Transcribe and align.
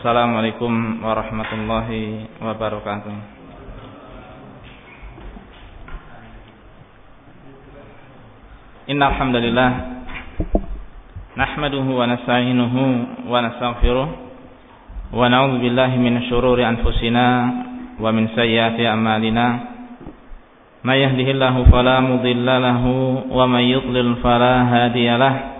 Assalamualaikum 0.00 1.04
warahmatullahi 1.04 2.24
wabarakatuh. 2.40 3.12
Innal 8.88 9.12
hamdalillah 9.12 9.70
nahmaduhu 11.36 12.00
wa 12.00 12.08
nasta'inuhu 12.08 13.28
wa 13.28 13.44
nastaghfiruh 13.44 14.08
wa 15.12 15.20
na'udzu 15.28 15.68
billahi 15.68 16.00
min 16.00 16.16
shururi 16.32 16.64
anfusina 16.64 17.28
wa 18.00 18.08
min 18.08 18.32
sayyiati 18.32 18.88
a'malina. 18.88 19.46
May 20.80 21.04
yahdihillahu 21.04 21.68
fala 21.68 22.00
mudilla 22.00 22.56
lahu 22.56 23.28
wa 23.28 23.44
may 23.44 23.68
yudlil 23.68 24.16
fala 24.24 24.64
hadiyalah 24.64 25.59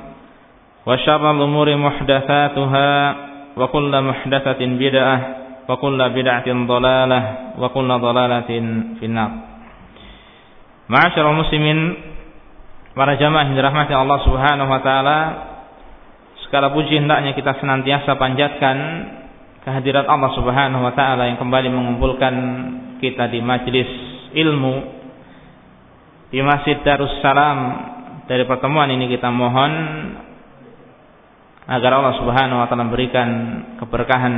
وشر 0.86 1.24
الأمور 1.30 1.68
محدثاتها 1.76 2.90
وكل 3.56 3.92
محدثة 4.02 4.60
بدعة 4.60 5.16
وكل 5.68 6.00
بدعة 6.08 6.48
ضلالة 6.48 7.20
وكل 7.58 7.88
ضلالة 7.88 8.50
في 9.00 9.04
النار 9.06 9.30
معاشر 10.88 11.24
المسلمين 11.30 11.80
para 12.96 13.12
jamaah 13.20 13.44
yang 13.50 13.60
dirahmati 13.60 13.92
Allah 13.92 14.18
Subhanahu 14.24 14.70
wa 14.72 14.80
taala 14.80 15.18
segala 16.48 16.72
puji 16.72 16.96
hendaknya 16.96 17.36
kita 17.36 17.60
senantiasa 17.60 18.16
panjatkan 18.16 18.76
kehadirat 19.66 20.08
Allah 20.08 20.32
Subhanahu 20.32 20.80
wa 20.80 20.94
taala 20.96 21.28
yang 21.28 21.36
kembali 21.36 21.68
mengumpulkan 21.68 22.34
kita 23.02 23.28
di 23.28 23.44
majlis 23.44 23.90
ilmu 24.32 24.74
di 26.32 26.40
Masjid 26.40 26.80
Darussalam 26.80 27.58
dari 28.24 28.48
pertemuan 28.48 28.88
ini 28.88 29.12
kita 29.12 29.28
mohon 29.28 29.72
agar 31.71 31.91
Allah 31.95 32.15
Subhanahu 32.19 32.59
wa 32.59 32.67
taala 32.67 32.83
memberikan 32.83 33.29
keberkahan 33.79 34.33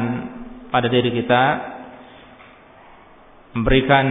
pada 0.70 0.86
diri 0.86 1.10
kita 1.18 1.44
memberikan 3.58 4.06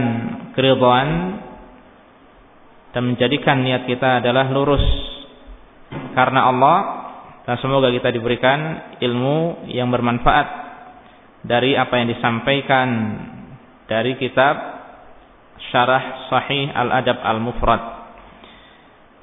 keridhaan 0.55 1.09
dan 2.91 3.03
menjadikan 3.07 3.63
niat 3.63 3.87
kita 3.87 4.19
adalah 4.19 4.51
lurus 4.51 4.83
karena 6.15 6.51
Allah 6.51 6.77
dan 7.47 7.55
semoga 7.59 7.91
kita 7.91 8.11
diberikan 8.11 8.91
ilmu 8.99 9.67
yang 9.71 9.87
bermanfaat 9.91 10.47
dari 11.43 11.75
apa 11.75 11.99
yang 11.99 12.07
disampaikan 12.11 12.87
dari 13.87 14.15
kitab 14.15 14.55
Syarah 15.71 16.31
Sahih 16.31 16.71
Al-Adab 16.71 17.19
Al-Mufrad. 17.19 17.83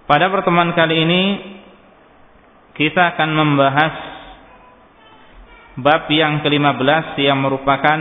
Pada 0.05 0.27
pertemuan 0.29 0.73
kali 0.77 0.97
ini 1.01 1.23
kita 2.81 3.13
akan 3.13 3.31
membahas 3.37 3.95
bab 5.85 6.09
yang 6.09 6.41
ke-15 6.41 7.21
yang 7.21 7.37
merupakan 7.45 8.01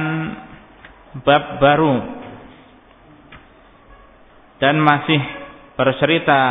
bab 1.19 1.59
baru 1.59 1.99
dan 4.63 4.79
masih 4.79 5.19
bercerita 5.75 6.43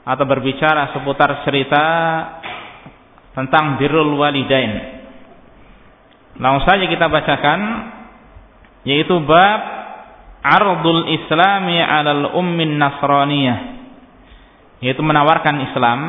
atau 0.00 0.24
berbicara 0.24 0.96
seputar 0.96 1.44
cerita 1.44 1.84
tentang 3.36 3.76
birrul 3.76 4.16
walidain. 4.16 5.04
Langsung 6.40 6.72
saja 6.72 6.88
kita 6.88 7.04
bacakan 7.12 7.60
yaitu 8.88 9.12
bab 9.28 9.60
Ardul 10.40 11.04
Islami 11.20 11.84
'alal 11.84 12.32
ummin 12.32 12.80
Nasraniyah 12.80 13.76
yaitu 14.80 15.04
menawarkan 15.04 15.68
Islam 15.68 16.00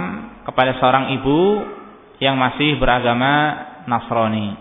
kepada 0.50 0.82
seorang 0.82 1.14
ibu 1.22 1.62
yang 2.18 2.34
masih 2.34 2.82
beragama 2.82 3.54
Nasrani. 3.86 4.58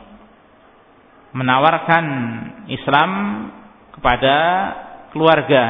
Menawarkan 1.33 2.05
Islam 2.69 3.11
kepada 3.97 4.37
keluarga, 5.17 5.65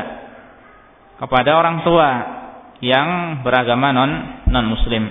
kepada 1.22 1.50
orang 1.54 1.86
tua 1.86 2.10
yang 2.82 3.40
beragama 3.46 3.94
non 3.94 4.10
non 4.50 4.66
muslim. 4.66 5.06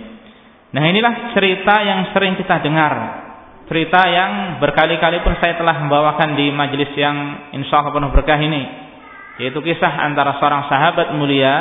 Nah, 0.76 0.84
inilah 0.84 1.32
cerita 1.32 1.80
yang 1.84 2.12
sering 2.12 2.36
kita 2.36 2.60
dengar. 2.60 3.24
Cerita 3.68 4.08
yang 4.08 4.60
berkali-kali 4.64 5.24
pun 5.24 5.36
saya 5.44 5.60
telah 5.60 5.76
membawakan 5.84 6.40
di 6.40 6.52
majelis 6.52 6.92
yang 6.96 7.52
insya 7.56 7.84
Allah 7.84 7.96
penuh 7.96 8.12
berkah 8.12 8.40
ini. 8.40 8.64
Yaitu 9.44 9.60
kisah 9.60 9.92
antara 10.08 10.40
seorang 10.40 10.72
sahabat 10.72 11.12
mulia 11.20 11.56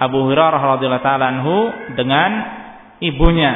Abu 0.00 0.24
Hurairah 0.24 0.60
radhiyallahu 0.76 1.04
taala 1.04 1.28
anhu 1.28 1.56
dengan 1.92 2.61
ibunya. 3.02 3.52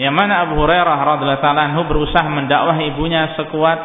Yang 0.00 0.14
mana 0.16 0.48
Abu 0.48 0.56
Hurairah 0.56 0.96
radhiyallahu 0.96 1.44
anhu 1.44 1.80
berusaha 1.84 2.24
mendakwah 2.24 2.78
ibunya 2.80 3.36
sekuat 3.36 3.78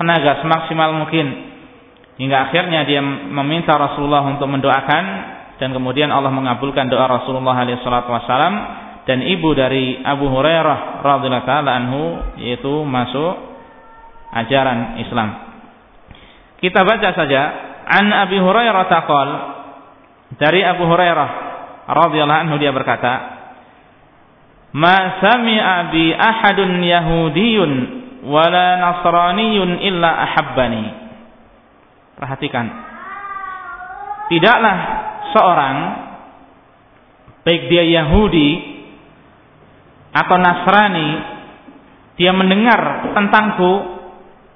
tenaga 0.00 0.40
semaksimal 0.40 1.04
mungkin. 1.04 1.52
Hingga 2.16 2.48
akhirnya 2.48 2.86
dia 2.86 3.02
meminta 3.04 3.74
Rasulullah 3.74 4.24
untuk 4.24 4.46
mendoakan 4.46 5.04
dan 5.58 5.74
kemudian 5.74 6.14
Allah 6.14 6.30
mengabulkan 6.30 6.86
doa 6.86 7.10
Rasulullah 7.10 7.66
SAW 7.66 8.54
dan 9.04 9.18
ibu 9.20 9.50
dari 9.52 9.98
Abu 10.00 10.30
Hurairah 10.30 11.02
radhiyallahu 11.02 11.66
anhu 11.68 12.02
yaitu 12.38 12.72
masuk 12.86 13.34
ajaran 14.30 15.02
Islam. 15.02 15.28
Kita 16.62 16.86
baca 16.86 17.10
saja 17.12 17.42
an 17.84 18.06
Abi 18.14 18.38
Hurairah 18.38 18.84
taqal 18.86 19.28
dari 20.38 20.62
Abu 20.62 20.86
Hurairah 20.86 21.30
radhiyallahu 21.90 22.42
anhu 22.48 22.56
dia 22.62 22.70
berkata 22.70 23.33
ma 24.74 25.22
sami'a 25.22 25.94
bi 25.94 26.10
ahadun 26.10 26.82
yahudiyun 26.82 27.72
wala 28.26 28.66
nasraniyun 28.80 29.78
illa 29.84 30.10
ahabbani. 30.26 30.84
Perhatikan. 32.18 32.66
Tidaklah 34.30 34.76
seorang 35.36 35.76
baik 37.44 37.68
dia 37.68 37.84
Yahudi 38.00 38.50
atau 40.14 40.36
Nasrani 40.40 41.08
dia 42.16 42.32
mendengar 42.32 43.12
tentangku 43.12 43.72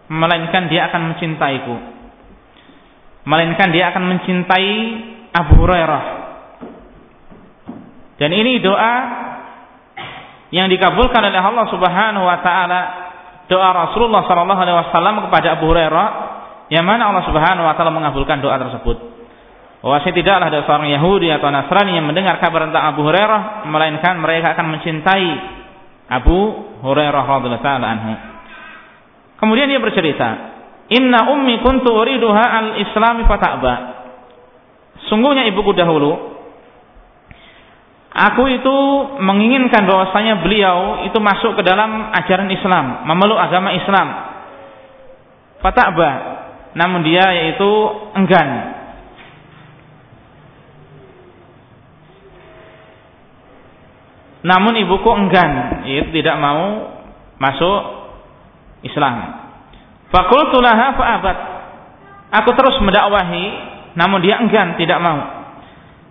melainkan 0.08 0.72
dia 0.72 0.88
akan 0.88 1.12
mencintaiku. 1.12 1.76
Melainkan 3.28 3.68
dia 3.74 3.92
akan 3.92 4.04
mencintai 4.08 4.72
Abu 5.36 5.52
Hurairah. 5.60 6.04
Dan 8.16 8.30
ini 8.32 8.56
doa 8.64 8.94
yang 10.48 10.68
dikabulkan 10.72 11.20
oleh 11.20 11.40
Allah 11.40 11.66
Subhanahu 11.68 12.24
wa 12.24 12.38
taala 12.40 12.80
doa 13.48 13.68
Rasulullah 13.72 14.24
sallallahu 14.24 14.60
alaihi 14.60 14.78
wasallam 14.88 15.14
kepada 15.28 15.60
Abu 15.60 15.68
Hurairah 15.68 16.06
yang 16.68 16.84
mana 16.84 17.12
Allah 17.12 17.24
Subhanahu 17.28 17.64
wa 17.64 17.74
taala 17.76 17.92
mengabulkan 17.92 18.40
doa 18.40 18.56
tersebut. 18.56 18.96
Bahwasanya 19.78 20.14
tidaklah 20.20 20.46
ada 20.50 20.60
seorang 20.66 20.90
Yahudi 20.90 21.30
atau 21.30 21.48
Nasrani 21.54 21.94
yang 21.94 22.06
mendengar 22.08 22.42
kabar 22.42 22.66
tentang 22.66 22.84
Abu 22.92 23.06
Hurairah 23.06 23.68
melainkan 23.68 24.18
mereka 24.18 24.56
akan 24.56 24.66
mencintai 24.74 25.28
Abu 26.08 26.38
Hurairah 26.82 27.24
radhiyallahu 27.24 27.64
taala 27.64 27.86
anhu. 27.86 28.12
Kemudian 29.38 29.70
dia 29.70 29.78
bercerita, 29.78 30.28
"Inna 30.92 31.30
ummi 31.30 31.62
kuntu 31.62 31.94
uriduha 31.94 32.44
al-islami 32.58 33.22
fata'ba." 33.28 33.74
Sungguhnya 35.06 35.46
ibuku 35.46 35.72
dahulu 35.78 36.37
Aku 38.08 38.48
itu 38.48 38.76
menginginkan 39.20 39.84
bahwasanya 39.84 40.40
beliau 40.40 41.04
itu 41.04 41.18
masuk 41.20 41.60
ke 41.60 41.62
dalam 41.62 42.08
ajaran 42.16 42.48
Islam, 42.48 43.04
memeluk 43.04 43.36
agama 43.36 43.76
Islam. 43.76 44.08
Fata'ba, 45.60 46.10
namun 46.72 47.04
dia 47.04 47.24
yaitu 47.36 47.68
enggan. 48.16 48.78
Namun 54.40 54.80
ibuku 54.80 55.10
enggan, 55.12 55.84
yaitu 55.84 56.08
tidak 56.22 56.40
mau 56.40 56.88
masuk 57.36 57.80
Islam. 58.86 59.44
Fakultulaha 60.08 60.96
fa'abat. 60.96 61.38
Aku 62.40 62.50
terus 62.56 62.80
mendakwahi, 62.80 63.46
namun 63.98 64.24
dia 64.24 64.40
enggan, 64.40 64.80
tidak 64.80 64.96
mau. 65.04 65.37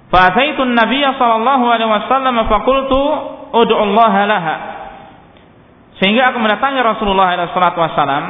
Fa'ataitu 0.08 0.64
Nabi 0.64 1.04
sallallahu 1.04 1.66
alaihi 1.68 1.92
wasallam 1.92 2.36
faqultu 2.48 3.02
ud'u 3.52 3.76
Allah 3.76 4.14
laha. 4.24 4.56
Sehingga 6.00 6.32
aku 6.32 6.38
mendatangi 6.40 6.80
Rasulullah 6.80 7.36
salatu 7.52 7.82
wasallam, 7.82 8.24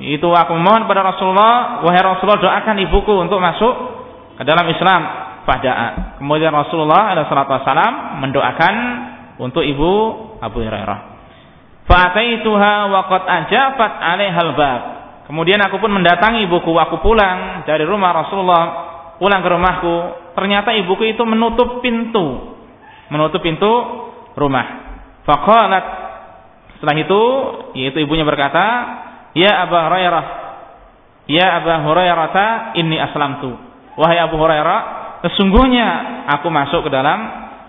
itu 0.00 0.26
aku 0.26 0.56
memohon 0.56 0.88
pada 0.88 1.04
Rasulullah, 1.04 1.84
wahai 1.84 2.00
Rasulullah 2.00 2.40
doakan 2.40 2.76
ibuku 2.82 3.12
untuk 3.20 3.38
masuk 3.38 3.74
ke 4.40 4.42
dalam 4.42 4.66
Islam. 4.72 5.02
Pada 5.40 5.72
kemudian 6.20 6.52
Rasulullah 6.52 7.14
salatu 7.28 7.50
wasallam 7.60 8.22
mendoakan 8.24 8.74
untuk 9.38 9.62
ibu 9.62 9.92
Abu 10.40 10.64
Hurairah. 10.64 10.98
Fa'ataituha 11.86 12.72
wa 12.90 13.00
qad 13.10 13.22
ajafat 13.26 13.92
'alaihal 13.98 14.52
bab. 14.54 14.80
Kemudian 15.30 15.62
aku 15.62 15.78
pun 15.78 15.94
mendatangi 15.94 16.46
ibuku, 16.46 16.74
aku 16.74 16.98
pulang 17.02 17.62
dari 17.62 17.86
rumah 17.86 18.10
Rasulullah, 18.14 18.62
pulang 19.22 19.42
ke 19.42 19.48
rumahku, 19.50 19.94
ternyata 20.40 20.72
ibuku 20.72 21.04
itu 21.12 21.20
menutup 21.28 21.84
pintu. 21.84 22.56
Menutup 23.12 23.44
pintu 23.44 23.68
rumah. 24.40 24.96
Faqalat. 25.28 25.86
Setelah 26.80 26.96
itu 26.96 27.22
yaitu 27.76 28.00
ibunya 28.00 28.24
berkata 28.24 28.64
ya 29.36 29.68
Abu 29.68 29.76
Hurairah. 29.76 30.26
Ya 31.28 31.60
Abu 31.60 31.68
Hurairah 31.68 32.72
inni 32.80 32.96
aslamtu. 32.96 33.52
Wahai 34.00 34.16
Abu 34.16 34.40
Hurairah 34.40 34.80
sesungguhnya 35.28 35.88
aku 36.32 36.48
masuk 36.48 36.88
ke 36.88 36.90
dalam 36.90 37.20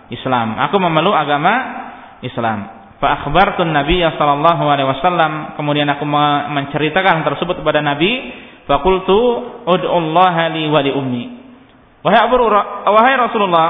Islam. 0.08 0.56
Aku 0.72 0.80
memeluk 0.80 1.12
agama 1.12 1.54
Islam. 2.24 2.88
Fa 3.04 3.20
akhbartu 3.20 3.68
Nabi 3.68 4.00
sallallahu 4.00 4.64
alaihi 4.64 4.88
wasallam. 4.88 5.60
Kemudian 5.60 5.92
aku 5.92 6.08
menceritakan 6.08 7.28
tersebut 7.28 7.60
kepada 7.60 7.84
Nabi. 7.84 8.32
Faqultu 8.64 9.20
ud'u 9.68 9.90
Allah 9.92 10.56
li 10.56 10.64
wa 10.72 10.80
li 10.80 10.94
ummi 10.96 11.41
Wahai 12.02 12.20
Abu 12.26 12.36
wahai 12.42 13.14
Rasulullah, 13.14 13.68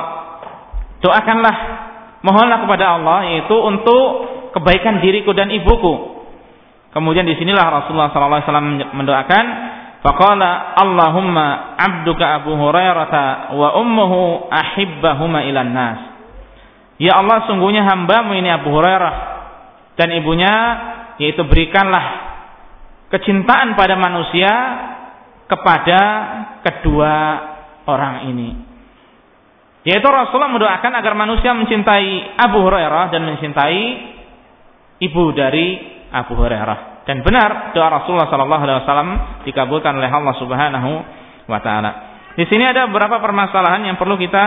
doakanlah, 1.04 1.56
mohonlah 2.24 2.64
kepada 2.64 2.96
Allah 2.96 3.20
yaitu 3.28 3.56
untuk 3.60 4.04
kebaikan 4.56 5.04
diriku 5.04 5.36
dan 5.36 5.52
ibuku. 5.52 6.24
Kemudian 6.96 7.28
di 7.28 7.36
sinilah 7.36 7.68
Rasulullah 7.72 8.12
SAW 8.12 8.96
mendoakan, 8.96 9.46
faqala 10.04 10.76
Allahumma 10.80 11.76
abduka 11.76 12.44
Abu 12.44 12.56
Hurairah 12.56 13.52
wa 13.56 13.70
ummuhu 13.80 14.48
ahibbahuma 14.48 15.44
ilan 15.48 15.72
nas. 15.72 16.00
Ya 17.00 17.20
Allah, 17.20 17.48
sungguhnya 17.52 17.84
hambamu 17.84 18.32
ini 18.36 18.48
Abu 18.48 18.72
Hurairah 18.72 19.14
dan 20.00 20.08
ibunya 20.16 20.56
yaitu 21.20 21.44
berikanlah 21.44 22.32
kecintaan 23.12 23.76
pada 23.76 24.00
manusia 24.00 24.52
kepada 25.52 26.00
kedua 26.64 27.16
orang 27.88 28.30
ini. 28.30 28.50
Yaitu 29.82 30.06
Rasulullah 30.06 30.54
mendoakan 30.54 30.94
agar 30.94 31.14
manusia 31.18 31.58
mencintai 31.58 32.38
Abu 32.38 32.62
Hurairah 32.62 33.10
dan 33.10 33.26
mencintai 33.26 33.82
ibu 35.02 35.24
dari 35.34 35.82
Abu 36.14 36.38
Hurairah. 36.38 37.02
Dan 37.10 37.26
benar 37.26 37.74
doa 37.74 37.90
Rasulullah 37.90 38.30
Sallallahu 38.30 38.62
Alaihi 38.62 38.78
Wasallam 38.86 39.10
dikabulkan 39.50 39.98
oleh 39.98 40.06
Allah 40.06 40.36
Subhanahu 40.38 40.92
Wa 41.50 41.60
Taala. 41.66 41.92
Di 42.38 42.46
sini 42.46 42.62
ada 42.62 42.86
beberapa 42.86 43.18
permasalahan 43.18 43.90
yang 43.90 43.98
perlu 43.98 44.22
kita 44.22 44.46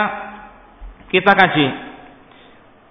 kita 1.11 1.33
kaji. 1.35 1.69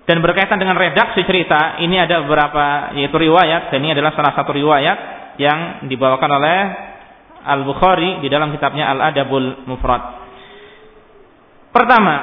Dan 0.03 0.19
berkaitan 0.19 0.59
dengan 0.59 0.75
redaksi 0.75 1.23
cerita, 1.23 1.79
ini 1.79 1.95
ada 1.95 2.27
beberapa 2.27 2.91
yaitu 2.99 3.15
riwayat 3.15 3.71
dan 3.71 3.79
ini 3.79 3.95
adalah 3.95 4.11
salah 4.11 4.35
satu 4.35 4.51
riwayat 4.51 4.97
yang 5.39 5.87
dibawakan 5.87 6.31
oleh 6.43 6.59
Al 7.47 7.63
Bukhari 7.63 8.19
di 8.19 8.27
dalam 8.27 8.51
kitabnya 8.51 8.91
Al 8.91 8.99
Adabul 8.99 9.63
Mufrad. 9.63 10.22
Pertama, 11.73 12.15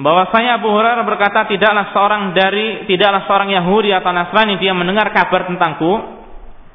bahwasanya 0.00 0.56
Abu 0.56 0.72
Hurairah 0.72 1.04
berkata 1.04 1.44
tidaklah 1.46 1.92
seorang 1.92 2.32
dari 2.32 2.88
tidaklah 2.88 3.28
seorang 3.28 3.52
Yahudi 3.52 3.92
atau 3.92 4.10
Nasrani 4.10 4.56
dia 4.56 4.72
mendengar 4.72 5.12
kabar 5.12 5.44
tentangku 5.44 6.24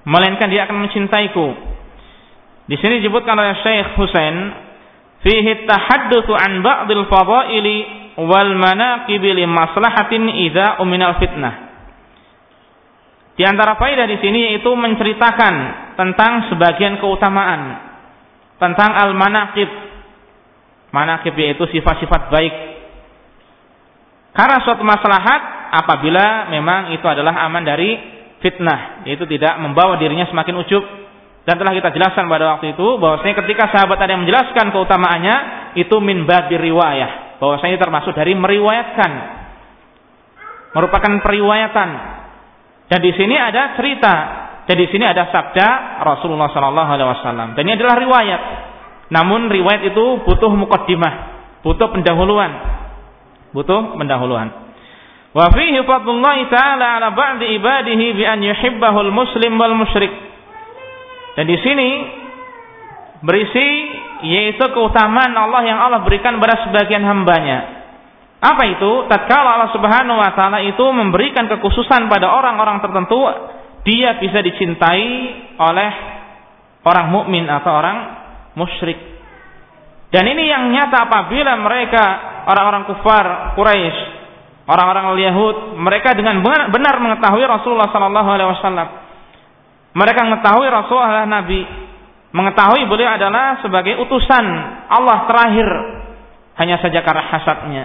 melainkan 0.05 0.47
dia 0.53 0.69
akan 0.69 0.85
mencintaiku. 0.85 1.47
Di 2.69 2.77
sini 2.77 3.01
disebutkan 3.01 3.33
oleh 3.33 3.57
Syekh 3.65 3.97
Husain 3.97 4.35
fihi 5.25 5.65
tahaddutsu 5.65 6.31
an 6.37 6.61
ba'dil 6.61 7.09
fadaili 7.09 7.77
wal 8.21 8.53
manaqib 8.53 9.25
li 9.25 9.43
maslahatin 9.49 10.29
idza 10.45 10.77
uminal 10.85 11.17
fitnah. 11.17 11.67
Di 13.33 13.47
antara 13.47 13.79
faedah 13.81 14.05
di 14.05 14.21
sini 14.21 14.53
yaitu 14.53 14.69
menceritakan 14.77 15.53
tentang 15.97 16.53
sebagian 16.53 17.01
keutamaan 17.01 17.89
tentang 18.59 18.91
al-manaqib 18.91 19.88
manakib 20.89 21.33
yaitu 21.37 21.65
sifat-sifat 21.69 22.33
baik. 22.33 22.53
Karena 24.33 24.57
suatu 24.61 24.85
maslahat 24.85 25.41
apabila 25.73 26.49
memang 26.53 26.93
itu 26.93 27.05
adalah 27.05 27.45
aman 27.49 27.65
dari 27.65 27.97
fitnah, 28.39 29.03
yaitu 29.03 29.25
tidak 29.27 29.57
membawa 29.59 29.99
dirinya 29.99 30.25
semakin 30.29 30.55
ujub. 30.63 30.83
Dan 31.43 31.57
telah 31.57 31.73
kita 31.73 31.89
jelaskan 31.97 32.29
pada 32.29 32.45
waktu 32.57 32.77
itu 32.77 32.87
bahwasanya 33.01 33.35
ketika 33.41 33.73
sahabat 33.73 33.97
ada 33.97 34.13
yang 34.13 34.21
menjelaskan 34.21 34.69
keutamaannya 34.69 35.35
itu 35.81 35.97
min 35.97 36.29
babi 36.29 36.61
riwayah, 36.61 37.41
bahwasanya 37.41 37.77
termasuk 37.81 38.13
dari 38.13 38.37
meriwayatkan. 38.37 39.11
Merupakan 40.77 41.13
periwayatan. 41.25 41.89
Dan 42.89 42.99
di 43.01 43.11
sini 43.17 43.33
ada 43.33 43.73
cerita, 43.73 44.15
dan 44.69 44.75
di 44.77 44.85
sini 44.93 45.01
ada 45.01 45.33
sabda 45.33 45.67
Rasulullah 46.05 46.53
sallallahu 46.53 46.89
alaihi 46.93 47.09
wasallam. 47.17 47.47
Dan 47.57 47.65
ini 47.65 47.73
adalah 47.81 47.97
riwayat 47.97 48.41
namun 49.09 49.49
riwayat 49.49 49.89
itu 49.89 50.05
butuh 50.21 50.53
mukaddimah, 50.53 51.13
butuh 51.65 51.89
pendahuluan. 51.89 52.51
Butuh 53.49 53.97
pendahuluan. 53.97 54.53
Wa 55.33 55.49
fihi 55.49 55.81
fadlullah 55.81 56.37
ta'ala 56.49 57.01
ala 57.01 57.07
ba'di 57.17 57.57
ibadihi 57.57 58.05
bi 58.13 58.23
an 58.25 58.45
yuhibbahul 58.45 59.09
muslim 59.09 59.57
wal 59.57 59.73
musyrik. 59.73 60.13
Dan 61.33 61.49
di 61.49 61.57
sini 61.57 61.89
berisi 63.25 63.67
yaitu 64.29 64.65
keutamaan 64.73 65.33
Allah 65.33 65.61
yang 65.65 65.79
Allah 65.81 66.05
berikan 66.05 66.37
pada 66.37 66.69
sebagian 66.69 67.01
hambanya. 67.01 67.81
Apa 68.39 68.63
itu? 68.71 69.09
Tatkala 69.09 69.57
Allah 69.59 69.71
Subhanahu 69.73 70.21
wa 70.21 70.31
taala 70.37 70.63
itu 70.63 70.85
memberikan 70.93 71.49
kekhususan 71.49 72.07
pada 72.07 72.29
orang-orang 72.29 72.79
tertentu, 72.79 73.19
dia 73.83 74.15
bisa 74.21 74.39
dicintai 74.39 75.09
oleh 75.59 75.91
orang 76.87 77.11
mukmin 77.11 77.49
atau 77.51 77.73
orang 77.73 77.97
musyrik. 78.59 78.99
Dan 80.11 80.25
ini 80.27 80.51
yang 80.51 80.67
nyata 80.73 81.07
apabila 81.07 81.55
mereka 81.61 82.03
orang-orang 82.49 82.83
kufar 82.91 83.55
Quraisy, 83.55 83.97
orang-orang 84.67 85.15
Yahud, 85.21 85.55
mereka 85.79 86.17
dengan 86.17 86.41
benar 86.43 86.99
mengetahui 86.99 87.45
Rasulullah 87.45 87.93
sallallahu 87.93 88.29
alaihi 88.29 88.49
wasallam. 88.57 88.87
Mereka 89.93 90.19
mengetahui 90.25 90.67
Rasulullah 90.67 91.09
adalah 91.13 91.29
nabi, 91.29 91.61
mengetahui 92.33 92.83
beliau 92.89 93.09
adalah 93.15 93.61
sebagai 93.61 94.01
utusan 94.01 94.45
Allah 94.89 95.29
terakhir. 95.29 95.69
Hanya 96.59 96.75
saja 96.83 96.99
karena 97.05 97.23
hasadnya. 97.29 97.83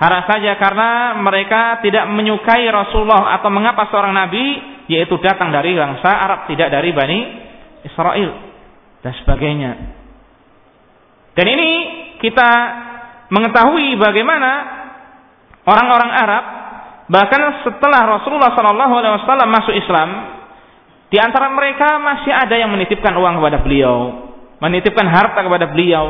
Hanya 0.00 0.24
saja 0.24 0.56
karena 0.56 1.20
mereka 1.20 1.84
tidak 1.84 2.08
menyukai 2.08 2.64
Rasulullah 2.72 3.36
atau 3.36 3.52
mengapa 3.52 3.84
seorang 3.92 4.16
nabi 4.16 4.44
yaitu 4.88 5.12
datang 5.20 5.52
dari 5.52 5.76
bangsa 5.76 6.08
Arab 6.08 6.48
tidak 6.48 6.72
dari 6.72 6.90
Bani 6.96 7.20
Israel 7.84 8.32
dan 9.04 9.12
sebagainya. 9.20 9.99
Dan 11.40 11.48
ini 11.56 11.70
kita 12.20 12.50
mengetahui 13.32 13.96
bagaimana 13.96 14.50
orang-orang 15.64 16.10
Arab 16.12 16.44
bahkan 17.08 17.64
setelah 17.64 18.20
Rasulullah 18.20 18.52
SAW 18.52 19.48
masuk 19.48 19.72
Islam, 19.72 20.36
di 21.08 21.16
antara 21.16 21.48
mereka 21.48 21.96
masih 21.96 22.28
ada 22.28 22.60
yang 22.60 22.68
menitipkan 22.68 23.16
uang 23.16 23.40
kepada 23.40 23.64
beliau, 23.64 23.96
menitipkan 24.60 25.08
harta 25.08 25.40
kepada 25.40 25.72
beliau, 25.72 26.06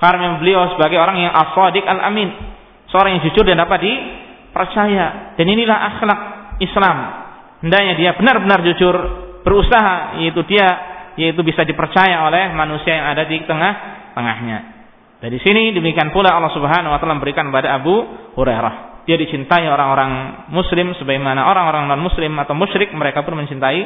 karena 0.00 0.40
beliau 0.40 0.72
sebagai 0.72 0.96
orang 0.96 1.28
yang 1.28 1.32
as-sadiq 1.36 1.84
al-amin, 1.84 2.32
seorang 2.88 3.20
yang 3.20 3.22
jujur 3.28 3.44
dan 3.44 3.60
dapat 3.60 3.84
dipercaya. 3.84 5.36
Dan 5.36 5.44
inilah 5.44 5.76
akhlak 5.92 6.20
Islam. 6.56 6.96
Hendaknya 7.60 8.00
dia 8.00 8.10
benar-benar 8.16 8.64
jujur, 8.64 8.96
berusaha, 9.44 10.24
yaitu 10.24 10.40
dia 10.48 10.88
yaitu 11.20 11.44
bisa 11.44 11.68
dipercaya 11.68 12.24
oleh 12.32 12.56
manusia 12.56 12.96
yang 12.96 13.12
ada 13.12 13.28
di 13.28 13.44
tengah 13.44 13.99
tengahnya. 14.20 14.58
Dari 15.20 15.36
sini 15.40 15.72
demikian 15.72 16.12
pula 16.12 16.32
Allah 16.32 16.52
Subhanahu 16.52 16.92
wa 16.92 16.98
taala 17.00 17.16
memberikan 17.16 17.48
kepada 17.48 17.80
Abu 17.80 18.04
Hurairah. 18.36 18.92
dia 19.08 19.16
dicintai 19.16 19.64
orang-orang 19.66 20.44
muslim 20.52 20.92
sebagaimana 20.94 21.48
orang-orang 21.48 21.88
non 21.88 22.04
muslim 22.04 22.36
atau 22.36 22.52
musyrik 22.52 22.92
mereka 22.92 23.24
pun 23.24 23.34
mencintai 23.34 23.80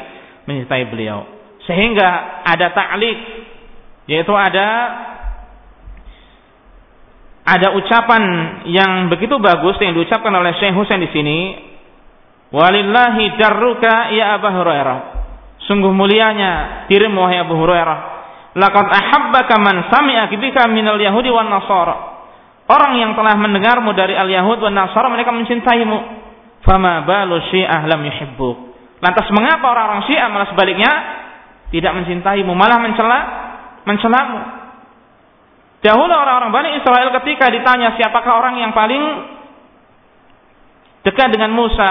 mencintai 0.44 0.84
beliau. 0.90 1.24
Sehingga 1.64 2.42
ada 2.44 2.66
ta'liq 2.74 3.18
yaitu 4.10 4.34
ada 4.34 4.68
ada 7.44 7.76
ucapan 7.76 8.22
yang 8.72 9.08
begitu 9.08 9.36
bagus 9.40 9.76
yang 9.80 9.96
diucapkan 9.96 10.32
oleh 10.32 10.56
Syekh 10.60 10.76
Husain 10.76 11.00
di 11.00 11.08
sini 11.12 11.38
walillahi 12.52 13.36
darruka 13.36 14.12
ya 14.12 14.36
Abu 14.40 14.48
Hurairah 14.48 14.98
sungguh 15.68 15.92
mulianya 15.92 16.84
dirimu 16.88 17.20
wahai 17.20 17.40
Abu 17.40 17.56
Hurairah 17.56 18.13
laqad 18.54 18.86
ahabbaka 18.86 19.54
man 19.58 19.86
sami'a 19.90 20.30
bika 20.30 20.66
minal 20.70 20.98
yahudi 20.98 21.30
wan 21.30 21.50
nasara 21.50 22.14
Orang 22.64 22.96
yang 22.96 23.12
telah 23.12 23.36
mendengarmu 23.36 23.92
dari 23.92 24.16
al-Yahud 24.16 24.64
dan 24.64 24.72
Nasara 24.72 25.12
mereka 25.12 25.28
mencintaimu. 25.36 26.24
Fama 26.64 27.04
balu 27.04 27.36
syiah 27.52 27.84
lam 27.84 28.00
yuhibbuk. 28.00 28.56
Lantas 29.04 29.28
mengapa 29.36 29.68
orang-orang 29.68 30.08
Syiah 30.08 30.32
malah 30.32 30.48
sebaliknya 30.48 30.92
tidak 31.68 31.92
mencintaimu, 31.92 32.56
malah 32.56 32.80
mencela 32.80 33.18
mencelamu? 33.84 34.40
Dahulu 35.84 36.08
orang-orang 36.08 36.48
Bani 36.56 36.70
Israel 36.80 37.12
ketika 37.20 37.52
ditanya 37.52 37.92
siapakah 38.00 38.32
orang 38.40 38.64
yang 38.64 38.72
paling 38.72 39.02
dekat 41.04 41.36
dengan 41.36 41.52
Musa, 41.52 41.90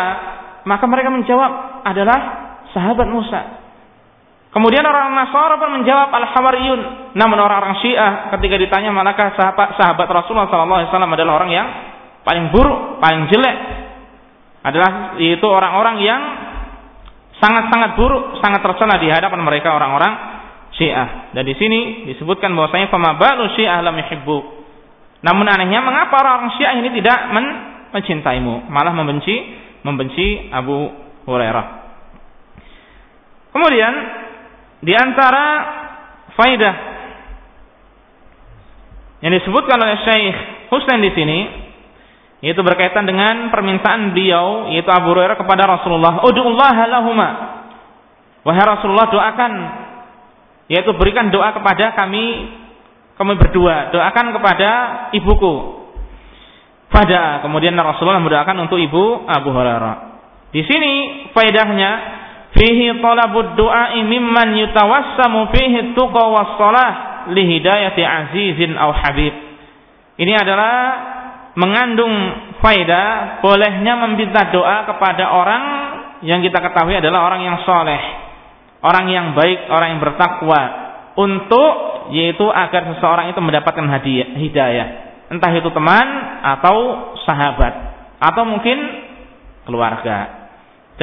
maka 0.66 0.90
mereka 0.90 1.14
menjawab 1.14 1.86
adalah 1.86 2.20
sahabat 2.74 3.06
Musa. 3.14 3.42
Kemudian 4.54 4.86
orang 4.86 5.18
Nasara 5.18 5.58
pun 5.58 5.82
menjawab 5.82 6.14
al-Hawariyun. 6.14 6.82
Namun 7.18 7.38
orang-orang 7.42 7.82
Syiah 7.82 8.30
ketika 8.38 8.62
ditanya 8.62 8.94
manakah 8.94 9.34
sahabat, 9.34 9.74
sahabat 9.82 10.06
Rasulullah 10.06 10.46
SAW 10.46 11.10
adalah 11.10 11.42
orang 11.42 11.50
yang 11.50 11.68
paling 12.22 12.54
buruk, 12.54 13.02
paling 13.02 13.34
jelek. 13.34 13.58
Adalah 14.62 15.18
itu 15.18 15.44
orang-orang 15.44 16.06
yang 16.06 16.22
sangat-sangat 17.42 17.98
buruk, 17.98 18.38
sangat 18.46 18.62
tercela 18.62 19.02
di 19.02 19.10
hadapan 19.10 19.42
mereka 19.42 19.74
orang-orang 19.74 20.14
Syiah. 20.78 21.34
Dan 21.34 21.50
di 21.50 21.58
sini 21.58 22.06
disebutkan 22.14 22.54
bahwasanya 22.54 22.94
pemabalu 22.94 23.58
Syiah 23.58 23.82
lam 23.82 23.98
yuhibbu. 23.98 24.38
Namun 25.26 25.50
anehnya 25.50 25.82
mengapa 25.82 26.14
orang-orang 26.22 26.54
Syiah 26.62 26.78
ini 26.78 26.94
tidak 26.94 27.20
men 27.34 27.46
mencintaimu, 27.90 28.70
malah 28.70 28.94
membenci 28.94 29.34
membenci 29.82 30.50
Abu 30.50 30.94
Hurairah. 31.26 31.66
Kemudian 33.54 33.94
di 34.84 34.94
antara 34.94 35.46
faidah 36.36 36.76
yang 39.24 39.32
disebutkan 39.32 39.80
oleh 39.80 39.98
Syekh 40.04 40.38
Husain 40.68 41.00
di 41.00 41.12
sini 41.16 41.40
yaitu 42.44 42.60
berkaitan 42.60 43.08
dengan 43.08 43.48
permintaan 43.48 44.12
beliau 44.12 44.68
yaitu 44.76 44.92
Abu 44.92 45.16
Hurairah 45.16 45.40
kepada 45.40 45.64
Rasulullah, 45.64 46.20
"Ud'ullah 46.28 46.76
lahuma." 46.92 47.30
Wahai 48.44 48.68
Rasulullah, 48.68 49.08
doakan 49.08 49.52
yaitu 50.68 50.92
berikan 51.00 51.32
doa 51.32 51.56
kepada 51.56 51.96
kami 51.96 52.52
kami 53.16 53.40
berdua, 53.40 53.96
doakan 53.96 54.36
kepada 54.36 54.70
ibuku. 55.16 55.86
Pada 56.92 57.40
kemudian 57.42 57.74
Rasulullah 57.80 58.20
mendoakan 58.20 58.68
untuk 58.68 58.78
ibu 58.78 59.24
Abu 59.26 59.50
Hurairah. 59.50 59.96
Di 60.52 60.62
sini 60.68 60.94
faedahnya 61.32 62.13
fihi 62.54 63.02
talabud 63.02 63.58
du'ai 63.58 64.02
mimman 64.06 64.58
yutawassamu 64.58 65.50
fihi 65.54 65.98
tuqa 65.98 66.24
was 66.30 66.54
salah 66.58 66.92
li 67.34 67.44
hidayati 67.58 68.02
azizin 68.02 68.78
aw 68.78 68.94
habib. 68.94 69.34
Ini 70.14 70.34
adalah 70.38 70.78
mengandung 71.58 72.14
faedah 72.62 73.42
bolehnya 73.42 73.94
meminta 74.06 74.50
doa 74.50 74.86
kepada 74.90 75.34
orang 75.34 75.64
yang 76.24 76.40
kita 76.40 76.58
ketahui 76.64 76.98
adalah 76.98 77.28
orang 77.30 77.42
yang 77.44 77.58
soleh, 77.68 78.02
orang 78.82 79.06
yang 79.12 79.26
baik, 79.36 79.70
orang 79.70 79.98
yang 79.98 80.02
bertakwa 80.02 80.62
untuk 81.20 81.72
yaitu 82.12 82.46
agar 82.50 82.90
seseorang 82.96 83.32
itu 83.32 83.40
mendapatkan 83.40 83.86
hadiah, 83.86 84.34
hidayah, 84.36 84.88
entah 85.32 85.52
itu 85.56 85.70
teman 85.72 86.08
atau 86.42 86.76
sahabat 87.24 87.74
atau 88.20 88.44
mungkin 88.48 88.78
keluarga. 89.68 90.43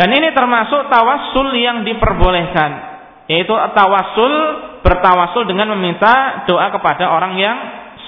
Dan 0.00 0.16
ini 0.16 0.32
termasuk 0.32 0.88
tawassul 0.88 1.52
yang 1.60 1.84
diperbolehkan, 1.84 2.70
yaitu 3.28 3.52
tawassul 3.52 4.32
bertawassul 4.80 5.44
dengan 5.44 5.76
meminta 5.76 6.48
doa 6.48 6.72
kepada 6.72 7.12
orang 7.12 7.36
yang 7.36 7.56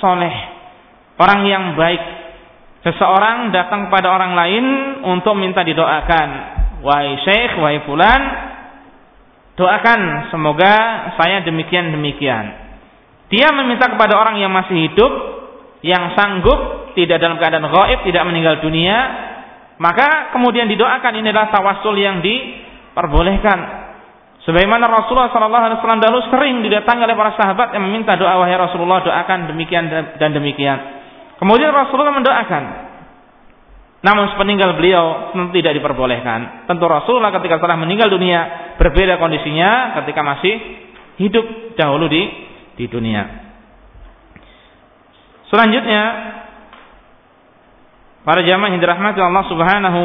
soleh, 0.01 0.33
orang 1.21 1.45
yang 1.45 1.77
baik. 1.77 2.01
Seseorang 2.81 3.53
datang 3.53 3.93
kepada 3.93 4.09
orang 4.09 4.33
lain 4.33 4.65
untuk 5.05 5.37
minta 5.37 5.61
didoakan. 5.61 6.29
Wahai 6.81 7.13
syekh, 7.29 7.61
wahai 7.61 7.85
fulan, 7.85 8.21
doakan 9.61 10.33
semoga 10.33 10.75
saya 11.21 11.45
demikian 11.45 11.93
demikian. 11.93 12.57
Dia 13.29 13.53
meminta 13.53 13.93
kepada 13.93 14.17
orang 14.17 14.41
yang 14.41 14.49
masih 14.49 14.89
hidup, 14.89 15.13
yang 15.85 16.17
sanggup, 16.17 16.89
tidak 16.97 17.21
dalam 17.21 17.37
keadaan 17.37 17.69
gaib, 17.69 18.01
tidak 18.09 18.25
meninggal 18.25 18.65
dunia, 18.65 18.97
maka 19.83 20.31
kemudian 20.31 20.71
didoakan 20.71 21.19
ini 21.19 21.35
adalah 21.35 21.51
tawasul 21.51 21.99
yang 21.99 22.23
diperbolehkan. 22.23 23.83
Sebagaimana 24.47 24.87
Rasulullah 24.87 25.35
Sallallahu 25.35 25.65
Alaihi 25.67 25.79
Wasallam 25.83 26.03
dahulu 26.03 26.23
sering 26.31 26.63
didatangi 26.63 27.03
oleh 27.03 27.19
para 27.19 27.35
sahabat 27.35 27.75
yang 27.75 27.83
meminta 27.91 28.15
doa 28.15 28.39
wahai 28.39 28.55
Rasulullah 28.55 29.03
doakan 29.03 29.51
demikian 29.51 29.91
dan 29.91 30.31
demikian. 30.31 30.79
Kemudian 31.43 31.75
Rasulullah 31.75 32.15
mendoakan. 32.15 32.65
Namun 34.03 34.35
sepeninggal 34.35 34.79
beliau 34.79 35.31
tentu 35.35 35.55
tidak 35.55 35.79
diperbolehkan. 35.79 36.67
Tentu 36.71 36.87
Rasulullah 36.87 37.35
ketika 37.35 37.59
telah 37.59 37.79
meninggal 37.79 38.11
dunia 38.11 38.75
berbeda 38.79 39.19
kondisinya 39.19 39.99
ketika 40.03 40.27
masih 40.27 40.55
hidup 41.23 41.75
dahulu 41.79 42.07
di 42.11 42.23
di 42.79 42.87
dunia. 42.91 43.23
Selanjutnya 45.51 46.03
para 48.23 48.43
jamaah 48.47 48.71
yang 48.71 48.81
dirahmati 48.83 49.19
Allah 49.19 49.45
Subhanahu 49.51 50.01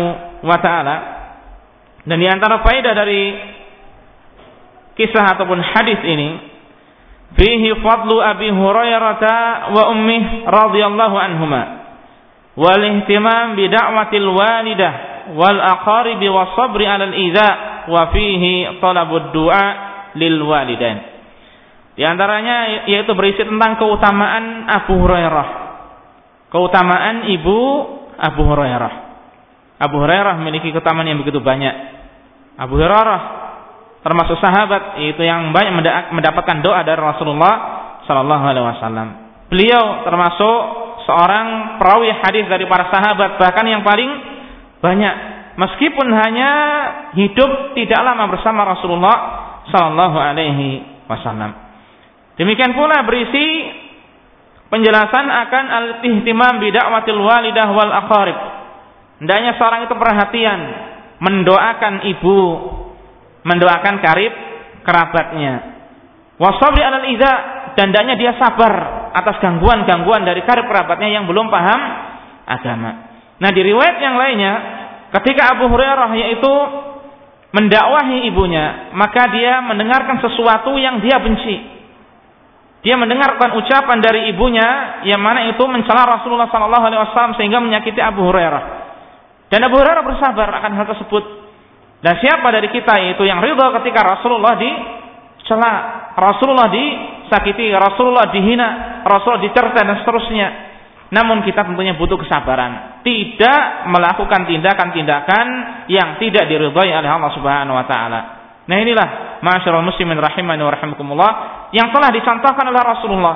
wa 0.45 0.57
taala. 0.61 0.95
Dan 2.07 2.17
di 2.23 2.27
antara 2.29 2.63
faedah 2.63 2.93
dari 2.95 3.21
kisah 4.97 5.37
ataupun 5.37 5.59
hadis 5.61 5.99
ini 6.01 6.29
fihi 7.37 7.77
fadlu 7.83 8.17
Abi 8.17 8.49
Hurairah 8.49 9.21
wa 9.75 9.83
ummi 9.93 10.47
radhiyallahu 10.47 11.15
anhuma 11.19 11.61
wal 12.57 12.81
ihtimam 12.81 13.53
bi 13.53 13.69
da'watil 13.69 14.29
walidah 14.33 14.93
wal 15.35 15.59
aqarib 15.59 16.23
wa 16.31 16.55
sabri 16.57 16.87
'ala 16.87 17.11
al 17.11 17.15
idza 17.15 17.49
wa 17.91 18.01
fihi 18.15 18.81
talabud 18.81 19.35
du'a 19.35 19.67
lil 20.17 20.41
walidain. 20.41 20.97
Di 21.97 22.05
antaranya 22.05 22.85
yaitu 22.85 23.13
berisi 23.17 23.41
tentang 23.41 23.77
keutamaan 23.81 24.69
Abu 24.69 25.01
Hurairah. 25.01 25.47
Keutamaan 26.53 27.27
ibu 27.27 27.59
Abu 28.17 28.41
Hurairah. 28.45 28.93
Abu 29.77 30.01
Hurairah 30.01 30.41
memiliki 30.41 30.73
keutamaan 30.73 31.05
yang 31.05 31.21
begitu 31.21 31.37
banyak. 31.37 31.73
Abu 32.57 32.81
Hurairah 32.81 33.21
termasuk 34.01 34.41
sahabat 34.41 34.97
itu 35.03 35.21
yang 35.21 35.53
banyak 35.53 35.73
mendapatkan 36.13 36.57
doa 36.65 36.81
dari 36.81 36.97
Rasulullah 36.97 37.53
Sallallahu 38.09 38.43
Alaihi 38.45 38.65
Wasallam. 38.65 39.07
Beliau 39.47 40.03
termasuk 40.03 40.57
seorang 41.07 41.79
perawi 41.79 42.11
hadis 42.11 42.49
dari 42.51 42.65
para 42.67 42.89
sahabat 42.91 43.39
bahkan 43.39 43.63
yang 43.63 43.85
paling 43.85 44.09
banyak 44.81 45.13
meskipun 45.55 46.07
hanya 46.11 46.51
hidup 47.15 47.73
tidak 47.77 47.99
lama 48.01 48.27
bersama 48.27 48.65
Rasulullah 48.65 49.17
Sallallahu 49.69 50.17
Alaihi 50.17 50.83
Wasallam. 51.05 51.51
Demikian 52.37 52.77
pula 52.77 53.01
berisi 53.05 53.45
penjelasan 54.67 55.25
akan 55.27 55.65
al-ihtimam 55.71 56.59
bidakwatil 56.59 57.21
walidah 57.21 57.67
wal 57.71 57.93
aqarib. 58.05 58.37
Hendaknya 59.23 59.57
seorang 59.57 59.89
itu 59.89 59.95
perhatian 59.97 60.59
mendoakan 61.17 61.93
ibu, 62.05 62.39
mendoakan 63.41 63.95
karib 64.03 64.33
kerabatnya. 64.85 65.53
Wasabri 66.37 66.85
alal 66.85 67.07
idza 67.09 67.33
dan 67.73 67.89
hendaknya 67.89 68.15
dia 68.17 68.33
sabar 68.37 69.09
atas 69.17 69.41
gangguan-gangguan 69.41 70.21
dari 70.21 70.45
karib 70.45 70.69
kerabatnya 70.69 71.09
yang 71.09 71.25
belum 71.25 71.49
paham 71.49 71.81
agama. 72.45 72.91
Nah, 73.37 73.49
di 73.53 73.61
riwayat 73.65 73.97
yang 74.01 74.15
lainnya 74.17 74.53
ketika 75.17 75.57
Abu 75.57 75.65
Hurairah 75.69 76.11
yaitu 76.13 76.53
mendakwahi 77.57 78.29
ibunya, 78.29 78.93
maka 78.93 79.33
dia 79.33 79.65
mendengarkan 79.65 80.21
sesuatu 80.21 80.77
yang 80.77 81.01
dia 81.01 81.17
benci 81.17 81.76
dia 82.85 82.93
mendengarkan 82.93 83.57
ucapan 83.57 83.97
dari 83.99 84.29
ibunya 84.29 85.01
yang 85.09 85.17
mana 85.17 85.49
itu 85.49 85.63
mencela 85.65 86.05
Rasulullah 86.05 86.47
sallallahu 86.47 86.85
alaihi 86.85 87.01
wasallam 87.01 87.33
sehingga 87.33 87.57
menyakiti 87.57 87.97
Abu 87.97 88.21
Hurairah. 88.21 88.63
Dan 89.49 89.65
Abu 89.65 89.81
Hurairah 89.81 90.03
bersabar 90.05 90.47
akan 90.61 90.71
hal 90.77 90.85
tersebut. 90.93 91.23
Dan 91.97 92.13
siapa 92.21 92.47
dari 92.53 92.69
kita 92.69 92.93
itu 93.17 93.25
yang 93.25 93.41
ridha 93.41 93.73
ketika 93.81 94.05
Rasulullah 94.05 94.53
dicela, 94.61 95.73
Rasulullah 96.13 96.69
disakiti, 96.69 97.73
Rasulullah 97.73 98.29
dihina, 98.29 99.01
Rasulullah 99.01 99.41
dicerca 99.41 99.81
dan 99.81 99.97
seterusnya. 100.05 100.47
Namun 101.07 101.41
kita 101.41 101.63
tentunya 101.65 101.95
butuh 101.95 102.19
kesabaran. 102.19 103.01
tidak 103.07 103.87
melakukan 103.87 104.43
tindakan-tindakan 104.43 105.45
yang 105.87 106.19
tidak 106.19 106.51
diridhai 106.51 106.91
oleh 106.91 107.07
Allah 107.07 107.31
Subhanahu 107.31 107.79
wa 107.79 107.87
taala. 107.87 108.19
Nah 108.67 108.77
inilah 108.83 109.07
masyarul 109.41 109.85
muslimin 109.85 110.17
rahimani 110.17 110.61
wa 110.63 110.71
rahimakumullah 110.73 111.31
yang 111.73 111.91
telah 111.91 112.09
dicontohkan 112.13 112.65
oleh 112.67 112.81
Rasulullah. 112.81 113.35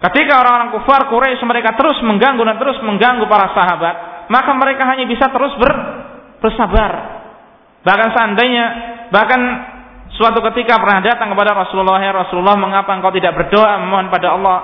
Ketika 0.00 0.36
orang-orang 0.42 0.70
kufar 0.76 1.08
Quraisy 1.08 1.40
mereka 1.48 1.72
terus 1.78 1.96
mengganggu 2.04 2.42
dan 2.44 2.56
terus 2.60 2.76
mengganggu 2.84 3.24
para 3.24 3.56
sahabat, 3.56 4.26
maka 4.28 4.50
mereka 4.52 4.84
hanya 4.90 5.08
bisa 5.08 5.32
terus 5.32 5.54
ber, 5.56 5.72
bersabar. 6.44 6.92
Bahkan 7.84 8.08
seandainya 8.12 8.64
bahkan 9.08 9.40
suatu 10.16 10.44
ketika 10.52 10.76
pernah 10.76 11.00
datang 11.00 11.32
kepada 11.32 11.56
Rasulullah, 11.56 12.00
"Ya 12.00 12.12
Rasulullah, 12.12 12.56
mengapa 12.56 12.92
engkau 12.92 13.12
tidak 13.16 13.32
berdoa 13.32 13.80
memohon 13.80 14.12
pada 14.12 14.36
Allah 14.36 14.58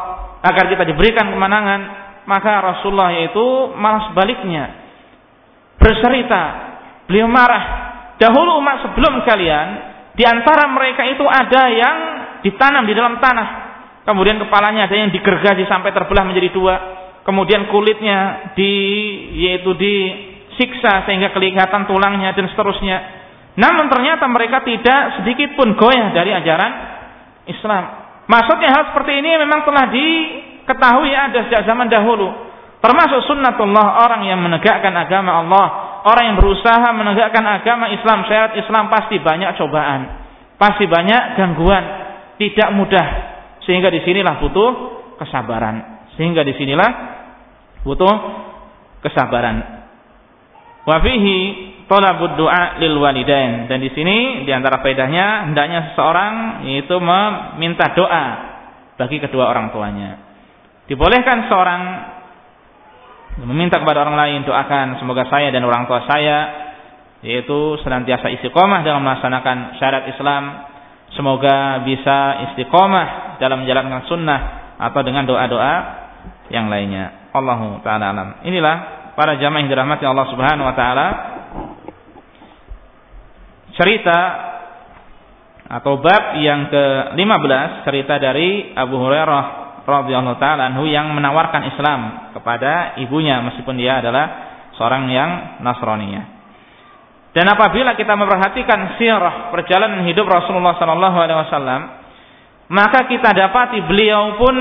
agar 0.44 0.68
kita 0.68 0.84
diberikan 0.84 1.32
kemenangan?" 1.32 1.80
Maka 2.28 2.60
Rasulullah 2.60 3.16
itu 3.16 3.74
malah 3.80 4.12
sebaliknya 4.12 4.76
bercerita, 5.80 6.42
beliau 7.08 7.24
marah 7.24 7.90
Dahulu 8.20 8.60
umat 8.60 8.84
sebelum 8.84 9.24
kalian, 9.24 9.89
di 10.20 10.28
antara 10.28 10.68
mereka 10.68 11.00
itu 11.08 11.24
ada 11.24 11.62
yang 11.72 11.96
ditanam 12.44 12.84
di 12.84 12.92
dalam 12.92 13.16
tanah. 13.24 13.48
Kemudian 14.04 14.36
kepalanya 14.36 14.84
ada 14.84 14.92
yang 14.92 15.08
digergaji 15.08 15.64
sampai 15.64 15.96
terbelah 15.96 16.28
menjadi 16.28 16.52
dua. 16.52 16.76
Kemudian 17.24 17.72
kulitnya 17.72 18.52
di 18.52 18.72
yaitu 19.40 19.72
disiksa 19.80 21.08
sehingga 21.08 21.32
kelihatan 21.32 21.88
tulangnya 21.88 22.36
dan 22.36 22.52
seterusnya. 22.52 22.98
Namun 23.56 23.88
ternyata 23.88 24.28
mereka 24.28 24.60
tidak 24.60 25.24
sedikit 25.24 25.56
pun 25.56 25.72
goyah 25.80 26.12
dari 26.12 26.36
ajaran 26.36 26.72
Islam. 27.48 27.84
Maksudnya 28.28 28.76
hal 28.76 28.92
seperti 28.92 29.24
ini 29.24 29.40
memang 29.40 29.64
telah 29.64 29.88
diketahui 29.88 31.16
ada 31.16 31.48
sejak 31.48 31.64
zaman 31.64 31.88
dahulu. 31.88 32.28
Termasuk 32.84 33.24
sunnatullah 33.24 34.04
orang 34.04 34.28
yang 34.28 34.36
menegakkan 34.44 34.92
agama 35.00 35.40
Allah 35.40 35.66
orang 36.04 36.32
yang 36.32 36.36
berusaha 36.38 36.88
menegakkan 36.94 37.44
agama 37.44 37.92
Islam, 37.92 38.24
syariat 38.28 38.54
Islam 38.56 38.88
pasti 38.88 39.16
banyak 39.20 39.56
cobaan, 39.60 40.00
pasti 40.56 40.84
banyak 40.88 41.36
gangguan, 41.36 41.84
tidak 42.40 42.68
mudah. 42.76 43.08
Sehingga 43.64 43.92
di 43.92 44.00
sinilah 44.04 44.40
butuh 44.40 44.70
kesabaran. 45.20 46.08
Sehingga 46.16 46.40
di 46.44 46.56
sinilah 46.56 46.90
butuh 47.84 48.14
kesabaran. 49.04 49.80
Wafihi 50.88 51.38
tolabud 51.90 52.38
doa 52.38 52.78
lil 52.78 52.96
walidain 52.96 53.66
dan 53.66 53.82
di 53.82 53.90
sini 53.92 54.46
di 54.46 54.52
antara 54.54 54.78
faedahnya 54.78 55.50
hendaknya 55.50 55.92
seseorang 55.92 56.64
yaitu 56.70 56.96
meminta 57.02 57.90
doa 57.92 58.26
bagi 58.94 59.18
kedua 59.18 59.50
orang 59.50 59.74
tuanya. 59.74 60.10
Dibolehkan 60.86 61.50
seorang 61.50 61.82
meminta 63.44 63.80
kepada 63.80 64.04
orang 64.04 64.16
lain 64.16 64.40
doakan 64.44 65.00
semoga 65.00 65.24
saya 65.28 65.48
dan 65.48 65.64
orang 65.64 65.88
tua 65.88 66.04
saya 66.04 66.38
yaitu 67.20 67.76
senantiasa 67.84 68.32
istiqomah 68.40 68.80
dalam 68.80 69.04
melaksanakan 69.04 69.76
syariat 69.76 70.08
Islam 70.08 70.42
semoga 71.16 71.84
bisa 71.84 72.48
istiqomah 72.50 73.36
dalam 73.40 73.64
menjalankan 73.64 74.08
sunnah 74.08 74.40
atau 74.80 75.00
dengan 75.04 75.28
doa-doa 75.28 75.74
yang 76.48 76.72
lainnya. 76.72 77.30
Allahu 77.36 77.84
taala 77.84 78.10
alam. 78.10 78.28
Inilah 78.42 78.76
para 79.14 79.36
jamaah 79.36 79.60
yang 79.62 79.70
dirahmati 79.70 80.04
Allah 80.08 80.26
Subhanahu 80.32 80.66
wa 80.66 80.74
taala. 80.74 81.06
Cerita 83.76 84.18
atau 85.70 86.02
bab 86.02 86.34
yang 86.42 86.66
ke-15 86.66 87.86
cerita 87.86 88.18
dari 88.18 88.74
Abu 88.74 88.98
Hurairah 88.98 89.59
radhiyallahu 89.84 90.38
taala 90.40 90.72
anhu 90.72 90.88
yang 90.88 91.12
menawarkan 91.12 91.70
Islam 91.72 92.00
kepada 92.36 92.98
ibunya 93.00 93.40
meskipun 93.44 93.76
dia 93.76 94.00
adalah 94.00 94.26
seorang 94.80 95.08
yang 95.12 95.30
Nasraniyah. 95.60 96.40
Dan 97.30 97.46
apabila 97.46 97.94
kita 97.94 98.18
memperhatikan 98.18 98.98
sirah 98.98 99.54
perjalanan 99.54 100.02
hidup 100.02 100.26
Rasulullah 100.26 100.74
sallallahu 100.74 101.16
alaihi 101.20 101.38
wasallam, 101.46 101.80
maka 102.74 103.06
kita 103.06 103.30
dapati 103.30 103.78
beliau 103.86 104.34
pun 104.34 104.56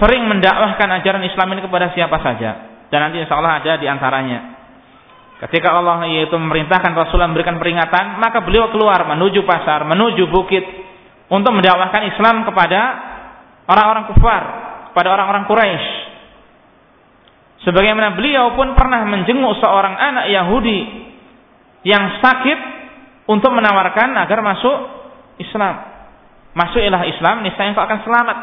sering 0.00 0.24
mendakwahkan 0.24 0.88
ajaran 1.00 1.24
Islam 1.24 1.52
ini 1.52 1.60
kepada 1.64 1.92
siapa 1.92 2.16
saja. 2.24 2.50
Dan 2.88 2.98
nanti 3.08 3.20
insya 3.20 3.36
Allah 3.36 3.60
ada 3.60 3.72
di 3.76 3.86
antaranya. 3.86 4.56
Ketika 5.36 5.68
Allah 5.68 6.00
yaitu 6.08 6.32
memerintahkan 6.32 6.96
Rasulullah 6.96 7.28
memberikan 7.28 7.60
peringatan, 7.60 8.16
maka 8.16 8.40
beliau 8.40 8.72
keluar 8.72 9.04
menuju 9.04 9.44
pasar, 9.44 9.84
menuju 9.84 10.32
bukit, 10.32 10.64
untuk 11.26 11.52
mendakwahkan 11.54 12.02
Islam 12.14 12.46
kepada 12.46 12.80
orang-orang 13.66 14.04
kufar, 14.14 14.42
kepada 14.92 15.08
orang-orang 15.10 15.44
Quraisy. 15.50 15.86
Sebagaimana 17.66 18.14
beliau 18.14 18.54
pun 18.54 18.78
pernah 18.78 19.02
menjenguk 19.02 19.58
seorang 19.58 19.98
anak 19.98 20.30
Yahudi 20.30 20.78
yang 21.82 22.22
sakit 22.22 22.58
untuk 23.26 23.50
menawarkan 23.50 24.14
agar 24.22 24.38
masuk 24.38 24.76
Islam. 25.42 25.74
Masuklah 26.54 27.02
Islam, 27.10 27.42
niscaya 27.42 27.74
engkau 27.74 27.82
akan 27.82 28.00
selamat. 28.06 28.38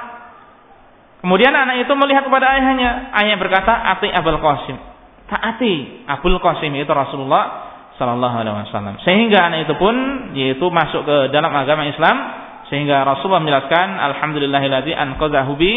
Kemudian 1.24 1.56
anak 1.56 1.88
itu 1.88 1.94
melihat 1.96 2.28
kepada 2.28 2.52
ayahnya. 2.52 3.16
Ayahnya 3.16 3.40
berkata, 3.40 3.72
"Ati 3.96 4.12
Abul 4.12 4.44
Qasim." 4.44 4.76
Taati 5.24 6.04
Abul 6.04 6.36
Qasim 6.44 6.76
itu 6.76 6.92
Rasulullah 6.92 7.72
sallallahu 7.96 8.36
alaihi 8.44 8.68
wasallam. 8.68 9.00
Sehingga 9.08 9.48
anak 9.48 9.72
itu 9.72 9.74
pun 9.80 9.96
yaitu 10.36 10.68
masuk 10.68 11.08
ke 11.08 11.18
dalam 11.32 11.50
agama 11.56 11.88
Islam 11.88 12.43
sehingga 12.72 13.04
Rasulullah 13.04 13.44
menjelaskan 13.44 13.88
alhamdulillahilladzi 14.00 14.94
anqadhahu 14.96 15.54
bi 15.60 15.72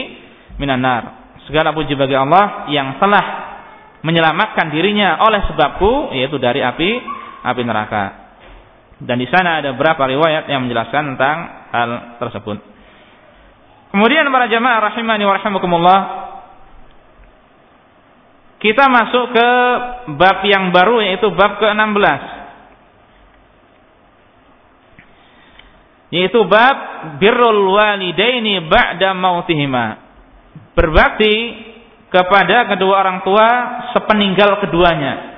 minan 0.61 0.83
nar. 0.83 1.03
Segala 1.46 1.70
puji 1.70 1.94
bagi 1.94 2.14
Allah 2.18 2.66
yang 2.70 2.99
telah 2.99 3.25
menyelamatkan 4.03 4.70
dirinya 4.70 5.22
oleh 5.22 5.46
sebabku 5.51 6.14
yaitu 6.14 6.38
dari 6.38 6.62
api 6.62 6.90
api 7.46 7.62
neraka. 7.62 8.05
Dan 8.96 9.20
di 9.20 9.29
sana 9.29 9.61
ada 9.61 9.77
beberapa 9.77 10.09
riwayat 10.09 10.49
yang 10.49 10.64
menjelaskan 10.66 11.14
tentang 11.14 11.37
hal 11.70 11.90
tersebut. 12.22 12.59
Kemudian 13.92 14.27
para 14.33 14.49
jamaah 14.51 14.92
rahimani 14.92 15.25
wa 15.25 15.35
rahimakumullah 15.37 16.01
kita 18.57 18.88
masuk 18.88 19.37
ke 19.37 19.49
bab 20.16 20.40
yang 20.49 20.72
baru 20.72 21.05
yaitu 21.05 21.29
bab 21.37 21.61
ke-16 21.61 22.36
yaitu 26.14 26.38
bab 26.47 26.77
birrul 27.19 27.75
walidaini 27.75 28.62
ba'da 28.66 29.14
mautihima. 29.14 30.03
Berbakti 30.77 31.35
kepada 32.12 32.71
kedua 32.71 33.03
orang 33.03 33.19
tua 33.27 33.49
sepeninggal 33.97 34.62
keduanya. 34.62 35.37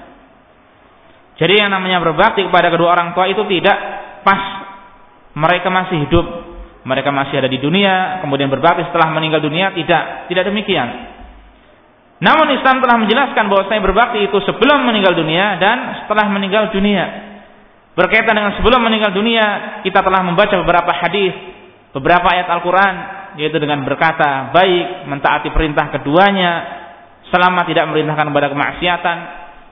Jadi 1.39 1.55
yang 1.55 1.71
namanya 1.71 2.03
berbakti 2.03 2.43
kepada 2.45 2.69
kedua 2.69 2.99
orang 2.99 3.15
tua 3.15 3.31
itu 3.31 3.47
tidak 3.47 3.79
pas 4.27 4.43
mereka 5.39 5.71
masih 5.71 6.03
hidup, 6.05 6.27
mereka 6.83 7.15
masih 7.15 7.39
ada 7.39 7.47
di 7.47 7.63
dunia, 7.63 8.19
kemudian 8.27 8.51
berbakti 8.51 8.83
setelah 8.91 9.15
meninggal 9.15 9.39
dunia 9.39 9.71
tidak, 9.73 10.27
tidak 10.27 10.51
demikian. 10.51 11.15
Namun 12.19 12.51
Islam 12.51 12.83
telah 12.83 12.99
menjelaskan 12.99 13.47
bahwa 13.47 13.71
saya 13.71 13.79
berbakti 13.79 14.27
itu 14.27 14.39
sebelum 14.43 14.83
meninggal 14.83 15.15
dunia 15.15 15.55
dan 15.63 16.03
setelah 16.03 16.27
meninggal 16.27 16.75
dunia. 16.75 17.28
Berkaitan 17.99 18.39
dengan 18.39 18.55
sebelum 18.55 18.79
meninggal 18.79 19.11
dunia, 19.11 19.83
kita 19.83 20.07
telah 20.07 20.23
membaca 20.23 20.55
beberapa 20.63 20.95
hadis, 21.03 21.35
beberapa 21.91 22.31
ayat 22.31 22.47
Al-Quran, 22.47 22.95
yaitu 23.43 23.59
dengan 23.59 23.83
berkata 23.83 24.55
baik, 24.55 25.11
mentaati 25.11 25.51
perintah 25.51 25.91
keduanya, 25.91 26.53
selama 27.35 27.67
tidak 27.67 27.91
merintahkan 27.91 28.31
kepada 28.31 28.55
kemaksiatan. 28.55 29.17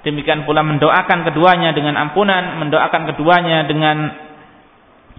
Demikian 0.03 0.43
pula 0.43 0.67
mendoakan 0.67 1.23
keduanya 1.23 1.71
dengan 1.71 1.95
ampunan, 2.03 2.59
mendoakan 2.67 3.15
keduanya 3.15 3.63
dengan 3.71 4.11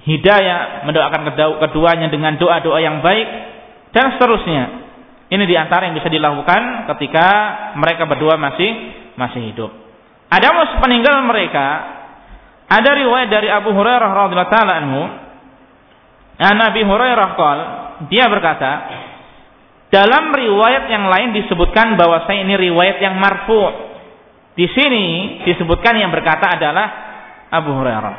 hidayah, 0.04 0.84
mendoakan 0.84 1.22
keduanya 1.63 2.12
dengan 2.12 2.36
doa-doa 2.36 2.80
yang 2.84 3.00
baik, 3.00 3.28
dan 3.96 4.20
seterusnya. 4.20 4.84
Ini 5.32 5.43
di 5.48 5.56
antara 5.56 5.88
yang 5.88 5.96
bisa 5.96 6.12
dilakukan 6.12 6.91
ketika 6.91 7.28
mereka 7.80 8.04
berdua 8.04 8.36
masih 8.36 8.67
masih 9.15 9.48
hidup. 9.48 9.72
Ada 10.28 10.76
peninggal 10.84 11.24
mereka 11.24 11.96
ada 12.67 12.91
riwayat 12.91 13.32
dari 13.32 13.47
Abu 13.47 13.71
Hurairah 13.71 14.12
radhiyallahu 14.12 14.51
taala 14.51 14.73
anhu, 14.84 15.01
Nabi 16.38 16.82
Hurairah 16.84 17.30
qol, 17.39 17.60
dia 18.12 18.27
berkata, 18.27 18.71
dalam 19.88 20.36
riwayat 20.36 20.91
yang 20.91 21.08
lain 21.08 21.32
disebutkan 21.32 21.95
bahwa 21.95 22.27
saya 22.27 22.43
ini 22.43 22.60
riwayat 22.60 22.99
yang 22.99 23.15
marfu. 23.15 23.88
Di 24.58 24.67
sini 24.73 25.39
disebutkan 25.47 25.95
yang 25.95 26.12
berkata 26.12 26.60
adalah 26.60 26.88
Abu 27.56 27.71
Hurairah. 27.71 28.15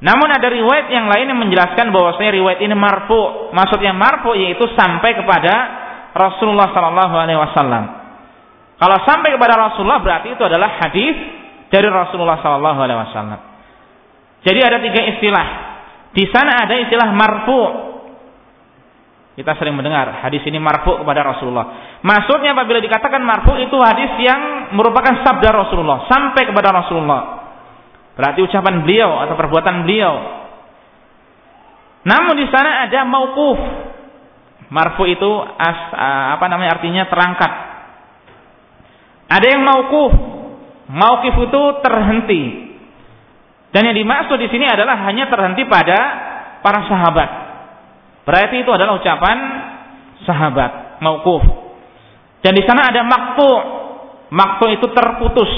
Namun 0.00 0.28
ada 0.28 0.48
riwayat 0.48 0.92
yang 0.92 1.08
lain 1.08 1.32
yang 1.32 1.40
menjelaskan 1.40 1.88
bahwa 1.88 2.20
saya 2.20 2.36
riwayat 2.36 2.60
ini 2.60 2.76
marfu. 2.76 3.48
Maksudnya 3.56 3.96
marfu 3.96 4.36
yaitu 4.36 4.68
sampai 4.76 5.16
kepada 5.16 5.54
Rasulullah 6.12 6.68
sallallahu 6.68 7.14
alaihi 7.16 7.40
wasallam. 7.40 7.84
Kalau 8.76 8.96
sampai 9.08 9.32
kepada 9.36 9.56
Rasulullah 9.56 10.04
berarti 10.04 10.36
itu 10.36 10.42
adalah 10.44 10.84
hadis 10.84 11.16
dari 11.72 11.88
Rasulullah 11.88 12.40
sallallahu 12.44 12.78
alaihi 12.80 13.00
wasallam. 13.08 13.49
Jadi 14.40 14.58
ada 14.64 14.78
tiga 14.80 15.00
istilah. 15.16 15.46
Di 16.10 16.24
sana 16.32 16.64
ada 16.64 16.74
istilah 16.80 17.08
marfu. 17.12 17.62
Kita 19.36 19.56
sering 19.56 19.78
mendengar 19.78 20.20
hadis 20.26 20.42
ini 20.44 20.58
marfu 20.60 21.00
kepada 21.00 21.24
Rasulullah. 21.24 21.96
Maksudnya 22.04 22.52
apabila 22.52 22.82
dikatakan 22.82 23.22
marfu 23.24 23.56
itu 23.56 23.76
hadis 23.80 24.12
yang 24.20 24.72
merupakan 24.76 25.22
sabda 25.24 25.48
Rasulullah 25.54 26.08
sampai 26.10 26.50
kepada 26.50 26.68
Rasulullah. 26.72 27.22
Berarti 28.18 28.44
ucapan 28.44 28.84
beliau 28.84 29.16
atau 29.22 29.34
perbuatan 29.38 29.86
beliau. 29.86 30.14
Namun 32.04 32.34
di 32.36 32.46
sana 32.52 32.84
ada 32.88 33.00
mauquf. 33.04 33.60
Marfu 34.70 35.02
itu 35.08 35.30
as, 35.58 35.78
apa 36.36 36.46
namanya 36.46 36.78
artinya 36.78 37.04
terangkat. 37.08 37.52
Ada 39.30 39.46
yang 39.56 39.62
mauquf. 39.62 40.12
Mauqif 40.90 41.34
itu 41.38 41.62
terhenti. 41.80 42.69
Dan 43.70 43.86
yang 43.86 43.96
dimaksud 43.96 44.36
di 44.38 44.50
sini 44.50 44.66
adalah 44.66 44.98
hanya 45.06 45.30
terhenti 45.30 45.62
pada 45.66 45.98
para 46.58 46.86
sahabat. 46.90 47.30
Berarti 48.26 48.62
itu 48.62 48.70
adalah 48.70 48.98
ucapan 48.98 49.38
sahabat, 50.26 51.02
mauquf. 51.02 51.42
Dan 52.42 52.52
di 52.56 52.62
sana 52.66 52.90
ada 52.90 53.02
maktu. 53.06 53.50
Maktu 54.30 54.64
itu 54.78 54.86
terputus. 54.94 55.52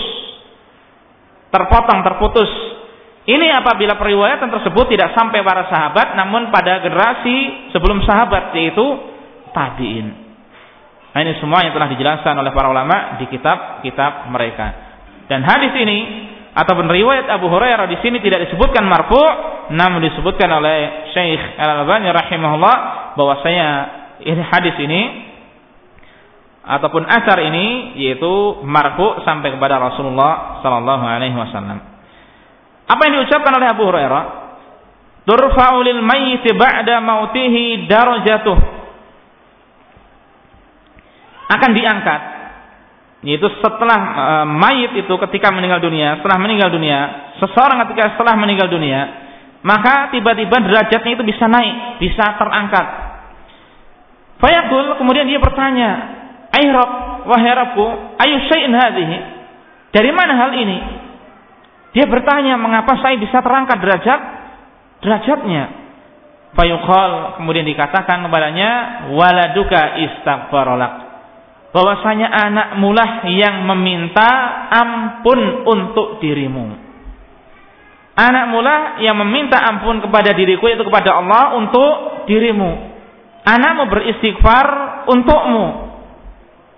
Terpotong, 1.53 2.01
terputus. 2.01 2.51
Ini 3.22 3.55
apabila 3.55 4.01
periwayatan 4.01 4.51
tersebut 4.51 4.90
tidak 4.90 5.14
sampai 5.14 5.46
para 5.46 5.70
sahabat 5.70 6.18
namun 6.18 6.51
pada 6.51 6.83
generasi 6.83 7.70
sebelum 7.70 8.03
sahabat 8.03 8.51
yaitu 8.57 8.83
tabi'in. 9.55 10.09
Nah, 11.12 11.20
ini 11.20 11.37
semua 11.38 11.61
yang 11.62 11.77
telah 11.77 11.92
dijelaskan 11.92 12.35
oleh 12.40 12.51
para 12.57 12.72
ulama 12.72 13.20
di 13.20 13.29
kitab-kitab 13.29 14.33
mereka. 14.33 14.66
Dan 15.29 15.44
hadis 15.44 15.70
ini 15.77 15.98
ataupun 16.52 16.84
riwayat 16.84 17.32
Abu 17.32 17.48
Hurairah 17.48 17.88
di 17.88 17.96
sini 18.04 18.20
tidak 18.20 18.48
disebutkan 18.48 18.84
marfu' 18.84 19.28
namun 19.72 20.04
disebutkan 20.04 20.52
oleh 20.52 21.08
Syekh 21.16 21.40
Al-Albani 21.56 22.12
rahimahullah 22.12 22.76
bahwasanya 23.16 23.68
ini 24.20 24.42
hadis 24.44 24.76
ini 24.76 25.02
ataupun 26.62 27.08
asar 27.08 27.40
ini 27.42 27.96
yaitu 27.98 28.62
marfu 28.62 29.24
sampai 29.24 29.50
kepada 29.56 29.80
Rasulullah 29.80 30.60
sallallahu 30.60 31.04
alaihi 31.08 31.34
wasallam. 31.34 31.78
Apa 32.86 33.00
yang 33.08 33.24
diucapkan 33.24 33.52
oleh 33.56 33.68
Abu 33.72 33.82
Hurairah? 33.88 34.24
Turfa'u 35.22 35.78
lil 35.86 36.02
mayyit 36.02 36.44
ba'da 36.52 36.98
mautihi 37.00 37.86
darajatuh. 37.86 38.58
Akan 41.48 41.70
diangkat 41.72 42.20
yaitu 43.22 43.46
setelah 43.62 44.00
uh, 44.02 44.46
mayit 44.46 44.98
itu 44.98 45.14
ketika 45.30 45.54
meninggal 45.54 45.78
dunia, 45.78 46.18
setelah 46.18 46.38
meninggal 46.42 46.74
dunia, 46.74 47.32
seseorang 47.38 47.87
ketika 47.87 48.18
setelah 48.18 48.35
meninggal 48.35 48.66
dunia 48.66 49.22
maka 49.62 50.11
tiba-tiba 50.11 50.58
derajatnya 50.58 51.11
itu 51.14 51.22
bisa 51.22 51.46
naik, 51.46 52.02
bisa 52.02 52.35
terangkat. 52.35 52.87
Fayaqul 54.42 54.98
kemudian 54.98 55.30
dia 55.30 55.38
bertanya, 55.38 55.90
"Ai 56.50 56.66
Rabb, 56.66 57.30
wahai 57.30 57.54
Rabbku, 57.54 57.87
ayu 58.18 58.37
syai'in 58.50 58.74
hadhihi?" 58.74 59.18
Dari 59.94 60.11
mana 60.11 60.35
hal 60.35 60.50
ini? 60.58 60.78
Dia 61.94 62.11
bertanya, 62.11 62.58
"Mengapa 62.58 62.98
saya 62.98 63.14
bisa 63.22 63.38
terangkat 63.38 63.78
derajat 63.78 64.20
derajatnya?" 64.98 65.64
Fayuqal 66.58 67.38
kemudian 67.40 67.64
dikatakan 67.64 68.26
kepadanya, 68.26 68.70
"Waladuka 69.14 69.94
istaghfaralak." 70.11 71.12
Bahwasanya 71.72 72.28
anakmu 72.28 72.92
lah 72.92 73.24
yang 73.32 73.64
meminta 73.64 74.28
ampun 74.68 75.64
untuk 75.64 76.20
dirimu. 76.20 76.92
Anak 78.12 78.44
mula 78.52 78.76
yang 79.00 79.16
meminta 79.16 79.56
ampun 79.56 80.04
kepada 80.04 80.37
diriku 80.37 80.68
itu 80.68 80.85
kepada 80.85 81.16
Allah 81.16 81.56
untuk 81.56 82.24
dirimu. 82.28 82.92
Anakmu 83.48 83.88
beristighfar 83.88 84.66
untukmu. 85.08 85.66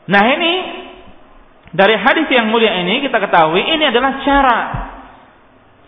Nah 0.06 0.22
ini 0.30 0.54
dari 1.74 1.98
hadis 1.98 2.30
yang 2.30 2.54
mulia 2.54 2.78
ini 2.86 3.02
kita 3.02 3.18
ketahui 3.18 3.66
ini 3.66 3.90
adalah 3.90 4.22
cara 4.22 4.58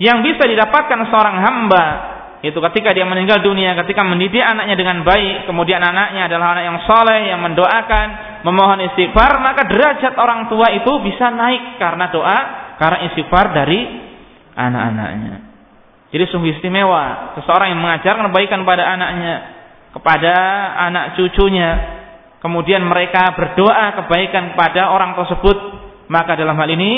yang 0.03 0.19
bisa 0.27 0.51
didapatkan 0.51 0.99
seorang 1.15 1.37
hamba 1.47 1.85
itu 2.45 2.59
ketika 2.71 2.93
dia 2.93 3.09
meninggal 3.09 3.41
dunia, 3.41 3.73
ketika 3.81 4.05
mendidik 4.05 4.45
anaknya 4.45 4.77
dengan 4.77 5.01
baik, 5.03 5.49
kemudian 5.49 5.81
anaknya 5.81 6.29
adalah 6.29 6.53
anak 6.53 6.65
yang 6.69 6.79
soleh, 6.85 7.21
yang 7.33 7.41
mendoakan, 7.41 8.07
memohon 8.47 8.79
istighfar, 8.87 9.43
maka 9.43 9.67
derajat 9.67 10.15
orang 10.15 10.47
tua 10.47 10.71
itu 10.71 10.93
bisa 11.03 11.35
naik 11.35 11.83
karena 11.83 12.07
doa, 12.15 12.39
karena 12.79 12.99
istighfar 13.11 13.51
dari 13.51 13.81
anak-anaknya. 14.55 15.37
Jadi 16.15 16.25
sungguh 16.31 16.55
istimewa 16.55 17.35
seseorang 17.35 17.75
yang 17.75 17.83
mengajarkan 17.83 18.31
kebaikan 18.31 18.63
pada 18.63 18.87
anaknya, 18.87 19.35
kepada 19.91 20.35
anak 20.87 21.19
cucunya, 21.19 21.71
kemudian 22.39 22.87
mereka 22.87 23.35
berdoa 23.35 23.99
kebaikan 24.05 24.55
kepada 24.55 24.95
orang 24.95 25.19
tersebut, 25.19 25.59
maka 26.07 26.39
dalam 26.39 26.55
hal 26.55 26.71
ini 26.71 26.93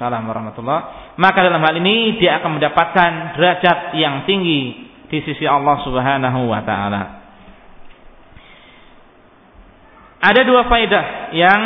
salam 0.00 0.24
warahmatullah, 0.24 1.12
maka 1.20 1.44
dalam 1.44 1.60
hal 1.60 1.76
ini 1.76 2.16
dia 2.16 2.40
akan 2.40 2.56
mendapatkan 2.56 3.36
derajat 3.36 3.78
yang 4.00 4.24
tinggi 4.24 4.88
di 5.06 5.18
sisi 5.24 5.44
Allah 5.44 5.76
Subhanahu 5.84 6.48
wa 6.48 6.60
taala. 6.64 7.02
Ada 10.16 10.40
dua 10.48 10.64
faedah 10.66 11.04
yang 11.36 11.62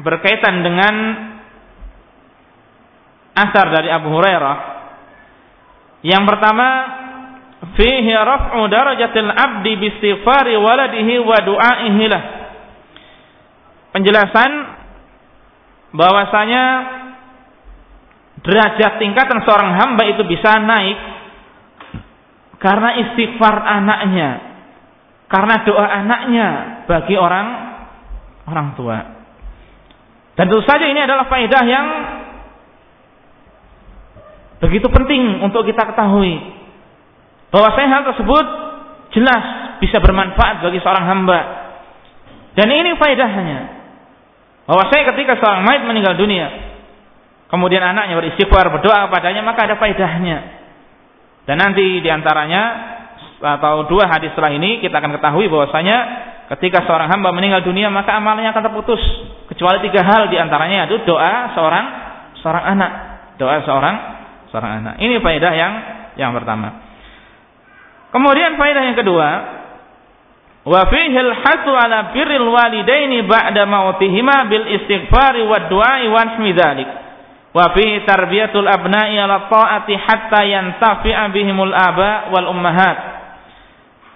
berkaitan 0.00 0.64
dengan 0.64 0.94
asar 3.36 3.66
dari 3.72 3.88
Abu 3.92 4.08
Hurairah. 4.10 4.58
Yang 6.00 6.22
pertama, 6.24 6.68
fihi 7.76 8.12
raf'u 8.16 8.60
darajatil 8.72 9.30
abdi 9.30 9.72
bistighfari 9.76 10.56
waladihi 10.56 11.14
wa 11.20 11.38
du'aihi 11.44 12.04
lah. 12.08 12.22
Penjelasan 13.92 14.50
bahwasanya 15.92 16.64
derajat 18.40 18.92
tingkatan 19.02 19.44
seorang 19.44 19.76
hamba 19.76 20.02
itu 20.08 20.22
bisa 20.24 20.56
naik 20.62 20.98
karena 22.60 22.90
istighfar 23.04 23.56
anaknya, 23.60 24.49
karena 25.30 25.62
doa 25.62 25.86
anaknya 25.86 26.48
bagi 26.90 27.14
orang 27.14 27.46
orang 28.50 28.68
tua. 28.74 28.98
Dan 30.34 30.50
tentu 30.50 30.60
saja 30.66 30.90
ini 30.90 30.98
adalah 30.98 31.30
faedah 31.30 31.62
yang 31.68 31.86
Begitu 34.60 34.92
penting 34.92 35.40
untuk 35.40 35.64
kita 35.64 35.88
ketahui 35.88 36.36
bahwa 37.48 37.68
hal 37.72 38.02
tersebut 38.12 38.46
jelas 39.16 39.44
bisa 39.80 39.98
bermanfaat 40.04 40.60
bagi 40.60 40.78
seorang 40.84 41.04
hamba. 41.08 41.40
Dan 42.52 42.68
ini 42.68 42.92
faedahnya. 43.00 43.80
Bahwa 44.68 44.86
saya 44.92 45.08
ketika 45.10 45.40
seorang 45.40 45.64
mayat 45.64 45.82
meninggal 45.88 46.14
dunia, 46.14 46.46
kemudian 47.48 47.80
anaknya 47.80 48.20
beristighfar 48.20 48.68
berdoa 48.68 49.08
padanya 49.08 49.40
maka 49.40 49.64
ada 49.64 49.80
faedahnya. 49.80 50.60
Dan 51.48 51.56
nanti 51.56 52.04
di 52.04 52.10
antaranya 52.12 52.62
atau 53.40 53.88
dua 53.88 54.04
hadis 54.06 54.36
setelah 54.36 54.52
ini 54.52 54.84
kita 54.84 55.00
akan 55.00 55.16
ketahui 55.16 55.48
bahwasanya 55.48 55.96
ketika 56.56 56.84
seorang 56.84 57.08
hamba 57.08 57.32
meninggal 57.32 57.64
dunia 57.64 57.88
maka 57.88 58.12
amalnya 58.16 58.52
akan 58.52 58.68
terputus 58.68 59.00
kecuali 59.48 59.80
tiga 59.88 60.04
hal 60.04 60.28
di 60.28 60.36
antaranya 60.36 60.84
itu 60.86 61.00
doa 61.08 61.56
seorang 61.56 61.84
seorang 62.44 62.64
anak 62.76 62.90
doa 63.40 63.64
seorang 63.64 63.96
seorang 64.52 64.84
anak. 64.84 64.94
Ini 65.00 65.22
faedah 65.22 65.52
yang 65.54 65.72
yang 66.18 66.30
pertama. 66.36 66.90
Kemudian 68.10 68.58
faedah 68.58 68.82
yang 68.90 68.98
kedua, 68.98 69.28
wa 70.66 70.82
fihil 70.90 71.32
hasu 71.40 71.72
ala 71.72 72.10
birril 72.12 72.50
walidaini 72.50 73.24
ba'da 73.24 73.64
mautihima 73.64 74.50
bil 74.50 74.66
istighfari 74.66 75.46
wad 75.46 75.70
du'ai 75.70 76.04
wa 76.10 76.36
dzalik. 76.36 76.90
Wa 77.50 77.74
tarbiyatul 78.06 78.66
abna'i 78.66 79.18
ala 79.18 79.50
ta'ati 79.50 79.94
hatta 79.94 80.42
yantafi'a 80.46 81.30
bihimul 81.34 81.74
aba 81.74 82.30
wal 82.34 82.50
ummahat. 82.50 82.98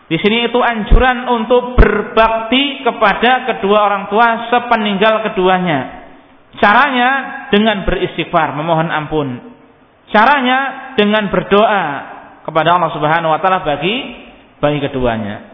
Di 0.05 0.21
sini 0.21 0.45
itu 0.45 0.61
anjuran 0.61 1.25
untuk 1.33 1.81
berbakti 1.81 2.85
kepada 2.85 3.49
kedua 3.49 3.89
orang 3.89 4.05
tua 4.13 4.53
sepeninggal 4.53 5.25
keduanya. 5.33 6.05
Caranya 6.61 7.11
dengan 7.49 7.89
beristighfar, 7.89 8.53
memohon 8.53 8.93
ampun. 8.93 9.29
Caranya 10.13 10.93
dengan 10.95 11.33
berdoa 11.33 11.85
kepada 12.45 12.77
Allah 12.77 12.93
Subhanahu 12.93 13.33
wa 13.33 13.41
taala 13.41 13.65
bagi 13.65 13.97
bagi 14.61 14.79
keduanya. 14.85 15.51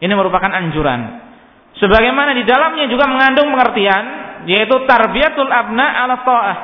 Ini 0.00 0.12
merupakan 0.12 0.52
anjuran. 0.52 1.32
Sebagaimana 1.80 2.36
di 2.36 2.44
dalamnya 2.44 2.84
juga 2.92 3.08
mengandung 3.08 3.48
pengertian 3.56 4.04
yaitu 4.44 4.76
tarbiyatul 4.84 5.48
abna 5.48 5.86
ala 6.04 6.16
ta'ah. 6.20 6.58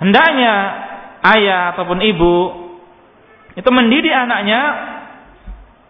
Hendaknya 0.00 0.54
ayah 1.36 1.76
ataupun 1.76 2.00
ibu 2.00 2.34
itu 3.56 3.70
mendidik 3.72 4.12
anaknya 4.12 4.60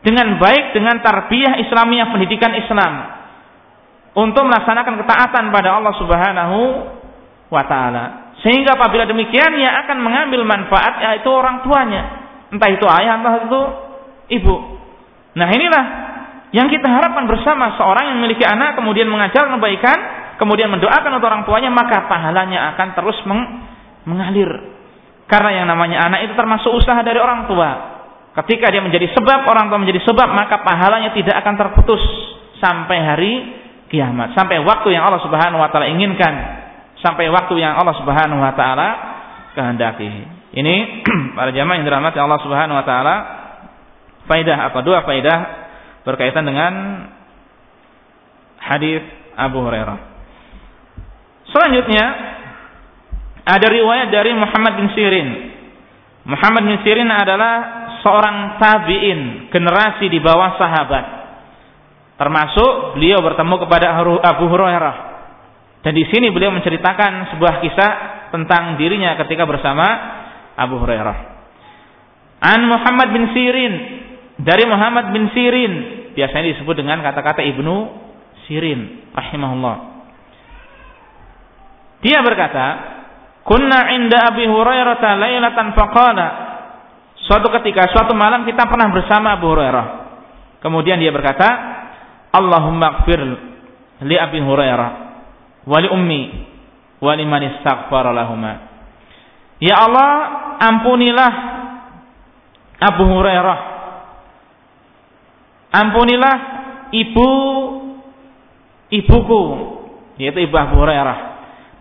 dengan 0.06 0.38
baik 0.38 0.70
dengan 0.70 1.02
tarbiyah 1.02 1.58
Islamiyah 1.66 2.14
pendidikan 2.14 2.54
Islam 2.54 2.92
untuk 4.14 4.46
melaksanakan 4.46 5.02
ketaatan 5.02 5.50
pada 5.50 5.82
Allah 5.82 5.94
Subhanahu 5.98 6.58
wa 7.50 7.62
taala. 7.66 8.04
Sehingga 8.46 8.78
apabila 8.78 9.02
demikian 9.10 9.50
ia 9.58 9.82
akan 9.82 9.98
mengambil 9.98 10.46
manfaat 10.46 11.02
yaitu 11.02 11.26
orang 11.26 11.66
tuanya. 11.66 12.02
Entah 12.54 12.70
itu 12.70 12.86
ayah, 12.86 13.18
entah 13.18 13.34
itu 13.50 13.60
ibu. 14.38 14.54
Nah 15.34 15.50
inilah 15.50 15.84
yang 16.54 16.70
kita 16.70 16.86
harapkan 16.86 17.26
bersama 17.26 17.74
seorang 17.74 18.14
yang 18.14 18.22
memiliki 18.22 18.46
anak 18.46 18.78
kemudian 18.78 19.10
mengajar 19.10 19.50
kebaikan, 19.50 19.98
kemudian 20.38 20.70
mendoakan 20.70 21.18
untuk 21.18 21.26
orang 21.26 21.42
tuanya, 21.42 21.74
maka 21.74 22.06
pahalanya 22.06 22.78
akan 22.78 22.94
terus 22.94 23.18
meng 23.26 23.42
mengalir. 24.06 24.48
Karena 25.26 25.50
yang 25.50 25.66
namanya 25.66 26.06
anak 26.06 26.30
itu 26.30 26.38
termasuk 26.38 26.70
usaha 26.70 27.02
dari 27.02 27.18
orang 27.18 27.50
tua. 27.50 27.95
Ketika 28.36 28.68
dia 28.68 28.84
menjadi 28.84 29.08
sebab, 29.16 29.48
orang 29.48 29.72
tua 29.72 29.80
menjadi 29.80 30.04
sebab, 30.04 30.28
maka 30.28 30.60
pahalanya 30.60 31.16
tidak 31.16 31.40
akan 31.40 31.54
terputus 31.56 32.02
sampai 32.60 32.98
hari 33.00 33.32
kiamat, 33.88 34.36
sampai 34.36 34.60
waktu 34.60 34.92
yang 34.92 35.08
Allah 35.08 35.24
Subhanahu 35.24 35.56
wa 35.56 35.72
taala 35.72 35.88
inginkan, 35.88 36.34
sampai 37.00 37.32
waktu 37.32 37.56
yang 37.56 37.80
Allah 37.80 37.96
Subhanahu 37.96 38.36
wa 38.36 38.52
taala 38.52 38.88
kehendaki. 39.56 40.10
Ini 40.52 40.74
para 41.36 41.48
jamaah 41.48 41.80
yang 41.80 41.86
dirahmati 41.88 42.20
Allah 42.20 42.40
Subhanahu 42.44 42.76
wa 42.76 42.84
taala, 42.84 43.14
faidah 44.28 44.68
apa 44.68 44.78
dua 44.84 45.00
faidah 45.08 45.38
berkaitan 46.04 46.44
dengan 46.44 46.72
hadis 48.60 49.00
Abu 49.32 49.64
Hurairah. 49.64 49.98
Selanjutnya 51.56 52.04
ada 53.46 53.66
riwayat 53.70 54.12
dari 54.12 54.34
Muhammad 54.36 54.72
bin 54.76 54.88
Sirin. 54.92 55.28
Muhammad 56.26 56.62
bin 56.68 56.76
Sirin 56.82 57.06
adalah 57.08 57.54
seorang 58.06 58.62
tabi'in, 58.62 59.50
generasi 59.50 60.06
di 60.06 60.22
bawah 60.22 60.54
sahabat. 60.54 61.04
Termasuk 62.14 62.94
beliau 62.94 63.18
bertemu 63.18 63.66
kepada 63.66 63.98
Abu 64.22 64.46
Hurairah. 64.46 64.96
Dan 65.82 65.92
di 65.98 66.06
sini 66.06 66.30
beliau 66.30 66.54
menceritakan 66.54 67.34
sebuah 67.34 67.54
kisah 67.66 67.92
tentang 68.30 68.78
dirinya 68.78 69.18
ketika 69.18 69.42
bersama 69.42 69.84
Abu 70.54 70.78
Hurairah. 70.78 71.18
An 72.46 72.70
Muhammad 72.70 73.10
bin 73.10 73.24
Sirin 73.34 73.74
dari 74.38 74.64
Muhammad 74.70 75.10
bin 75.10 75.26
Sirin 75.34 75.72
biasanya 76.14 76.54
disebut 76.54 76.78
dengan 76.78 77.02
kata-kata 77.02 77.42
Ibnu 77.42 77.76
Sirin 78.46 79.10
rahimahullah. 79.12 79.76
Dia 82.06 82.22
berkata, 82.22 82.66
"Kunna 83.42 83.98
inda 83.98 84.30
Abi 84.30 84.46
Hurairah 84.46 85.00
lailatan 85.02 85.74
faqala" 85.74 86.45
Suatu 87.26 87.50
ketika, 87.58 87.90
suatu 87.90 88.14
malam 88.14 88.46
kita 88.46 88.70
pernah 88.70 88.86
bersama 88.94 89.34
Abu 89.34 89.50
Hurairah. 89.50 89.86
Kemudian 90.62 91.02
dia 91.02 91.10
berkata, 91.10 91.46
Allahumma 92.30 93.02
gfir 93.02 93.18
li 94.06 94.14
Abi 94.14 94.38
Hurairah 94.38 94.90
wa 95.66 95.78
li 95.82 95.88
ummi 95.90 96.22
wa 97.02 97.12
liman 97.18 97.42
istaghfara 97.50 98.14
lahuma. 98.14 98.52
Ya 99.58 99.74
Allah, 99.74 100.10
ampunilah 100.62 101.32
Abu 102.78 103.04
Hurairah. 103.10 103.58
Ampunilah 105.74 106.36
ibu 106.94 107.30
ibuku, 108.94 109.42
yaitu 110.22 110.46
ibu 110.46 110.54
Abu 110.54 110.78
Hurairah. 110.78 111.18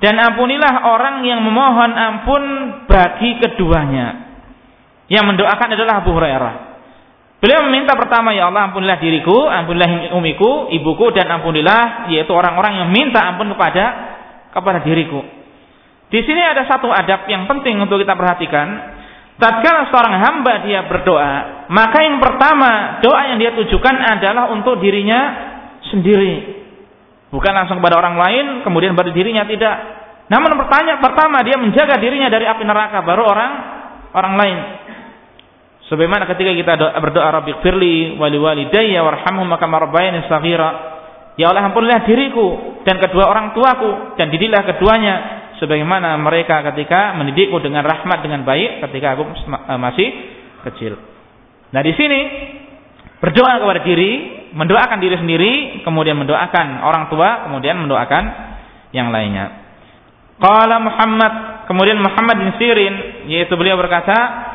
Dan 0.01 0.17
ampunilah 0.17 0.89
orang 0.89 1.21
yang 1.21 1.45
memohon 1.45 1.91
ampun 1.93 2.43
bagi 2.89 3.37
keduanya. 3.45 4.24
Yang 5.05 5.25
mendoakan 5.35 5.69
adalah 5.77 6.01
Abu 6.01 6.11
Hurairah. 6.13 6.53
Beliau 7.45 7.61
meminta 7.69 7.93
pertama, 7.93 8.33
ya 8.33 8.49
Allah 8.49 8.73
ampunilah 8.73 8.97
diriku, 8.97 9.45
ampunilah 9.45 10.17
umiku, 10.17 10.71
ibuku, 10.73 11.13
dan 11.13 11.29
ampunilah 11.29 12.09
yaitu 12.09 12.33
orang-orang 12.33 12.81
yang 12.81 12.89
minta 12.89 13.21
ampun 13.21 13.53
kepada 13.53 13.85
kepada 14.49 14.81
diriku. 14.81 15.21
Di 16.09 16.23
sini 16.25 16.41
ada 16.41 16.65
satu 16.65 16.89
adab 16.89 17.27
yang 17.29 17.45
penting 17.45 17.77
untuk 17.77 18.01
kita 18.01 18.17
perhatikan. 18.17 18.97
Tatkala 19.35 19.91
seorang 19.91 20.15
hamba 20.15 20.63
dia 20.63 20.87
berdoa, 20.87 21.67
maka 21.67 22.07
yang 22.07 22.23
pertama 22.23 23.03
doa 23.03 23.35
yang 23.35 23.37
dia 23.37 23.51
tujukan 23.51 23.95
adalah 23.99 24.47
untuk 24.47 24.79
dirinya 24.79 25.51
sendiri. 25.91 26.63
Bukan 27.35 27.51
langsung 27.51 27.83
kepada 27.83 27.99
orang 27.99 28.15
lain, 28.15 28.45
kemudian 28.63 28.95
baru 28.95 29.11
dirinya 29.11 29.43
tidak. 29.43 29.75
Namun 30.31 30.55
pertanyaan 30.55 31.03
pertama 31.03 31.43
dia 31.43 31.59
menjaga 31.59 31.99
dirinya 31.99 32.31
dari 32.31 32.47
api 32.47 32.63
neraka, 32.63 33.03
baru 33.03 33.23
orang 33.27 33.51
orang 34.15 34.33
lain. 34.39 34.57
Sebagaimana 35.85 36.25
ketika 36.25 36.49
kita 36.49 36.73
doa, 36.81 36.97
berdoa 36.97 37.29
Rabbi 37.29 37.61
firli 37.61 38.17
wali 38.17 38.41
walidayya 38.41 39.05
warhamhum 39.05 39.45
maka 39.45 39.69
marbayani 39.69 40.25
saghira. 40.25 40.97
Ya 41.37 41.51
Allah 41.51 41.67
ampunilah 41.67 42.07
diriku 42.07 42.79
dan 42.87 42.97
kedua 42.97 43.27
orang 43.27 43.53
tuaku 43.53 44.17
dan 44.17 44.31
didiklah 44.31 44.65
keduanya 44.65 45.15
sebagaimana 45.61 46.15
mereka 46.17 46.63
ketika 46.73 47.13
mendidikku 47.19 47.59
dengan 47.59 47.83
rahmat 47.83 48.23
dengan 48.23 48.47
baik 48.47 48.81
ketika 48.87 49.13
aku 49.13 49.23
eh, 49.29 49.79
masih 49.79 50.07
kecil. 50.65 50.97
Nah 51.69 51.81
di 51.83 51.93
sini 51.93 52.19
berdoa 53.19 53.61
kepada 53.61 53.81
diri, 53.83 54.11
mendoakan 54.57 54.97
diri 54.97 55.15
sendiri, 55.21 55.53
kemudian 55.83 56.17
mendoakan 56.17 56.81
orang 56.81 57.13
tua, 57.13 57.45
kemudian 57.45 57.77
mendoakan 57.77 58.23
yang 58.95 59.11
lainnya. 59.11 59.65
Qala 60.39 60.81
Muhammad, 60.81 61.33
kemudian 61.67 61.99
Muhammad 61.99 62.41
bin 62.41 62.49
Sirin 62.57 62.95
yaitu 63.27 63.53
beliau 63.59 63.75
berkata, 63.75 64.54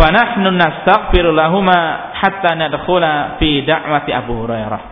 Fanahnu 0.00 0.48
nastaghfiru 0.56 1.28
lahuma 1.28 2.08
hatta 2.16 2.56
nadkhula 2.56 3.36
fi 3.36 3.60
da'wati 3.68 4.10
Abu 4.16 4.32
Hurairah. 4.40 4.82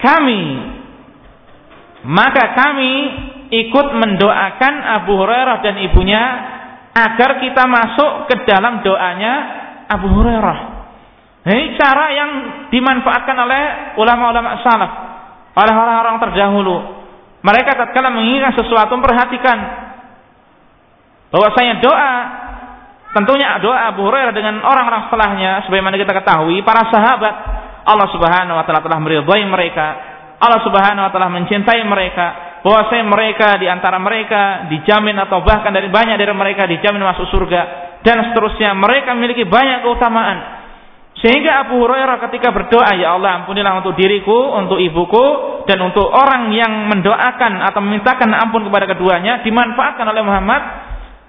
Kami 0.00 0.42
maka 2.08 2.56
kami 2.56 2.92
ikut 3.52 3.88
mendoakan 3.92 4.74
Abu 5.04 5.20
Hurairah 5.20 5.60
dan 5.60 5.76
ibunya 5.84 6.24
agar 6.96 7.44
kita 7.44 7.68
masuk 7.68 8.28
ke 8.32 8.48
dalam 8.48 8.80
doanya 8.80 9.32
Abu 9.92 10.08
Hurairah. 10.16 10.58
Ini 11.44 11.76
cara 11.76 12.06
yang 12.08 12.30
dimanfaatkan 12.72 13.36
oleh 13.36 13.62
ulama-ulama 14.00 14.64
salaf, 14.64 14.92
oleh 15.60 15.74
orang-orang 15.76 16.16
terdahulu. 16.24 16.76
Mereka 17.44 17.76
tatkala 17.76 18.08
menginginkan 18.08 18.56
sesuatu 18.56 18.96
memperhatikan 18.96 19.58
bahwasanya 21.28 21.84
doa 21.84 22.12
Tentunya 23.14 23.62
doa 23.62 23.94
Abu 23.94 24.02
Hurairah 24.02 24.34
dengan 24.34 24.58
orang-orang 24.58 25.06
setelahnya 25.06 25.62
sebagaimana 25.70 25.94
kita 25.94 26.10
ketahui 26.18 26.66
para 26.66 26.90
sahabat 26.90 27.34
Allah 27.86 28.10
Subhanahu 28.10 28.58
wa 28.58 28.64
taala 28.66 28.82
telah 28.82 28.98
meridhai 28.98 29.46
mereka. 29.46 29.86
Allah 30.42 30.60
Subhanahu 30.66 31.06
wa 31.06 31.10
taala 31.14 31.30
mencintai 31.30 31.78
mereka. 31.86 32.58
Bahwasanya 32.66 33.06
mereka 33.06 33.48
di 33.60 33.70
antara 33.70 34.00
mereka 34.02 34.66
dijamin 34.72 35.14
atau 35.20 35.44
bahkan 35.46 35.70
dari 35.70 35.92
banyak 35.92 36.16
dari 36.16 36.32
mereka 36.34 36.66
dijamin 36.66 37.06
masuk 37.06 37.30
surga 37.30 37.60
dan 38.02 38.32
seterusnya. 38.32 38.74
Mereka 38.74 39.14
memiliki 39.14 39.46
banyak 39.46 39.86
keutamaan. 39.86 40.64
Sehingga 41.22 41.68
Abu 41.68 41.78
Hurairah 41.78 42.18
ketika 42.26 42.50
berdoa, 42.50 42.98
Ya 42.98 43.14
Allah 43.14 43.44
ampunilah 43.44 43.78
untuk 43.78 43.94
diriku, 43.94 44.58
untuk 44.58 44.82
ibuku, 44.82 45.26
dan 45.70 45.78
untuk 45.86 46.10
orang 46.10 46.50
yang 46.50 46.90
mendoakan 46.90 47.62
atau 47.62 47.78
memintakan 47.78 48.34
ampun 48.34 48.66
kepada 48.66 48.90
keduanya, 48.90 49.40
dimanfaatkan 49.46 50.04
oleh 50.10 50.22
Muhammad 50.26 50.62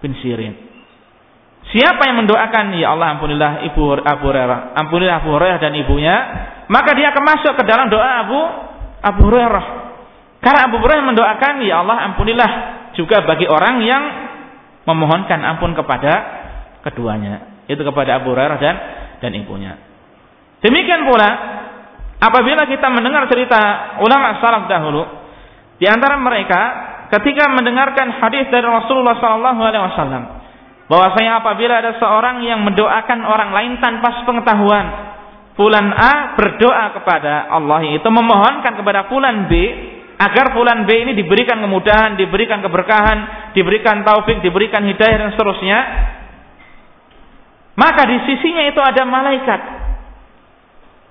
bin 0.02 0.18
Sirin. 0.20 0.65
Siapa 1.76 2.08
yang 2.08 2.24
mendoakan, 2.24 2.72
ya 2.80 2.96
Allah 2.96 3.20
ampunilah 3.20 3.68
ibu 3.68 4.00
Abu 4.00 4.32
Hurairah, 4.32 4.80
ampunilah 4.80 5.20
Abu 5.20 5.36
Hurairah 5.36 5.60
dan 5.60 5.76
ibunya, 5.76 6.16
maka 6.72 6.96
dia 6.96 7.12
akan 7.12 7.24
masuk 7.36 7.52
ke 7.60 7.68
dalam 7.68 7.92
doa 7.92 8.24
Abu 8.24 8.40
Abu 9.04 9.28
Hurairah. 9.28 9.66
Karena 10.40 10.72
Abu 10.72 10.80
Hurairah 10.80 11.04
mendoakan, 11.04 11.54
ya 11.68 11.84
Allah 11.84 12.08
ampunilah 12.08 12.52
juga 12.96 13.28
bagi 13.28 13.44
orang 13.44 13.84
yang 13.84 14.04
memohonkan 14.88 15.44
ampun 15.44 15.76
kepada 15.76 16.14
keduanya, 16.88 17.68
itu 17.68 17.84
kepada 17.84 18.24
Abu 18.24 18.32
Hurairah 18.32 18.56
dan 18.56 18.76
dan 19.20 19.36
ibunya. 19.36 19.76
Demikian 20.64 21.04
pula 21.04 21.28
apabila 22.24 22.72
kita 22.72 22.88
mendengar 22.88 23.28
cerita 23.28 24.00
ulama 24.00 24.40
salaf 24.40 24.72
dahulu, 24.72 25.04
di 25.76 25.92
antara 25.92 26.16
mereka 26.24 26.62
ketika 27.12 27.52
mendengarkan 27.52 28.16
hadis 28.24 28.48
dari 28.48 28.64
Rasulullah 28.64 29.20
sallallahu 29.20 29.60
alaihi 29.60 29.84
wasallam 29.92 30.45
bahwasanya 30.86 31.42
apabila 31.42 31.82
ada 31.82 31.98
seorang 31.98 32.46
yang 32.46 32.62
mendoakan 32.62 33.20
orang 33.26 33.50
lain 33.54 33.74
tanpa 33.82 34.22
sepengetahuan 34.22 34.86
fulan 35.56 35.88
A 35.96 36.36
berdoa 36.36 36.94
kepada 37.00 37.50
Allah 37.50 37.82
itu 37.90 38.06
memohonkan 38.06 38.76
kepada 38.76 39.08
fulan 39.10 39.50
B 39.50 39.54
agar 40.16 40.56
fulan 40.56 40.88
B 40.88 40.90
ini 40.96 41.12
diberikan 41.16 41.60
kemudahan, 41.60 42.16
diberikan 42.16 42.64
keberkahan, 42.64 43.52
diberikan 43.52 44.04
taufik, 44.08 44.40
diberikan 44.40 44.84
hidayah 44.88 45.28
dan 45.28 45.30
seterusnya. 45.36 45.80
Maka 47.76 48.08
di 48.08 48.18
sisinya 48.24 48.64
itu 48.72 48.80
ada 48.80 49.04
malaikat. 49.04 49.62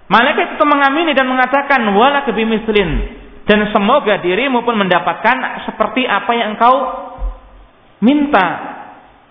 Malaikat 0.09 0.57
itu 0.57 0.65
mengamini 0.65 1.13
dan 1.13 1.29
mengatakan 1.29 1.85
wala 1.93 2.25
kebimislin 2.25 3.21
dan 3.45 3.69
semoga 3.73 4.21
dirimu 4.21 4.65
pun 4.65 4.77
mendapatkan 4.77 5.69
seperti 5.69 6.09
apa 6.09 6.33
yang 6.33 6.57
engkau 6.57 6.77
minta 8.01 8.49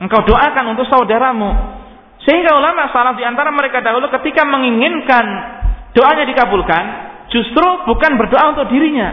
engkau 0.02 0.22
doakan 0.26 0.66
untuk 0.74 0.86
saudaramu. 0.90 1.82
Sehingga 2.24 2.56
ulama 2.56 2.88
salaf 2.96 3.20
di 3.20 3.26
antara 3.28 3.52
mereka 3.52 3.84
dahulu 3.84 4.08
ketika 4.08 4.48
menginginkan 4.48 5.26
doanya 5.92 6.24
dikabulkan, 6.24 6.84
justru 7.30 7.68
bukan 7.84 8.16
berdoa 8.16 8.56
untuk 8.56 8.72
dirinya, 8.72 9.12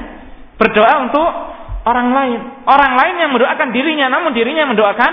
berdoa 0.54 0.94
untuk 1.10 1.28
orang 1.90 2.08
lain. 2.14 2.40
Orang 2.70 2.92
lain 2.94 3.14
yang 3.18 3.30
mendoakan 3.34 3.68
dirinya, 3.74 4.06
namun 4.06 4.30
dirinya 4.30 4.70
mendoakan 4.70 5.12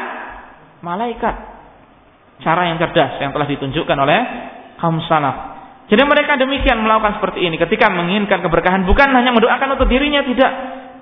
malaikat. 0.85 1.35
Cara 2.45 2.69
yang 2.69 2.77
cerdas 2.77 3.17
yang 3.17 3.33
telah 3.33 3.49
ditunjukkan 3.49 3.97
oleh 3.97 4.19
kaum 4.77 5.01
salaf. 5.09 5.57
Jadi 5.87 6.03
mereka 6.03 6.35
demikian 6.37 6.83
melakukan 6.83 7.17
seperti 7.17 7.47
ini 7.47 7.55
ketika 7.57 7.87
menginginkan 7.87 8.43
keberkahan 8.43 8.83
bukan 8.83 9.07
hanya 9.09 9.31
mendoakan 9.33 9.79
untuk 9.79 9.87
dirinya 9.89 10.21
tidak, 10.21 10.51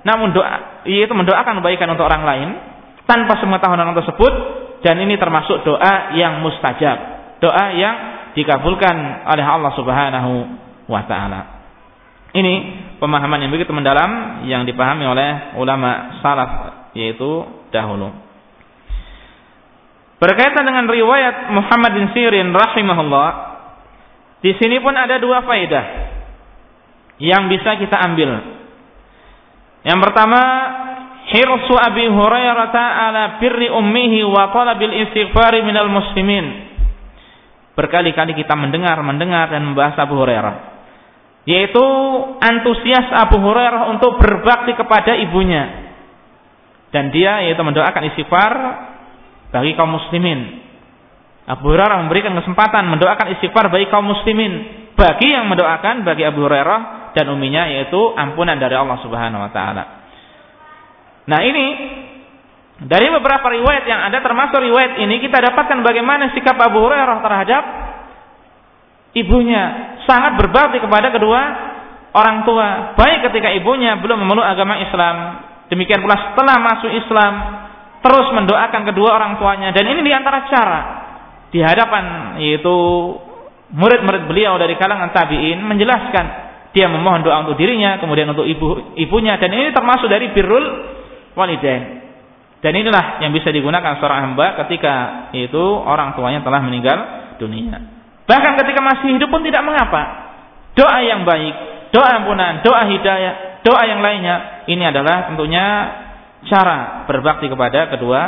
namun 0.06 0.32
doa 0.32 0.86
yaitu 0.86 1.12
mendoakan 1.12 1.60
kebaikan 1.60 1.90
untuk 1.92 2.06
orang 2.06 2.24
lain 2.24 2.50
tanpa 3.06 3.38
sepengetahuan 3.38 3.82
orang 3.82 3.98
tersebut 3.98 4.34
dan 4.82 5.02
ini 5.02 5.18
termasuk 5.18 5.66
doa 5.66 6.14
yang 6.18 6.42
mustajab, 6.42 6.98
doa 7.42 7.66
yang 7.74 7.96
dikabulkan 8.38 9.26
oleh 9.26 9.46
Allah 9.46 9.72
Subhanahu 9.74 10.32
wa 10.92 11.02
taala. 11.10 11.42
Ini 12.36 12.54
pemahaman 13.00 13.48
yang 13.48 13.52
begitu 13.54 13.72
mendalam 13.72 14.44
yang 14.44 14.68
dipahami 14.68 15.08
oleh 15.08 15.56
ulama 15.56 16.20
salaf 16.20 16.52
yaitu 16.92 17.48
dahulu. 17.72 18.12
Berkaitan 20.20 20.68
dengan 20.68 20.88
riwayat 20.88 21.52
Muhammad 21.52 21.92
bin 21.96 22.06
Sirin 22.12 22.52
rahimahullah, 22.52 23.30
di 24.44 24.52
sini 24.60 24.80
pun 24.84 24.96
ada 24.96 25.20
dua 25.20 25.44
faedah 25.44 25.86
yang 27.20 27.48
bisa 27.48 27.80
kita 27.80 28.00
ambil. 28.04 28.32
Yang 29.86 30.00
pertama, 30.02 30.42
hirsu 31.36 31.76
Abi 31.76 32.08
Hurairah 32.08 32.72
ala 32.72 33.24
birri 33.44 33.68
ummihi 33.68 34.24
wa 34.24 34.56
talabil 34.56 34.96
istighfari 35.04 35.60
minal 35.68 35.92
muslimin. 35.92 36.72
Berkali-kali 37.76 38.40
kita 38.40 38.56
mendengar, 38.56 38.96
mendengar 39.04 39.52
dan 39.52 39.68
membahas 39.68 40.00
Abu 40.00 40.16
Hurairah. 40.16 40.56
Yaitu 41.44 41.86
antusias 42.40 43.12
Abu 43.12 43.44
Hurairah 43.44 43.92
untuk 43.92 44.16
berbakti 44.18 44.74
kepada 44.80 45.20
ibunya. 45.20 45.92
Dan 46.96 47.12
dia 47.12 47.44
yaitu 47.44 47.60
mendoakan 47.60 48.16
istighfar 48.16 48.54
bagi 49.52 49.76
kaum 49.76 49.92
muslimin. 49.92 50.64
Abu 51.46 51.68
Hurairah 51.68 52.08
memberikan 52.08 52.32
kesempatan 52.40 52.88
mendoakan 52.88 53.36
istighfar 53.38 53.68
bagi 53.68 53.92
kaum 53.92 54.08
muslimin. 54.08 54.88
Bagi 54.96 55.36
yang 55.36 55.52
mendoakan 55.52 56.08
bagi 56.08 56.24
Abu 56.24 56.48
Hurairah 56.48 57.12
dan 57.12 57.28
uminya 57.28 57.68
yaitu 57.68 58.00
ampunan 58.16 58.56
dari 58.56 58.80
Allah 58.80 58.96
Subhanahu 59.04 59.44
wa 59.44 59.52
taala. 59.52 60.05
Nah, 61.26 61.40
ini 61.42 61.66
dari 62.86 63.08
beberapa 63.08 63.48
riwayat 63.50 63.88
yang 63.88 64.02
ada 64.04 64.20
termasuk 64.20 64.60
riwayat 64.60 65.00
ini 65.00 65.24
kita 65.24 65.40
dapatkan 65.40 65.80
bagaimana 65.82 66.36
sikap 66.36 66.60
Abu 66.60 66.84
Hurairah 66.86 67.18
terhadap 67.24 67.64
ibunya. 69.16 69.64
Sangat 70.06 70.38
berbakti 70.38 70.78
kepada 70.84 71.10
kedua 71.10 71.42
orang 72.14 72.46
tua. 72.46 72.94
Baik 72.94 73.32
ketika 73.32 73.50
ibunya 73.56 73.98
belum 73.98 74.22
memeluk 74.22 74.46
agama 74.46 74.78
Islam. 74.84 75.16
Demikian 75.66 76.06
pula 76.06 76.14
setelah 76.30 76.62
masuk 76.62 76.92
Islam 76.94 77.34
terus 78.06 78.28
mendoakan 78.38 78.82
kedua 78.86 79.18
orang 79.18 79.42
tuanya. 79.42 79.74
Dan 79.74 79.90
ini 79.90 80.06
di 80.06 80.14
antara 80.14 80.46
cara 80.46 80.80
di 81.50 81.58
hadapan 81.64 82.38
yaitu 82.38 82.76
murid-murid 83.74 84.30
beliau 84.30 84.62
dari 84.62 84.78
kalangan 84.78 85.10
tabi'in 85.10 85.58
menjelaskan 85.64 86.46
dia 86.76 86.92
memohon 86.92 87.24
doa 87.24 87.40
untuk 87.48 87.56
dirinya, 87.56 87.96
kemudian 88.04 88.28
untuk 88.36 88.44
ibu 88.44 88.94
ibunya. 89.00 89.40
Dan 89.40 89.48
ini 89.56 89.72
termasuk 89.72 90.12
dari 90.12 90.36
birrul 90.36 90.95
walidain. 91.36 92.02
Dan 92.66 92.74
inilah 92.74 93.22
yang 93.22 93.30
bisa 93.30 93.54
digunakan 93.54 94.02
seorang 94.02 94.32
hamba 94.32 94.58
ketika 94.66 95.28
itu 95.38 95.64
orang 95.86 96.18
tuanya 96.18 96.42
telah 96.42 96.66
meninggal 96.66 96.98
dunia. 97.38 97.78
Bahkan 98.26 98.58
ketika 98.58 98.82
masih 98.82 99.14
hidup 99.14 99.30
pun 99.30 99.46
tidak 99.46 99.62
mengapa. 99.62 100.34
Doa 100.74 100.98
yang 101.06 101.24
baik, 101.24 101.54
doa 101.94 102.10
ampunan, 102.20 102.66
doa 102.66 102.90
hidayah, 102.90 103.62
doa 103.62 103.82
yang 103.86 104.02
lainnya 104.02 104.66
ini 104.66 104.82
adalah 104.82 105.30
tentunya 105.30 105.66
cara 106.50 107.06
berbakti 107.06 107.46
kepada 107.48 107.94
kedua 107.94 108.22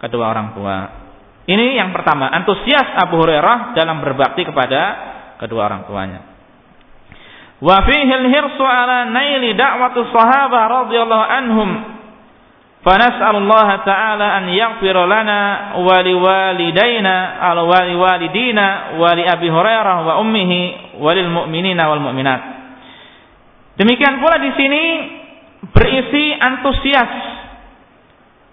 kedua 0.00 0.32
orang 0.32 0.56
tua. 0.56 0.76
Ini 1.44 1.76
yang 1.76 1.92
pertama, 1.92 2.32
antusias 2.32 2.88
Abu 3.04 3.20
Hurairah 3.20 3.76
dalam 3.76 4.00
berbakti 4.00 4.48
kepada 4.48 4.80
kedua 5.36 5.68
orang 5.68 5.84
tuanya. 5.84 6.20
Wa 7.60 7.84
fihi 7.84 8.12
al-hirsu 8.12 8.64
ala 8.64 9.12
naili 9.12 9.52
da'wati 9.52 10.08
sahabah 10.08 10.62
radhiyallahu 10.84 11.24
anhum. 11.24 11.70
فنسأل 12.83 13.35
الله 13.35 13.69
تعالى 13.75 14.27
أن 14.37 14.45
يغفر 14.49 14.97
لنا 15.05 15.41
ولوالدينا 15.83 17.15
أو 17.43 17.67
ولوالدينا 17.67 18.67
ولأبي 18.95 19.47
هريرة 19.51 19.95
وأمه 20.07 20.51
وللمؤمنين 20.95 21.79
والمؤمنات. 21.79 22.41
Demikian 23.79 24.19
pula 24.19 24.39
di 24.39 24.51
sini 24.55 24.83
berisi 25.71 26.35
antusias 26.35 27.11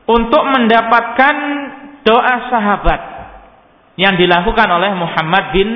untuk 0.06 0.42
mendapatkan 0.42 1.36
doa 2.06 2.36
sahabat 2.50 3.00
yang 3.98 4.14
dilakukan 4.14 4.68
oleh 4.70 4.90
Muhammad 4.94 5.44
bin 5.50 5.68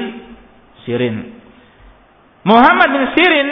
Sirin. 0.87 1.35
Muhammad 2.47 2.89
bin 2.95 3.05
Sirin 3.15 3.49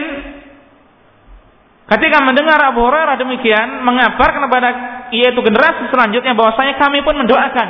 ketika 1.88 2.18
mendengar 2.22 2.62
Abu 2.62 2.84
Hurairah 2.84 3.16
demikian 3.18 3.82
mengabarkan 3.82 4.46
kepada 4.46 4.68
yaitu 5.13 5.39
generasi 5.45 5.87
selanjutnya. 5.93 6.33
Bahwasanya 6.33 6.81
kami 6.81 7.05
pun 7.05 7.13
mendoakan. 7.13 7.69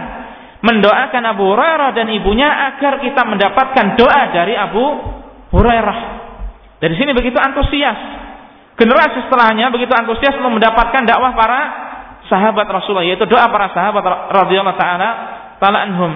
Mendoakan 0.64 1.24
Abu 1.28 1.44
Hurairah 1.52 1.92
dan 1.92 2.08
ibunya 2.16 2.48
agar 2.72 3.04
kita 3.04 3.28
mendapatkan 3.28 4.00
doa 4.00 4.22
dari 4.32 4.56
Abu 4.56 4.84
Hurairah. 5.52 6.00
Dari 6.80 6.96
sini 6.96 7.12
begitu 7.12 7.36
antusias. 7.36 8.00
Generasi 8.80 9.28
setelahnya 9.28 9.70
begitu 9.70 9.92
antusias 9.92 10.34
untuk 10.40 10.58
mendapatkan 10.58 11.04
dakwah 11.06 11.36
para 11.36 11.60
sahabat 12.32 12.66
Rasulullah 12.66 13.06
yaitu 13.06 13.28
doa 13.28 13.46
para 13.52 13.70
sahabat 13.76 14.04
radhiyallahu 14.34 14.80
taala 14.80 15.10
taala 15.60 15.80
anhum. 15.84 16.12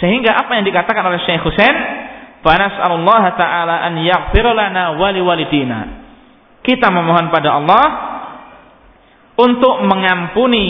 Sehingga 0.00 0.34
apa 0.34 0.58
yang 0.58 0.66
dikatakan 0.66 1.04
oleh 1.06 1.20
Syekh 1.22 1.46
Husain 1.46 1.76
Allah 2.42 3.22
taala 3.38 3.86
an 3.86 4.02
yaghfir 4.02 4.42
lana 4.42 4.98
wa 4.98 5.08
liwalidina. 5.14 5.80
Kita 6.62 6.90
memohon 6.90 7.30
pada 7.30 7.58
Allah 7.58 7.84
untuk 9.38 9.80
mengampuni 9.84 10.68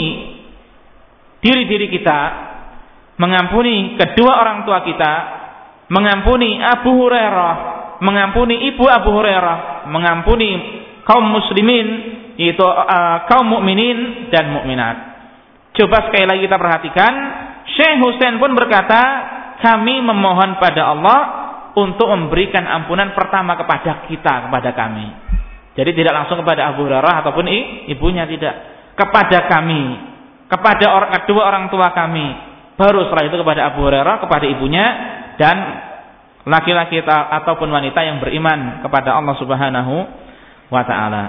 diri-diri 1.42 1.90
kita 1.90 2.20
mengampuni 3.18 3.98
kedua 3.98 4.32
orang 4.38 4.62
tua 4.62 4.82
kita 4.86 5.12
mengampuni 5.90 6.62
Abu 6.62 6.90
Hurairah 6.94 7.54
mengampuni 8.02 8.70
ibu 8.70 8.84
Abu 8.86 9.10
Hurairah 9.14 9.86
mengampuni 9.90 10.50
kaum 11.06 11.26
muslimin 11.26 11.86
yaitu 12.40 12.64
uh, 12.64 13.28
kaum 13.28 13.46
mukminin 13.48 14.30
dan 14.32 14.50
mukminat. 14.54 14.96
Coba 15.72 16.08
sekali 16.08 16.24
lagi 16.28 16.40
kita 16.44 16.58
perhatikan, 16.60 17.12
Syekh 17.64 17.96
Husain 18.04 18.36
pun 18.36 18.52
berkata, 18.52 19.00
kami 19.60 20.04
memohon 20.04 20.60
pada 20.60 20.92
Allah 20.92 21.20
untuk 21.72 22.12
memberikan 22.12 22.68
ampunan 22.68 23.16
pertama 23.16 23.56
kepada 23.56 24.04
kita, 24.04 24.48
kepada 24.48 24.70
kami. 24.76 25.06
Jadi 25.72 25.90
tidak 25.96 26.12
langsung 26.12 26.44
kepada 26.44 26.76
Abu 26.76 26.84
Hurairah 26.84 27.24
ataupun 27.24 27.48
ibunya 27.88 28.28
tidak, 28.28 28.54
kepada 28.92 29.48
kami, 29.48 29.96
kepada 30.52 30.84
orang 30.92 31.10
kedua 31.24 31.42
orang 31.48 31.64
tua 31.72 31.96
kami. 31.96 32.52
Baru 32.76 33.08
setelah 33.08 33.24
itu 33.24 33.36
kepada 33.40 33.72
Abu 33.72 33.80
Hurairah, 33.88 34.16
kepada 34.20 34.44
ibunya 34.44 34.86
dan 35.40 35.56
laki-laki 36.44 37.00
ataupun 37.06 37.72
wanita 37.72 38.04
yang 38.04 38.20
beriman 38.20 38.84
kepada 38.84 39.16
Allah 39.16 39.36
Subhanahu 39.40 39.94
wa 40.68 40.82
taala. 40.84 41.24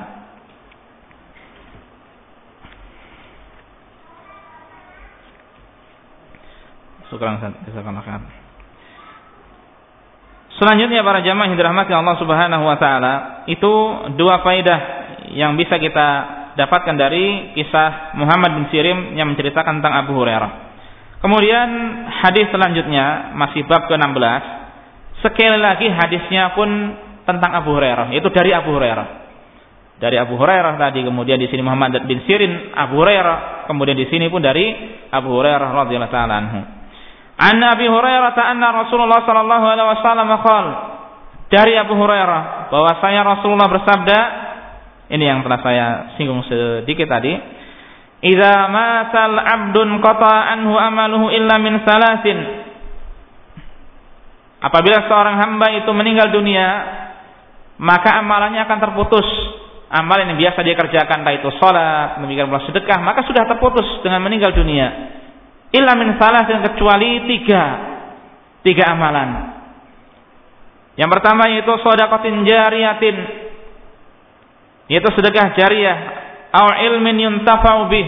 Syukran 7.08 7.40
Jazakallahu 7.70 8.43
Selanjutnya 10.62 11.02
para 11.02 11.26
jamaah 11.26 11.50
yang 11.50 11.58
dirahmati 11.58 11.92
Allah 11.98 12.16
Subhanahu 12.22 12.64
wa 12.64 12.78
taala, 12.78 13.14
itu 13.50 13.74
dua 14.14 14.46
faedah 14.46 14.80
yang 15.34 15.58
bisa 15.58 15.82
kita 15.82 16.08
dapatkan 16.54 16.94
dari 16.94 17.56
kisah 17.58 18.14
Muhammad 18.14 18.62
bin 18.62 18.66
Sirim 18.70 19.18
yang 19.18 19.34
menceritakan 19.34 19.82
tentang 19.82 20.06
Abu 20.06 20.14
Hurairah. 20.14 20.52
Kemudian 21.26 21.70
hadis 22.22 22.52
selanjutnya 22.54 23.34
masih 23.34 23.66
bab 23.66 23.90
ke-16. 23.90 24.44
Sekali 25.24 25.58
lagi 25.58 25.88
hadisnya 25.88 26.52
pun 26.54 26.70
tentang 27.24 27.52
Abu 27.58 27.74
Hurairah, 27.74 28.12
yaitu 28.14 28.30
dari 28.30 28.52
Abu 28.54 28.76
Hurairah. 28.76 29.24
Dari 30.04 30.20
Abu 30.20 30.36
Hurairah 30.36 30.76
tadi, 30.76 31.00
kemudian 31.02 31.40
di 31.40 31.48
sini 31.48 31.64
Muhammad 31.64 32.04
bin 32.04 32.22
Sirin 32.28 32.76
Abu 32.76 33.00
Hurairah, 33.00 33.66
kemudian 33.72 33.96
di 33.96 34.06
sini 34.12 34.28
pun 34.28 34.44
dari 34.44 34.76
Abu 35.10 35.32
Hurairah 35.32 35.70
radhiyallahu 35.86 36.14
taala 36.14 36.34
anhu. 36.44 36.83
An 37.34 37.58
Abi 37.58 37.90
Hurairah 37.90 38.38
anna 38.38 38.70
Rasulullah 38.86 39.26
sallallahu 39.26 39.66
alaihi 39.66 39.90
wasallam 39.90 40.30
qaal 40.46 40.66
dari 41.50 41.74
Abu 41.78 41.98
Hurairah 41.98 42.70
bahwasanya 42.70 43.22
Rasulullah 43.26 43.70
bersabda 43.70 44.20
ini 45.14 45.26
yang 45.26 45.42
telah 45.42 45.60
saya 45.62 45.86
singgung 46.18 46.46
sedikit 46.46 47.10
tadi 47.10 47.34
Idza 48.24 48.56
masal 48.72 49.36
abdun 49.36 50.00
qata 50.00 50.56
anhu 50.56 50.80
amaluhu 50.80 51.28
illa 51.28 51.60
min 51.60 51.84
salasin. 51.84 52.40
Apabila 54.64 55.12
seorang 55.12 55.44
hamba 55.44 55.76
itu 55.76 55.92
meninggal 55.92 56.32
dunia 56.32 56.68
maka 57.84 58.16
amalannya 58.24 58.64
akan 58.64 58.80
terputus. 58.80 59.28
Amalan 59.94 60.34
yang 60.34 60.40
biasa 60.40 60.66
dia 60.66 60.74
kerjakan 60.74 61.22
entah 61.22 61.38
itu 61.38 61.54
salat 61.62 62.18
pula 62.18 62.66
sedekah 62.66 62.98
maka 63.04 63.28
sudah 63.30 63.46
terputus 63.46 63.86
dengan 64.02 64.26
meninggal 64.26 64.50
dunia 64.50 64.90
illa 65.74 65.98
min 65.98 66.16
salasin 66.22 66.62
kecuali 66.62 67.26
tiga. 67.26 67.64
Tiga 68.64 68.94
amalan. 68.96 69.30
Yang 70.94 71.10
pertama 71.20 71.50
yaitu 71.50 71.74
sodakotin 71.82 72.46
jariyatin, 72.46 73.18
yaitu 74.88 75.10
sedekah 75.18 75.58
jariah, 75.58 75.98
atau 76.54 76.70
ilmin 76.70 77.18
yuntafau 77.18 77.90
bih. 77.90 78.06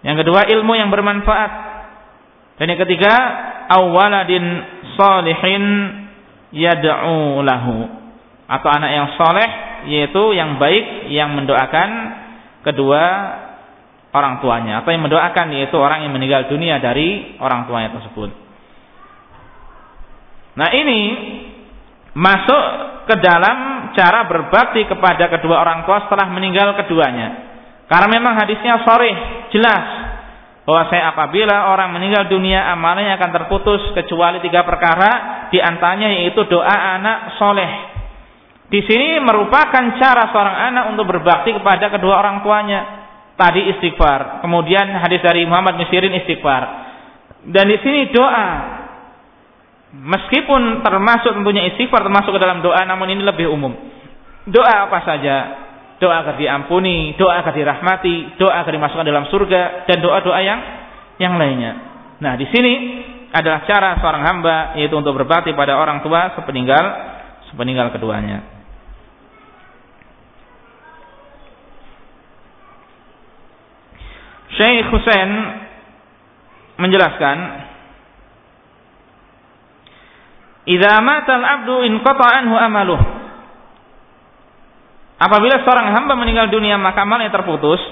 Yang 0.00 0.24
kedua 0.24 0.48
ilmu 0.48 0.72
yang 0.74 0.88
bermanfaat. 0.88 1.52
Dan 2.56 2.72
yang 2.72 2.80
ketiga 2.88 3.12
awaladin 3.68 4.44
salihin 4.96 5.64
yad'u 6.56 7.44
lahu. 7.44 7.84
Atau 8.48 8.68
anak 8.72 8.90
yang 8.96 9.08
soleh 9.20 9.48
yaitu 9.86 10.22
yang 10.34 10.56
baik 10.56 11.12
yang 11.12 11.36
mendoakan 11.36 11.90
kedua 12.64 13.02
orang 14.16 14.40
tuanya 14.40 14.80
atau 14.80 14.88
yang 14.88 15.04
mendoakan 15.04 15.52
yaitu 15.52 15.76
orang 15.76 16.08
yang 16.08 16.12
meninggal 16.16 16.48
dunia 16.48 16.80
dari 16.80 17.36
orang 17.36 17.68
tuanya 17.68 17.92
tersebut. 17.92 18.32
Nah 20.56 20.68
ini 20.72 21.00
masuk 22.16 22.62
ke 23.04 23.14
dalam 23.20 23.92
cara 23.92 24.24
berbakti 24.24 24.88
kepada 24.88 25.28
kedua 25.28 25.60
orang 25.60 25.84
tua 25.84 26.08
setelah 26.08 26.32
meninggal 26.32 26.72
keduanya. 26.80 27.44
Karena 27.86 28.08
memang 28.10 28.34
hadisnya 28.34 28.82
sore 28.82 29.12
jelas 29.54 29.84
bahwa 30.66 30.90
saya 30.90 31.14
apabila 31.14 31.70
orang 31.70 31.94
meninggal 31.94 32.26
dunia 32.26 32.66
amalnya 32.74 33.14
akan 33.14 33.30
terputus 33.30 33.94
kecuali 33.94 34.42
tiga 34.42 34.66
perkara 34.66 35.46
di 35.54 35.62
antaranya 35.62 36.10
yaitu 36.10 36.42
doa 36.50 36.76
anak 36.98 37.38
soleh. 37.38 37.94
Di 38.66 38.82
sini 38.82 39.22
merupakan 39.22 39.94
cara 40.02 40.34
seorang 40.34 40.56
anak 40.74 40.84
untuk 40.90 41.06
berbakti 41.06 41.54
kepada 41.54 41.86
kedua 41.86 42.18
orang 42.18 42.42
tuanya. 42.42 43.05
Tadi 43.36 43.68
istighfar, 43.68 44.40
kemudian 44.40 44.88
hadis 44.96 45.20
dari 45.20 45.44
Muhammad 45.44 45.76
Misirin 45.76 46.16
istighfar. 46.24 46.62
Dan 47.44 47.68
di 47.68 47.76
sini 47.84 48.08
doa. 48.08 48.48
Meskipun 49.96 50.80
termasuk 50.80 51.36
tentunya 51.36 51.68
istighfar 51.68 52.00
termasuk 52.00 52.32
ke 52.32 52.40
dalam 52.40 52.64
doa, 52.64 52.80
namun 52.88 53.12
ini 53.12 53.20
lebih 53.20 53.52
umum. 53.52 53.76
Doa 54.48 54.88
apa 54.88 55.04
saja? 55.04 55.36
Doa 56.00 56.24
agar 56.24 56.40
diampuni, 56.40 57.12
doa 57.20 57.44
agar 57.44 57.52
dirahmati, 57.52 58.40
doa 58.40 58.56
agar 58.56 58.72
dimasukkan 58.72 59.04
dalam 59.04 59.28
surga, 59.28 59.84
dan 59.84 60.00
doa-doa 60.00 60.40
yang 60.40 60.60
yang 61.20 61.36
lainnya. 61.36 61.72
Nah, 62.20 62.40
di 62.40 62.48
sini 62.48 62.72
adalah 63.36 63.68
cara 63.68 64.00
seorang 64.00 64.22
hamba 64.24 64.56
yaitu 64.80 64.96
untuk 64.96 65.12
berbakti 65.12 65.52
pada 65.52 65.76
orang 65.76 66.00
tua 66.00 66.32
sepeninggal 66.40 66.84
sepeninggal 67.52 67.92
keduanya. 67.92 68.55
Syekh 74.54 74.86
Husain 74.94 75.30
menjelaskan 76.78 77.38
Idza 80.66 80.98
mata 81.02 81.32
al-'abdu 81.38 81.86
inqata 81.86 82.26
anhu 82.42 82.54
amaluh 82.54 83.00
Apabila 85.16 85.62
seorang 85.64 85.94
hamba 85.96 86.14
meninggal 86.14 86.52
dunia 86.52 86.78
maka 86.78 87.02
amalnya 87.02 87.32
terputus 87.34 87.82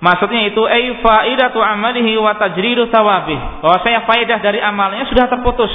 Maksudnya 0.00 0.48
itu 0.48 0.64
ay 0.64 0.96
faidatu 1.04 1.60
amalihi 1.60 2.16
wa 2.16 2.32
tajridu 2.40 2.88
thawabih. 2.88 3.60
Bahwa 3.60 3.78
saya 3.84 4.08
faedah 4.08 4.40
dari 4.40 4.56
amalnya 4.56 5.04
sudah 5.12 5.28
terputus. 5.28 5.68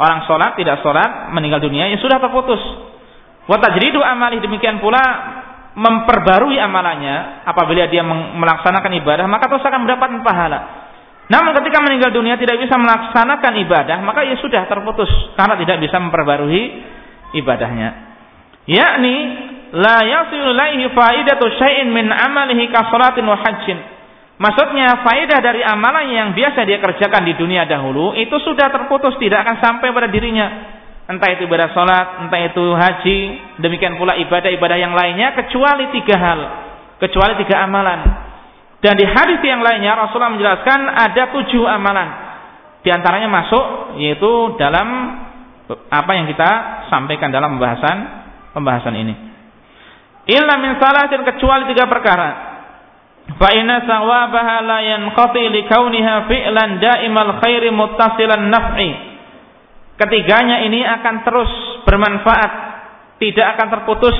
Orang 0.00 0.24
sholat 0.24 0.56
tidak 0.56 0.80
sholat 0.80 1.32
meninggal 1.36 1.60
dunia 1.60 1.92
ya 1.92 2.00
sudah 2.00 2.16
terputus. 2.16 2.60
Wa 3.44 3.60
tajridu 3.60 4.00
amalihi 4.00 4.40
demikian 4.40 4.80
pula 4.80 5.04
memperbarui 5.76 6.56
amalannya 6.56 7.44
apabila 7.44 7.84
dia 7.92 8.00
melaksanakan 8.32 8.92
ibadah 8.96 9.28
maka 9.28 9.44
terus 9.52 9.60
akan 9.60 9.84
mendapatkan 9.84 10.24
pahala. 10.24 10.60
Namun 11.28 11.52
ketika 11.60 11.84
meninggal 11.84 12.16
dunia 12.16 12.40
tidak 12.40 12.56
bisa 12.64 12.80
melaksanakan 12.80 13.52
ibadah 13.60 13.98
maka 14.00 14.24
ya 14.24 14.40
sudah 14.40 14.64
terputus 14.64 15.10
karena 15.36 15.54
tidak 15.60 15.76
bisa 15.84 16.00
memperbarui 16.00 16.62
ibadahnya. 17.36 17.88
Yakni 18.64 19.16
la 19.76 20.00
yasilu 20.00 20.56
laihi 20.56 20.88
faidatu 20.96 21.44
syai'in 21.60 21.92
min 21.92 22.08
amalihi 22.08 22.72
ka 22.72 22.88
salatin 22.88 23.28
wa. 23.28 23.38
Maksudnya 24.36 25.00
faedah 25.00 25.40
dari 25.40 25.64
amalan 25.64 26.12
yang 26.12 26.28
biasa 26.36 26.68
dia 26.68 26.76
kerjakan 26.80 27.24
di 27.24 27.36
dunia 27.36 27.64
dahulu 27.64 28.12
itu 28.16 28.36
sudah 28.44 28.68
terputus 28.68 29.16
tidak 29.16 29.44
akan 29.44 29.56
sampai 29.60 29.88
pada 29.92 30.08
dirinya 30.12 30.75
entah 31.06 31.28
itu 31.38 31.46
ibadah 31.46 31.70
sholat, 31.70 32.06
entah 32.26 32.40
itu 32.42 32.64
haji, 32.74 33.18
demikian 33.62 33.94
pula 33.94 34.18
ibadah-ibadah 34.18 34.78
yang 34.78 34.94
lainnya, 34.94 35.38
kecuali 35.38 35.94
tiga 35.94 36.16
hal, 36.18 36.40
kecuali 36.98 37.38
tiga 37.42 37.62
amalan. 37.62 38.00
Dan 38.82 38.98
di 38.98 39.06
hadis 39.06 39.40
yang 39.42 39.62
lainnya 39.62 39.96
Rasulullah 39.96 40.34
menjelaskan 40.34 40.80
ada 40.90 41.22
tujuh 41.32 41.64
amalan, 41.64 42.08
di 42.82 42.90
antaranya 42.90 43.30
masuk 43.30 43.98
yaitu 43.98 44.30
dalam 44.58 44.86
apa 45.90 46.10
yang 46.14 46.30
kita 46.30 46.50
sampaikan 46.86 47.34
dalam 47.34 47.58
pembahasan 47.58 47.96
pembahasan 48.54 48.94
ini. 48.94 49.14
Illa 50.26 50.58
min 50.58 50.78
salatin 50.78 51.22
kecuali 51.22 51.70
tiga 51.70 51.86
perkara. 51.86 52.54
Fa 53.26 53.50
inna 53.58 53.82
sawabaha 53.82 54.62
la 54.62 54.78
yanqati 54.86 55.50
li 55.50 55.66
kauniha 55.66 56.30
fi'lan 56.30 56.78
daimal 56.78 57.42
khairi 57.42 57.74
muttasilan 57.74 58.46
naf'i 58.46 59.15
ketiganya 59.96 60.64
ini 60.68 60.84
akan 60.84 61.14
terus 61.24 61.50
bermanfaat, 61.88 62.52
tidak 63.20 63.46
akan 63.56 63.68
terputus 63.80 64.16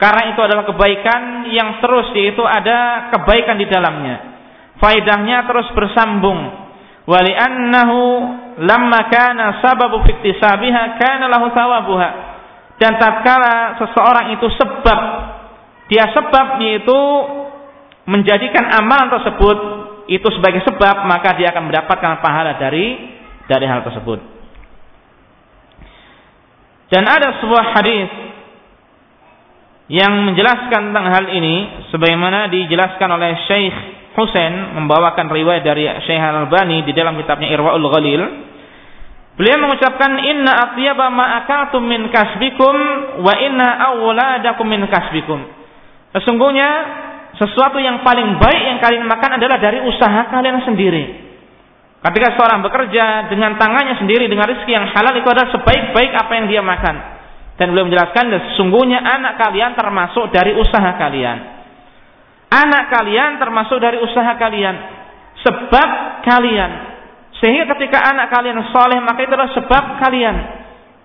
karena 0.00 0.32
itu 0.32 0.40
adalah 0.40 0.64
kebaikan 0.64 1.44
yang 1.52 1.76
terus 1.84 2.08
yaitu 2.16 2.40
ada 2.40 3.12
kebaikan 3.12 3.60
di 3.60 3.68
dalamnya. 3.68 4.16
Faidahnya 4.80 5.44
terus 5.44 5.68
bersambung. 5.76 6.72
Wali 7.04 7.36
annahu 7.36 8.00
lamma 8.64 9.00
kana 9.12 9.60
sababu 9.60 10.00
fiktisabiha 10.08 10.96
kana 10.96 11.28
lahu 11.28 11.52
thawabuha. 11.52 12.10
Dan 12.80 12.96
tatkala 12.96 13.76
seseorang 13.76 14.40
itu 14.40 14.48
sebab 14.56 15.00
dia 15.92 16.08
sebab 16.16 16.64
yaitu 16.64 16.98
menjadikan 18.08 18.72
amal 18.72 19.20
tersebut 19.20 19.58
itu 20.08 20.28
sebagai 20.32 20.64
sebab 20.64 21.04
maka 21.04 21.36
dia 21.36 21.52
akan 21.52 21.68
mendapatkan 21.68 22.24
pahala 22.24 22.56
dari 22.56 22.96
dari 23.44 23.68
hal 23.68 23.84
tersebut. 23.84 24.39
Dan 26.90 27.06
ada 27.06 27.38
sebuah 27.38 27.64
hadis 27.78 28.10
yang 29.90 30.26
menjelaskan 30.26 30.90
tentang 30.90 31.06
hal 31.06 31.26
ini 31.30 31.86
sebagaimana 31.90 32.50
dijelaskan 32.50 33.08
oleh 33.10 33.30
Syekh 33.46 33.76
Husain 34.18 34.74
membawakan 34.74 35.30
riwayat 35.30 35.62
dari 35.62 35.86
Syekh 36.02 36.18
Al-Albani 36.18 36.82
di 36.82 36.90
dalam 36.90 37.14
kitabnya 37.14 37.46
Irwaul 37.50 37.86
Ghalil. 37.90 38.22
Beliau 39.38 39.56
mengucapkan 39.62 40.18
inna 40.18 40.52
atyaba 40.66 41.14
ma 41.14 41.42
akaltum 41.42 41.86
min 41.86 42.10
kasbikum 42.10 42.74
wa 43.22 43.34
inna 43.38 43.68
awladakum 43.94 44.66
min 44.66 44.82
kasbikum. 44.90 45.46
Sesungguhnya 46.10 46.68
sesuatu 47.38 47.78
yang 47.78 48.02
paling 48.02 48.34
baik 48.42 48.62
yang 48.66 48.78
kalian 48.82 49.06
makan 49.06 49.38
adalah 49.38 49.62
dari 49.62 49.78
usaha 49.86 50.26
kalian 50.26 50.58
sendiri. 50.66 51.29
Ketika 52.00 52.32
seorang 52.32 52.64
bekerja 52.64 53.28
dengan 53.28 53.60
tangannya 53.60 54.00
sendiri 54.00 54.24
dengan 54.24 54.48
rezeki 54.48 54.72
yang 54.72 54.88
halal 54.88 55.12
itu 55.20 55.28
adalah 55.28 55.52
sebaik-baik 55.52 56.12
apa 56.16 56.32
yang 56.32 56.46
dia 56.48 56.62
makan. 56.64 56.96
Dan 57.60 57.76
beliau 57.76 57.92
menjelaskan 57.92 58.32
sesungguhnya 58.56 59.04
anak 59.04 59.36
kalian 59.36 59.76
termasuk 59.76 60.32
dari 60.32 60.56
usaha 60.56 60.96
kalian. 60.96 61.38
Anak 62.48 62.88
kalian 62.88 63.36
termasuk 63.36 63.76
dari 63.84 64.00
usaha 64.00 64.32
kalian. 64.40 64.76
Sebab 65.44 65.88
kalian. 66.24 66.70
Sehingga 67.36 67.68
ketika 67.76 68.00
anak 68.00 68.32
kalian 68.32 68.64
soleh 68.72 68.96
maka 69.04 69.20
itu 69.20 69.36
adalah 69.36 69.52
sebab 69.52 69.84
kalian. 70.00 70.36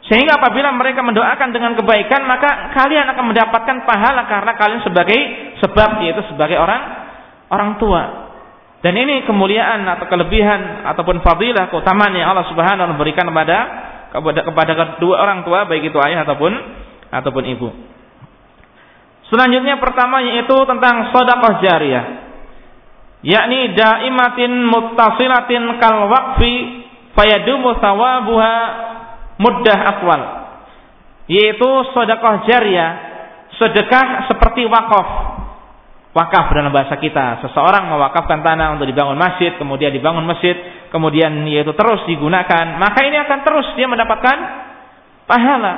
Sehingga 0.07 0.39
apabila 0.39 0.71
mereka 0.71 1.03
mendoakan 1.03 1.51
dengan 1.51 1.75
kebaikan 1.75 2.23
maka 2.23 2.71
kalian 2.71 3.03
akan 3.11 3.35
mendapatkan 3.35 3.77
pahala 3.83 4.23
karena 4.31 4.51
kalian 4.55 4.81
sebagai 4.87 5.19
sebab 5.59 6.07
yaitu 6.07 6.23
sebagai 6.31 6.55
orang 6.55 6.81
orang 7.51 7.75
tua. 7.83 8.24
Dan 8.85 8.93
ini 9.01 9.25
kemuliaan 9.25 9.81
atau 9.97 10.05
kelebihan 10.05 10.85
ataupun 10.93 11.25
fadilah 11.25 11.73
keutamaan 11.73 12.13
yang 12.13 12.37
Allah 12.37 12.45
Subhanahu 12.53 12.85
wa 12.85 12.93
taala 12.93 13.01
berikan 13.01 13.25
kepada 13.25 13.57
kepada 14.13 14.39
kepada 14.45 14.71
kedua 14.77 15.25
orang 15.25 15.41
tua 15.41 15.65
baik 15.65 15.89
itu 15.89 15.97
ayah 16.05 16.21
ataupun 16.21 16.53
ataupun 17.09 17.43
ibu. 17.49 17.73
Selanjutnya 19.25 19.81
pertama 19.81 20.21
yaitu 20.21 20.53
tentang 20.69 21.09
sedekah 21.09 21.53
jariyah. 21.65 22.05
Yakni 23.25 23.73
daimatin 23.73 24.53
muttasilatin 24.69 25.81
kal 25.81 26.05
waqfi 26.05 26.53
fayadumu 27.17 27.81
thawabuha 27.81 28.53
muddah 29.41 29.79
akwal. 29.97 30.21
Yaitu 31.25 31.69
sedekah 31.89 32.45
jariyah, 32.45 32.91
sedekah 33.57 34.29
seperti 34.29 34.69
wakaf 34.69 35.34
wakaf 36.15 36.47
dalam 36.55 36.71
bahasa 36.71 36.95
kita. 36.95 37.43
Seseorang 37.43 37.91
mewakafkan 37.91 38.39
tanah 38.39 38.79
untuk 38.79 38.87
dibangun 38.87 39.19
masjid, 39.19 39.51
kemudian 39.59 39.91
dibangun 39.91 40.23
masjid, 40.23 40.55
kemudian 40.87 41.43
yaitu 41.43 41.75
terus 41.75 42.07
digunakan, 42.07 42.79
maka 42.79 43.03
ini 43.03 43.19
akan 43.19 43.39
terus 43.43 43.67
dia 43.75 43.85
mendapatkan 43.91 44.37
pahala. 45.27 45.73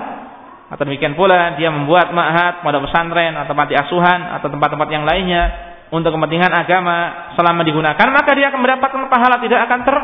Atau 0.69 0.85
demikian 0.85 1.17
pula 1.17 1.57
dia 1.57 1.73
membuat 1.73 2.13
ma'had, 2.13 2.61
pada 2.61 2.77
pesantren 2.77 3.33
atau 3.33 3.57
mati 3.57 3.73
asuhan 3.73 4.37
atau 4.37 4.47
tempat-tempat 4.53 4.87
yang 4.93 5.07
lainnya 5.09 5.43
untuk 5.89 6.13
kepentingan 6.13 6.53
agama 6.53 7.31
selama 7.33 7.65
digunakan, 7.65 8.07
maka 8.13 8.31
dia 8.37 8.53
akan 8.53 8.59
mendapatkan 8.61 9.01
pahala 9.09 9.41
tidak 9.41 9.59
akan 9.65 9.79
ter, 9.87 9.95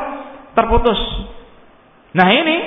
terputus. 0.55 0.99
Nah 2.15 2.27
ini 2.31 2.57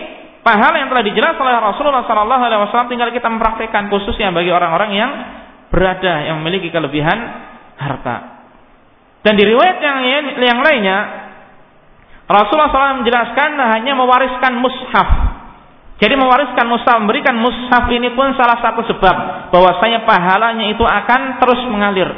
pahala 0.44 0.84
yang 0.84 0.92
telah 0.92 1.02
dijelaskan 1.02 1.42
oleh 1.42 1.58
Rasulullah 1.72 2.04
sallallahu 2.04 2.42
alaihi 2.44 2.60
wasallam 2.68 2.92
tinggal 2.92 3.10
kita 3.10 3.26
mempraktikkan 3.26 3.88
khususnya 3.88 4.30
bagi 4.30 4.52
orang-orang 4.52 4.90
yang 4.92 5.10
berada 5.72 6.28
yang 6.28 6.38
memiliki 6.44 6.68
kelebihan 6.68 7.45
harta. 7.76 8.16
Dan 9.22 9.34
di 9.34 9.44
riwayat 9.44 9.78
yang 9.82 9.98
yang 10.38 10.60
lainnya 10.62 10.98
Rasulullah 12.26 12.70
SAW 12.74 13.02
menjelaskan 13.06 13.54
hanya 13.54 13.92
mewariskan 13.94 14.58
mushaf. 14.58 15.08
Jadi 15.96 16.14
mewariskan 16.18 16.66
mushaf, 16.66 16.98
memberikan 16.98 17.38
mushaf 17.38 17.86
ini 17.88 18.12
pun 18.12 18.34
salah 18.34 18.58
satu 18.60 18.82
sebab 18.84 19.16
bahwasanya 19.54 20.04
pahalanya 20.04 20.66
itu 20.74 20.82
akan 20.82 21.38
terus 21.38 21.60
mengalir. 21.70 22.10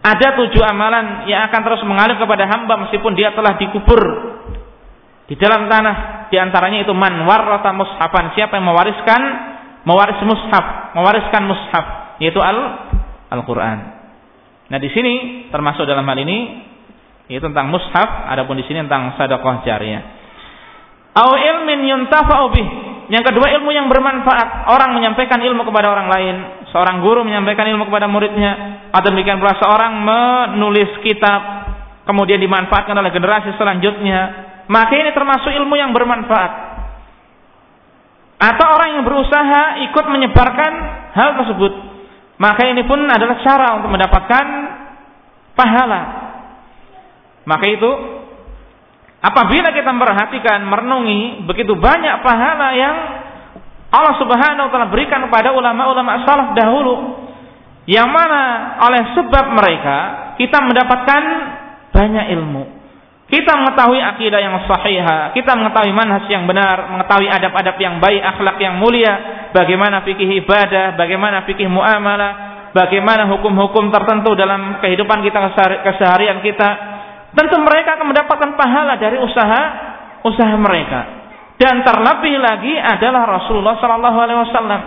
Ada 0.00 0.34
tujuh 0.34 0.62
amalan 0.64 1.28
yang 1.30 1.46
akan 1.46 1.60
terus 1.60 1.82
mengalir 1.86 2.16
kepada 2.18 2.48
hamba 2.48 2.88
meskipun 2.88 3.12
dia 3.14 3.36
telah 3.36 3.54
dikubur 3.56 4.00
di 5.30 5.38
dalam 5.38 5.70
tanah. 5.70 6.26
Di 6.30 6.36
antaranya 6.38 6.82
itu 6.82 6.92
man 6.92 7.22
warrata 7.22 7.70
mushafan. 7.70 8.34
Siapa 8.34 8.58
yang 8.58 8.66
mewariskan 8.66 9.20
mewaris 9.86 10.20
mushaf, 10.26 10.94
mewariskan 10.98 11.42
mushaf 11.46 11.86
yaitu 12.20 12.36
al 12.42 12.89
Al-Qur'an. 13.30 13.78
Nah, 14.70 14.78
di 14.78 14.90
sini 14.90 15.46
termasuk 15.50 15.86
dalam 15.86 16.06
hal 16.06 16.18
ini 16.18 16.38
yaitu 17.30 17.46
tentang 17.46 17.70
mushaf, 17.70 18.26
adapun 18.26 18.58
di 18.58 18.66
sini 18.66 18.82
tentang 18.82 19.14
sedekah 19.14 19.62
jariyah. 19.62 20.02
Au 21.14 21.30
ilmin 21.34 21.86
yuntafa'u 21.86 22.46
bih. 22.54 22.68
Yang 23.10 23.34
kedua 23.34 23.50
ilmu 23.58 23.74
yang 23.74 23.90
bermanfaat. 23.90 24.70
Orang 24.70 24.94
menyampaikan 24.94 25.42
ilmu 25.42 25.66
kepada 25.66 25.90
orang 25.90 26.06
lain. 26.06 26.34
Seorang 26.70 27.02
guru 27.02 27.26
menyampaikan 27.26 27.66
ilmu 27.66 27.90
kepada 27.90 28.06
muridnya. 28.06 28.86
Atau 28.94 29.10
demikian 29.10 29.42
pula 29.42 29.58
seorang 29.58 29.98
menulis 29.98 31.02
kitab. 31.02 31.66
Kemudian 32.06 32.38
dimanfaatkan 32.38 32.94
oleh 32.94 33.10
generasi 33.10 33.58
selanjutnya. 33.58 34.50
Maka 34.70 34.94
ini 34.94 35.10
termasuk 35.10 35.50
ilmu 35.50 35.74
yang 35.74 35.90
bermanfaat. 35.90 36.52
Atau 38.38 38.66
orang 38.70 38.88
yang 38.98 39.02
berusaha 39.02 39.62
ikut 39.90 40.04
menyebarkan 40.06 40.72
hal 41.18 41.30
tersebut. 41.42 41.89
Maka 42.40 42.64
ini 42.64 42.88
pun 42.88 43.04
adalah 43.04 43.36
cara 43.44 43.76
untuk 43.76 43.92
mendapatkan 43.92 44.44
pahala. 45.52 46.02
Maka 47.44 47.66
itu 47.68 47.90
Apabila 49.20 49.68
kita 49.76 49.92
memperhatikan, 49.92 50.64
merenungi 50.64 51.44
begitu 51.44 51.76
banyak 51.76 52.24
pahala 52.24 52.72
yang 52.72 52.96
Allah 53.92 54.16
Subhanahu 54.16 54.64
wa 54.64 54.72
taala 54.72 54.88
berikan 54.88 55.20
kepada 55.28 55.52
ulama-ulama 55.52 56.24
salaf 56.24 56.56
dahulu 56.56 57.20
yang 57.84 58.08
mana 58.08 58.76
oleh 58.80 59.12
sebab 59.12 59.44
mereka 59.52 59.98
kita 60.40 60.56
mendapatkan 60.64 61.22
banyak 61.92 62.32
ilmu. 62.32 62.79
Kita 63.30 63.52
mengetahui 63.54 64.02
akidah 64.02 64.42
yang 64.42 64.58
sahihah, 64.66 65.30
kita 65.30 65.54
mengetahui 65.54 65.94
manhaj 65.94 66.26
yang 66.26 66.50
benar, 66.50 66.90
mengetahui 66.90 67.30
adab-adab 67.30 67.78
yang 67.78 68.02
baik, 68.02 68.18
akhlak 68.26 68.58
yang 68.58 68.74
mulia, 68.82 69.46
bagaimana 69.54 70.02
fikih 70.02 70.42
ibadah, 70.42 70.98
bagaimana 70.98 71.46
fikih 71.46 71.70
muamalah, 71.70 72.32
bagaimana 72.74 73.30
hukum-hukum 73.30 73.94
tertentu 73.94 74.34
dalam 74.34 74.82
kehidupan 74.82 75.22
kita 75.22 75.38
keseharian 75.86 76.42
kita, 76.42 76.68
tentu 77.38 77.54
mereka 77.62 78.02
akan 78.02 78.06
mendapatkan 78.10 78.50
pahala 78.58 78.98
dari 78.98 79.22
usaha 79.22 79.62
usaha 80.26 80.54
mereka. 80.58 81.00
Dan 81.54 81.86
terlebih 81.86 82.34
lagi 82.34 82.74
adalah 82.82 83.30
Rasulullah 83.30 83.78
Sallallahu 83.78 84.18
Alaihi 84.18 84.40
Wasallam. 84.42 84.82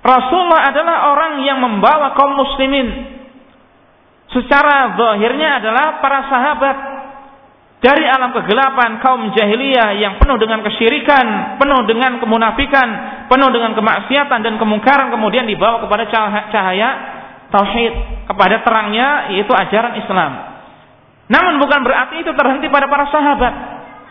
Rasulullah 0.00 0.74
adalah 0.74 0.96
orang 1.14 1.32
yang 1.46 1.62
membawa 1.62 2.18
kaum 2.18 2.34
muslimin 2.34 3.20
secara 4.32 4.96
zahirnya 4.96 5.60
adalah 5.60 6.00
para 6.00 6.24
sahabat 6.26 6.76
dari 7.80 8.04
alam 8.04 8.36
kegelapan 8.36 9.00
kaum 9.00 9.32
jahiliyah 9.32 9.96
yang 9.96 10.20
penuh 10.20 10.36
dengan 10.36 10.60
kesyirikan, 10.60 11.56
penuh 11.56 11.80
dengan 11.88 12.20
kemunafikan, 12.20 12.88
penuh 13.32 13.48
dengan 13.48 13.72
kemaksiatan 13.72 14.40
dan 14.44 14.60
kemungkaran 14.60 15.08
kemudian 15.08 15.48
dibawa 15.48 15.80
kepada 15.80 16.04
cahaya 16.52 16.88
tauhid, 17.48 17.92
kepada 18.28 18.60
terangnya 18.60 19.32
yaitu 19.32 19.48
ajaran 19.56 19.96
Islam. 19.96 20.32
Namun 21.32 21.56
bukan 21.56 21.80
berarti 21.80 22.20
itu 22.20 22.30
terhenti 22.36 22.68
pada 22.68 22.84
para 22.84 23.08
sahabat. 23.08 23.54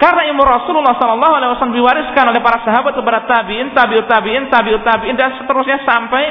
Karena 0.02 0.32
ilmu 0.32 0.42
Rasulullah 0.48 0.96
Sallallahu 0.96 1.34
Alaihi 1.38 1.52
Wasallam 1.54 1.76
diwariskan 1.76 2.26
oleh 2.32 2.42
para 2.42 2.64
sahabat 2.64 2.96
kepada 2.96 3.28
tabiin, 3.28 3.76
tabiut 3.76 4.08
tabiin, 4.10 4.50
tabiut 4.50 4.82
tabiin 4.82 5.14
dan 5.14 5.38
seterusnya 5.38 5.86
sampai 5.86 6.24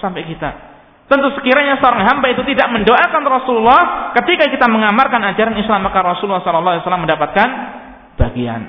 sampai 0.00 0.24
kita. 0.24 0.71
Tentu 1.12 1.28
sekiranya 1.36 1.76
seorang 1.76 2.08
hamba 2.08 2.32
itu 2.32 2.40
tidak 2.48 2.72
mendoakan 2.72 3.20
Rasulullah 3.28 4.16
ketika 4.16 4.48
kita 4.48 4.64
mengamarkan 4.64 5.20
ajaran 5.28 5.52
Islam 5.60 5.84
maka 5.84 6.00
Rasulullah 6.00 6.40
Sallallahu 6.40 6.72
Alaihi 6.72 6.82
Wasallam 6.88 7.04
mendapatkan 7.04 7.48
bagian. 8.16 8.62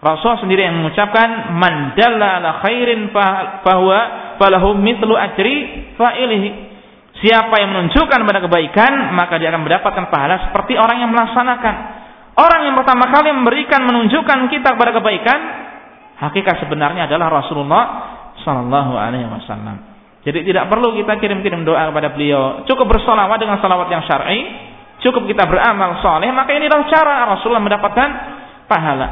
Rasul 0.00 0.40
sendiri 0.40 0.64
yang 0.64 0.80
mengucapkan 0.80 1.52
mandalla 1.60 2.40
ala 2.40 2.64
khairin 2.64 3.12
bahwa 3.60 3.98
falahu 4.40 4.80
mitlu 4.80 5.12
ajri 5.12 5.92
fa'ilihi 6.00 6.68
Siapa 7.18 7.50
yang 7.58 7.74
menunjukkan 7.74 8.20
pada 8.22 8.38
kebaikan, 8.46 9.10
maka 9.18 9.42
dia 9.42 9.50
akan 9.50 9.66
mendapatkan 9.66 10.06
pahala 10.06 10.38
seperti 10.48 10.78
orang 10.78 11.02
yang 11.02 11.10
melaksanakan. 11.10 11.74
Orang 12.38 12.60
yang 12.62 12.78
pertama 12.78 13.10
kali 13.10 13.34
memberikan 13.34 13.82
menunjukkan 13.82 14.46
kita 14.54 14.78
kepada 14.78 14.94
kebaikan, 15.02 15.38
hakikat 16.22 16.62
sebenarnya 16.62 17.10
adalah 17.10 17.42
Rasulullah 17.42 17.84
Sallallahu 18.46 18.94
Alaihi 18.94 19.26
Wasallam. 19.26 19.87
Jadi 20.26 20.44
tidak 20.44 20.66
perlu 20.66 20.98
kita 20.98 21.14
kirim-kirim 21.22 21.62
doa 21.62 21.94
kepada 21.94 22.10
beliau. 22.10 22.66
Cukup 22.66 22.90
bersolawat 22.90 23.38
dengan 23.38 23.62
salawat 23.62 23.86
yang 23.86 24.02
syar'i, 24.02 24.40
cukup 25.02 25.30
kita 25.30 25.46
beramal 25.46 26.02
soleh, 26.02 26.28
maka 26.34 26.50
inilah 26.58 26.84
cara 26.90 27.26
Rasulullah 27.38 27.62
mendapatkan 27.62 28.08
pahala. 28.66 29.08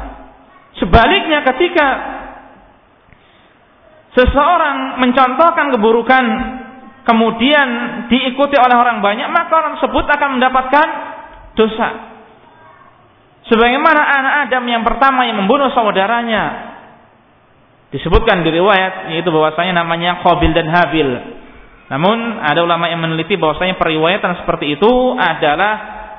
Sebaliknya 0.77 1.41
ketika 1.47 1.87
seseorang 4.13 4.99
mencontohkan 5.01 5.73
keburukan 5.73 6.23
kemudian 7.07 7.67
diikuti 8.11 8.59
oleh 8.59 8.75
orang 8.75 8.99
banyak, 8.99 9.31
maka 9.31 9.51
orang 9.55 9.73
tersebut 9.79 10.05
akan 10.05 10.29
mendapatkan 10.37 10.87
dosa. 11.55 11.89
Sebagaimana 13.47 14.01
anak 14.03 14.33
Adam 14.51 14.63
yang 14.67 14.83
pertama 14.83 15.23
yang 15.23 15.39
membunuh 15.39 15.71
saudaranya 15.71 16.66
disebutkan 17.91 18.43
di 18.43 18.51
riwayat 18.51 19.15
yaitu 19.15 19.29
bahwasanya 19.31 19.83
namanya 19.83 20.19
Qabil 20.23 20.51
dan 20.51 20.67
Habil. 20.67 21.09
Namun 21.87 22.43
ada 22.43 22.59
ulama 22.63 22.91
yang 22.91 22.99
meneliti 22.99 23.39
bahwasanya 23.39 23.79
periwayatan 23.79 24.43
seperti 24.43 24.75
itu 24.75 24.91
adalah 25.15 25.73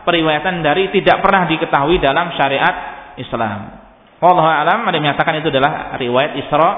periwayatan 0.08 0.64
dari 0.64 0.88
tidak 0.88 1.20
pernah 1.20 1.44
diketahui 1.44 2.00
dalam 2.00 2.32
syariat 2.40 2.74
Islam. 3.20 3.84
Allah 4.18 4.46
alam 4.64 4.82
ada 4.88 4.96
yang 4.96 5.12
menyatakan 5.12 5.38
itu 5.38 5.52
adalah 5.52 5.94
riwayat 6.00 6.40
Isra 6.40 6.70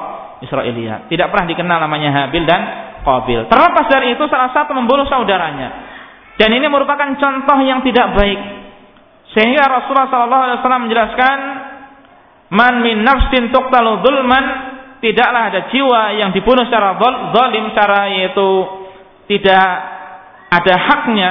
Israiliyah. 0.43 1.07
Tidak 1.09 1.27
pernah 1.31 1.47
dikenal 1.49 1.79
namanya 1.81 2.11
Habil 2.27 2.45
dan 2.45 2.61
Qabil. 3.07 3.47
Terlepas 3.49 3.87
dari 3.89 4.19
itu 4.19 4.25
salah 4.27 4.51
satu 4.53 4.75
membunuh 4.77 5.07
saudaranya. 5.07 5.89
Dan 6.37 6.57
ini 6.57 6.67
merupakan 6.73 7.17
contoh 7.21 7.59
yang 7.61 7.85
tidak 7.85 8.17
baik. 8.17 8.41
Sehingga 9.37 9.63
Rasulullah 9.69 10.09
SAW 10.11 10.85
menjelaskan, 10.89 11.39
Man 12.51 12.83
min 12.83 13.07
nafsin 13.07 13.53
tuqtalu 13.55 14.03
dhulman, 14.03 14.45
tidaklah 15.01 15.43
ada 15.53 15.61
jiwa 15.73 16.03
yang 16.21 16.31
dibunuh 16.31 16.69
secara 16.69 16.97
zalim, 17.33 17.65
secara 17.73 18.01
yaitu 18.13 18.49
tidak 19.27 19.69
ada 20.53 20.75
haknya, 20.77 21.31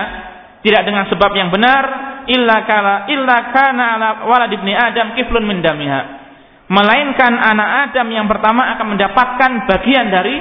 tidak 0.65 0.81
dengan 0.83 1.05
sebab 1.07 1.31
yang 1.37 1.49
benar, 1.53 1.83
illa 2.27 2.57
kala 2.65 2.95
illa 3.09 3.37
kana 3.53 3.85
ala 3.95 4.09
walad 4.27 4.51
ibni 4.51 4.73
Adam 4.73 5.15
kiflun 5.15 5.45
min 5.45 5.61
damiha. 5.61 6.01
Melainkan 6.69 7.33
anak 7.33 7.89
Adam 7.89 8.07
yang 8.13 8.29
pertama 8.29 8.77
akan 8.77 8.93
mendapatkan 8.93 9.51
bagian 9.65 10.13
dari 10.13 10.37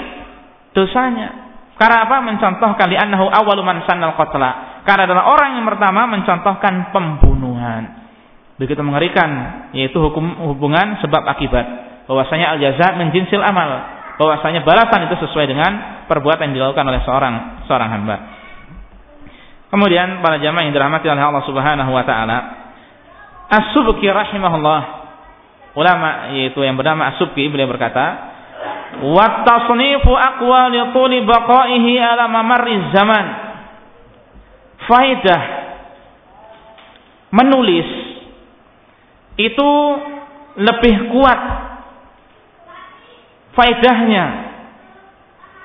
dosanya. 0.77 1.49
Karena 1.79 2.05
apa? 2.05 2.21
Mencontohkan 2.21 2.91
li'annahu 2.91 3.33
awalu 3.33 3.65
man 3.65 3.87
sannal 3.89 4.13
qatla. 4.19 4.83
Karena 4.85 5.09
adalah 5.09 5.25
orang 5.31 5.57
yang 5.57 5.67
pertama 5.71 6.05
mencontohkan 6.11 6.93
pembunuhan. 6.93 7.83
Begitu 8.61 8.83
mengerikan 8.83 9.31
yaitu 9.73 9.97
hukum 10.03 10.53
hubungan 10.53 11.01
sebab 11.01 11.23
akibat. 11.25 11.88
Bahwasanya 12.09 12.57
al 12.57 12.59
jaza 12.59 12.97
min 12.97 13.13
jinsil 13.13 13.45
amal. 13.45 13.69
Bahwasanya 14.17 14.65
balasan 14.65 15.07
itu 15.07 15.15
sesuai 15.29 15.47
dengan 15.47 16.05
perbuatan 16.09 16.51
yang 16.51 16.57
dilakukan 16.57 16.89
oleh 16.89 17.01
seorang 17.05 17.35
seorang 17.69 17.89
hamba. 17.93 18.17
Kemudian 19.69 20.25
para 20.25 20.41
jamaah 20.41 20.65
yang 20.65 20.73
dirahmati 20.73 21.07
oleh 21.13 21.21
Allah 21.21 21.45
Subhanahu 21.45 21.93
wa 21.93 22.05
taala, 22.09 22.39
As-Subki 23.53 24.09
rahimahullah 24.09 24.81
ulama 25.77 26.33
yaitu 26.33 26.65
yang 26.65 26.81
bernama 26.81 27.13
As-Subki 27.13 27.53
beliau 27.53 27.69
berkata, 27.69 28.33
wa 29.05 29.45
tasnifu 29.45 30.09
aqwali 30.09 30.81
tuli 30.97 31.21
baqaihi 31.29 32.01
ala 32.01 32.25
mamarri 32.33 32.81
zaman 32.97 33.25
faidah 34.89 35.43
menulis 37.29 37.89
itu 39.37 39.71
lebih 40.57 41.13
kuat 41.13 41.41
faedahnya 43.59 44.25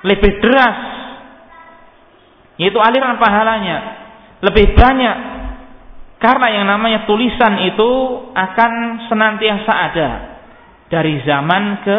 lebih 0.02 0.42
deras 0.42 0.78
yaitu 2.58 2.78
aliran 2.82 3.22
pahalanya 3.22 4.02
lebih 4.42 4.74
banyak 4.74 5.34
Karena 6.24 6.56
yang 6.56 6.64
namanya 6.64 7.04
tulisan 7.04 7.68
itu 7.68 7.90
akan 8.32 8.72
senantiasa 9.12 9.72
ada 9.76 10.10
dari 10.88 11.20
zaman 11.20 11.84
ke 11.84 11.98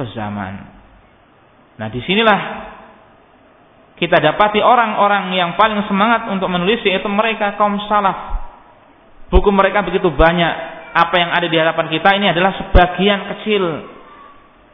ke 0.00 0.04
zaman. 0.16 0.64
Nah, 1.76 1.92
di 1.92 2.00
sinilah 2.08 2.40
kita 4.00 4.16
dapati 4.16 4.64
orang-orang 4.64 5.36
yang 5.36 5.60
paling 5.60 5.76
semangat 5.84 6.32
untuk 6.32 6.48
menulis 6.48 6.80
yaitu 6.88 7.04
mereka 7.12 7.52
kaum 7.60 7.76
salaf. 7.84 8.48
Buku 9.28 9.52
mereka 9.52 9.84
begitu 9.84 10.08
banyak. 10.08 10.54
Apa 10.96 11.14
yang 11.20 11.28
ada 11.36 11.44
di 11.44 11.56
hadapan 11.60 11.86
kita 11.92 12.16
ini 12.16 12.32
adalah 12.32 12.56
sebagian 12.64 13.20
kecil. 13.28 13.64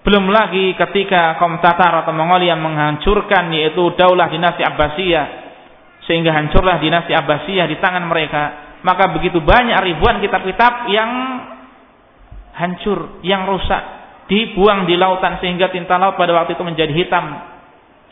Belum 0.01 0.33
lagi 0.33 0.73
ketika 0.81 1.37
kaum 1.37 1.61
Tatar 1.61 2.05
atau 2.05 2.17
Mongolia 2.17 2.57
menghancurkan 2.57 3.53
yaitu 3.53 3.93
daulah 4.01 4.33
dinasti 4.33 4.65
Abbasiyah 4.65 5.27
sehingga 6.09 6.33
hancurlah 6.33 6.81
dinasti 6.81 7.13
Abbasiyah 7.13 7.69
di 7.69 7.77
tangan 7.79 8.09
mereka. 8.09 8.43
Maka 8.81 9.13
begitu 9.13 9.45
banyak 9.45 9.77
ribuan 9.85 10.25
kitab-kitab 10.25 10.89
yang 10.89 11.11
hancur, 12.57 13.21
yang 13.21 13.45
rusak, 13.45 13.83
dibuang 14.25 14.89
di 14.89 14.97
lautan 14.97 15.37
sehingga 15.39 15.69
tinta 15.69 16.01
laut 16.01 16.17
pada 16.17 16.33
waktu 16.33 16.57
itu 16.57 16.65
menjadi 16.65 16.93
hitam. 16.97 17.25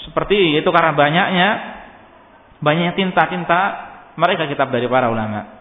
Seperti 0.05 0.61
itu 0.61 0.69
karena 0.69 0.93
banyaknya 0.93 1.49
banyaknya 2.61 2.95
tinta-tinta 3.01 3.61
mereka 4.21 4.45
kitab 4.45 4.69
dari 4.69 4.85
para 4.87 5.09
ulama. 5.09 5.58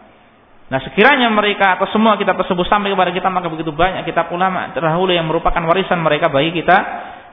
Nah 0.68 0.84
sekiranya 0.84 1.32
mereka 1.32 1.80
atau 1.80 1.88
semua 1.95 2.20
kitab 2.20 2.36
tersebut 2.43 2.68
sampai 2.68 2.91
kepada 2.91 3.15
kita 3.15 3.32
maka 3.32 3.47
begitu 3.47 3.72
banyak 3.72 4.03
kitab 4.03 4.28
ulama 4.36 4.76
terdahulu 4.76 5.15
yang 5.15 5.24
merupakan 5.24 5.63
warisan 5.63 6.03
mereka 6.03 6.28
bagi 6.28 6.51
kita 6.51 6.78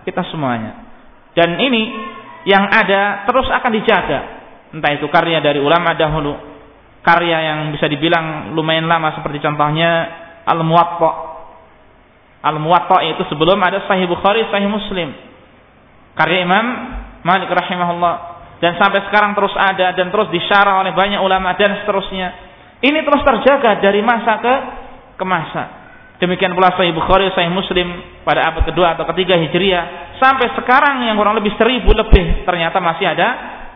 kita 0.07 0.23
semuanya. 0.31 0.87
Dan 1.35 1.59
ini 1.59 1.83
yang 2.47 2.63
ada 2.71 3.27
terus 3.27 3.51
akan 3.51 3.71
dijaga. 3.75 4.21
Entah 4.71 4.91
itu 4.95 5.07
karya 5.11 5.43
dari 5.43 5.59
ulama 5.59 5.95
dahulu, 5.99 6.35
karya 7.03 7.39
yang 7.43 7.59
bisa 7.75 7.91
dibilang 7.91 8.55
lumayan 8.55 8.87
lama 8.87 9.15
seperti 9.19 9.43
contohnya 9.43 9.91
Al-Muwatta. 10.47 11.11
Al-Muwatta 12.45 13.03
itu 13.03 13.23
sebelum 13.35 13.59
ada 13.59 13.83
Sahih 13.91 14.07
Bukhari, 14.07 14.47
Sahih 14.51 14.71
Muslim. 14.71 15.11
Karya 16.15 16.47
Imam 16.47 16.67
Malik 17.27 17.51
rahimahullah 17.51 18.15
dan 18.63 18.79
sampai 18.79 19.03
sekarang 19.11 19.35
terus 19.35 19.51
ada 19.59 19.91
dan 19.97 20.13
terus 20.15 20.31
disyarah 20.31 20.85
oleh 20.87 20.95
banyak 20.95 21.19
ulama 21.19 21.57
dan 21.59 21.83
seterusnya 21.83 22.54
ini 22.83 22.99
terus 23.05 23.23
terjaga 23.23 23.79
dari 23.79 24.01
masa 24.03 24.41
ke 24.43 24.55
ke 25.15 25.25
masa. 25.27 25.65
Demikian 26.19 26.55
pula 26.55 26.71
Sahih 26.79 26.95
Bukhari, 26.95 27.29
Sahih 27.35 27.51
Muslim 27.51 27.91
pada 28.23 28.47
abad 28.49 28.65
kedua 28.65 28.95
atau 28.95 29.05
ketiga 29.13 29.35
Hijriah 29.35 30.17
sampai 30.23 30.55
sekarang 30.55 31.05
yang 31.05 31.19
kurang 31.19 31.35
lebih 31.37 31.53
seribu 31.59 31.91
lebih 31.91 32.47
ternyata 32.47 32.79
masih 32.79 33.07
ada 33.11 33.29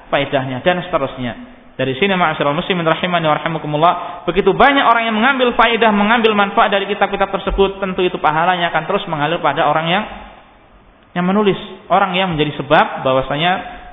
faedahnya 0.09 0.63
dan 0.63 0.81
seterusnya. 0.87 1.59
Dari 1.79 1.95
sini 1.95 2.11
ma'asyiral 2.19 2.59
muslimin 2.59 2.83
rahimani 2.83 3.27
wa 3.31 3.93
begitu 4.27 4.51
banyak 4.51 4.83
orang 4.83 5.07
yang 5.07 5.15
mengambil 5.15 5.55
faedah, 5.55 5.95
mengambil 5.95 6.35
manfaat 6.35 6.75
dari 6.75 6.91
kitab-kitab 6.91 7.31
tersebut, 7.31 7.79
tentu 7.79 8.03
itu 8.03 8.19
pahalanya 8.19 8.75
akan 8.75 8.83
terus 8.91 9.07
mengalir 9.07 9.39
pada 9.39 9.63
orang 9.71 9.87
yang 9.87 10.05
yang 11.15 11.23
menulis, 11.23 11.59
orang 11.87 12.19
yang 12.19 12.35
menjadi 12.35 12.59
sebab 12.59 13.07
bahwasanya 13.07 13.53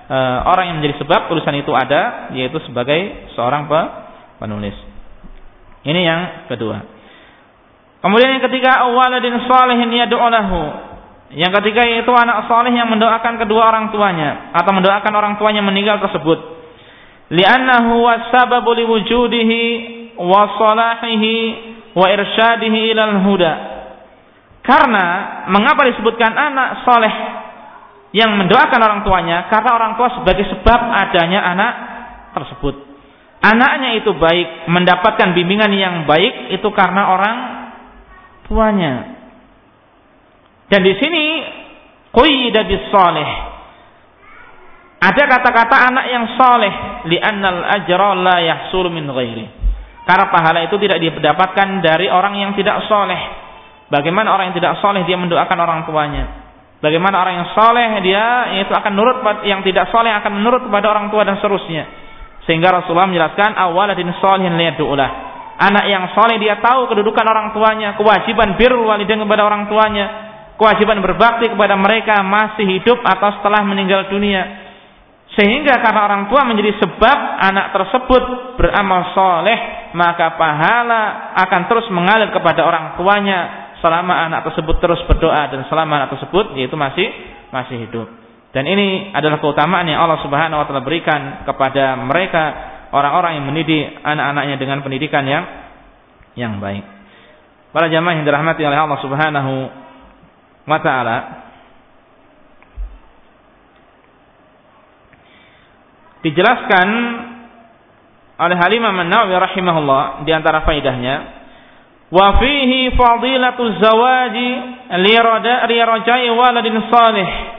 e, 0.10 0.18
orang 0.50 0.66
yang 0.74 0.76
menjadi 0.82 1.06
sebab 1.06 1.30
tulisan 1.30 1.62
itu 1.62 1.72
ada 1.78 2.34
yaitu 2.34 2.58
sebagai 2.66 3.30
seorang 3.38 3.70
penulis. 4.42 4.74
Ini 5.86 6.02
yang 6.02 6.22
kedua. 6.50 6.82
Kemudian 8.02 8.38
yang 8.38 8.44
ketiga, 8.50 8.86
waladin 8.90 9.38
salihin 9.46 9.90
yad'u 9.94 10.18
lahu. 10.18 10.62
Yang 11.34 11.58
ketiga 11.62 11.82
yaitu 11.90 12.14
anak 12.14 12.46
saleh 12.46 12.70
yang 12.70 12.86
mendoakan 12.86 13.42
kedua 13.42 13.74
orang 13.74 13.90
tuanya 13.90 14.54
atau 14.54 14.72
mendoakan 14.78 15.14
orang 15.14 15.34
tuanya 15.42 15.66
meninggal 15.66 15.98
tersebut. 15.98 16.38
Li'annahu 17.34 18.06
wasababu 18.06 18.78
liwujudihi 18.78 19.62
wa 20.22 20.42
salahihi 20.54 21.34
wa 21.98 22.06
irsyadihi 22.14 22.94
ilal 22.94 23.26
huda. 23.26 23.54
Karena 24.62 25.06
mengapa 25.50 25.90
disebutkan 25.90 26.30
anak 26.30 26.86
soleh 26.86 27.14
yang 28.14 28.38
mendoakan 28.38 28.82
orang 28.86 29.02
tuanya? 29.02 29.50
Karena 29.50 29.70
orang 29.74 29.98
tua 29.98 30.14
sebagai 30.22 30.46
sebab 30.46 30.80
adanya 30.94 31.42
anak 31.42 31.74
tersebut 32.38 32.95
anaknya 33.46 34.02
itu 34.02 34.12
baik, 34.18 34.70
mendapatkan 34.70 35.38
bimbingan 35.38 35.70
yang 35.76 35.96
baik 36.10 36.56
itu 36.58 36.66
karena 36.74 37.14
orang 37.14 37.38
tuanya. 38.50 38.94
Dan 40.70 40.82
di 40.82 40.94
sini 40.98 41.24
qayyida 42.10 42.66
bis. 42.66 42.90
Ada 45.06 45.24
kata-kata 45.30 45.76
anak 45.94 46.06
yang 46.10 46.26
saleh 46.34 46.74
li'annal 47.06 47.62
ajra 47.78 48.12
la 48.18 48.38
yahsul 48.42 48.90
min 48.90 49.06
ghairi. 49.06 49.46
Karena 50.06 50.30
pahala 50.30 50.66
itu 50.66 50.78
tidak 50.82 51.02
didapatkan 51.02 51.82
dari 51.82 52.10
orang 52.10 52.38
yang 52.38 52.52
tidak 52.54 52.86
soleh. 52.86 53.18
Bagaimana 53.90 54.34
orang 54.34 54.50
yang 54.50 54.58
tidak 54.58 54.78
soleh 54.82 55.02
dia 55.06 55.18
mendoakan 55.18 55.58
orang 55.62 55.80
tuanya? 55.86 56.26
Bagaimana 56.82 57.26
orang 57.26 57.42
yang 57.42 57.50
soleh 57.58 57.90
dia 58.06 58.26
itu 58.62 58.70
akan 58.70 58.94
nurut 58.94 59.18
yang 59.50 59.66
tidak 59.66 59.90
soleh 59.90 60.14
akan 60.14 60.42
menurut 60.42 60.62
kepada 60.70 60.86
orang 60.94 61.10
tua 61.10 61.26
dan 61.26 61.42
seterusnya. 61.42 62.05
Sehingga 62.46 62.70
Rasulullah 62.70 63.10
menjelaskan 63.10 63.58
awaladin 63.58 64.10
solihin 64.22 64.54
liyad'ulah. 64.54 65.10
Anak 65.56 65.86
yang 65.88 66.04
soleh 66.14 66.38
dia 66.38 66.60
tahu 66.60 66.92
kedudukan 66.92 67.26
orang 67.26 67.56
tuanya, 67.56 67.96
kewajiban 67.96 68.60
birrul 68.60 68.86
walidain 68.86 69.24
kepada 69.24 69.48
orang 69.48 69.72
tuanya, 69.72 70.06
kewajiban 70.60 71.00
berbakti 71.00 71.48
kepada 71.48 71.80
mereka 71.80 72.22
masih 72.22 72.68
hidup 72.68 73.00
atau 73.02 73.40
setelah 73.40 73.64
meninggal 73.64 74.12
dunia. 74.12 74.66
Sehingga 75.36 75.80
karena 75.84 76.06
orang 76.06 76.24
tua 76.32 76.48
menjadi 76.48 76.80
sebab 76.80 77.18
anak 77.44 77.76
tersebut 77.76 78.24
beramal 78.60 79.16
soleh, 79.16 79.92
maka 79.96 80.36
pahala 80.40 81.34
akan 81.44 81.62
terus 81.72 81.88
mengalir 81.92 82.30
kepada 82.32 82.62
orang 82.64 83.00
tuanya 83.00 83.40
selama 83.80 84.28
anak 84.28 84.48
tersebut 84.52 84.76
terus 84.80 85.02
berdoa 85.08 85.52
dan 85.52 85.64
selama 85.68 86.04
anak 86.04 86.20
tersebut 86.20 86.56
yaitu 86.56 86.76
masih 86.76 87.08
masih 87.52 87.84
hidup. 87.88 88.25
Dan 88.56 88.64
ini 88.72 89.12
adalah 89.12 89.44
keutamaan 89.44 89.84
yang 89.84 90.00
Allah 90.00 90.24
Subhanahu 90.24 90.64
wa 90.64 90.66
taala 90.66 90.80
berikan 90.80 91.44
kepada 91.44 92.00
mereka 92.00 92.44
orang-orang 92.96 93.36
yang 93.36 93.46
mendidik 93.52 94.00
anak-anaknya 94.00 94.56
dengan 94.56 94.80
pendidikan 94.80 95.28
yang 95.28 95.44
yang 96.40 96.64
baik. 96.64 96.88
Para 97.76 97.92
jamaah 97.92 98.16
yang 98.16 98.24
dirahmati 98.24 98.64
oleh 98.64 98.80
Allah 98.80 99.00
Subhanahu 99.04 99.54
wa 100.72 100.80
taala, 100.80 101.18
dijelaskan 106.24 106.88
oleh 108.40 108.56
Halimah 108.56 108.96
An-Nawawi 108.96 109.36
rahimahullah 109.36 110.04
di 110.24 110.32
antara 110.32 110.64
faedahnya 110.64 111.16
wa 112.08 112.40
fihi 112.40 112.96
fadilatu 112.96 113.84
zawaji 113.84 114.50
li 114.96 115.80
rajai 115.84 116.28
waladin 116.32 116.76
salih 116.88 117.55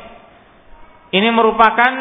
ini 1.15 1.29
merupakan 1.31 1.93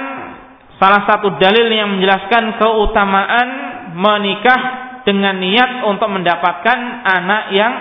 salah 0.82 1.06
satu 1.06 1.38
dalil 1.38 1.70
yang 1.70 1.97
menjelaskan 1.97 2.58
keutamaan 2.58 3.49
menikah 3.95 4.62
dengan 5.06 5.38
niat 5.38 5.86
untuk 5.86 6.10
mendapatkan 6.10 6.80
anak 7.06 7.43
yang 7.53 7.74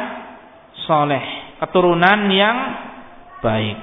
soleh, 0.84 1.56
keturunan 1.64 2.28
yang 2.28 2.56
baik. 3.40 3.78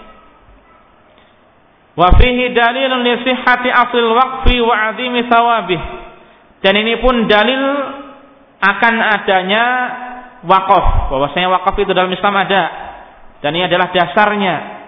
Wa 1.98 2.14
fihi 2.16 2.54
dalilun 2.56 3.02
li 3.04 3.14
waqfi 4.16 4.56
wa 4.62 4.76
'azimi 4.78 5.28
thawabih. 5.28 5.82
Dan 6.62 6.78
ini 6.78 7.02
pun 7.02 7.26
dalil 7.26 7.62
akan 8.62 8.96
adanya 9.18 9.64
wakaf. 10.46 11.10
Bahwasanya 11.10 11.50
wakaf 11.50 11.74
itu 11.82 11.92
dalam 11.92 12.14
Islam 12.14 12.38
ada. 12.38 12.64
Dan 13.42 13.58
ini 13.58 13.66
adalah 13.66 13.90
dasarnya 13.90 14.81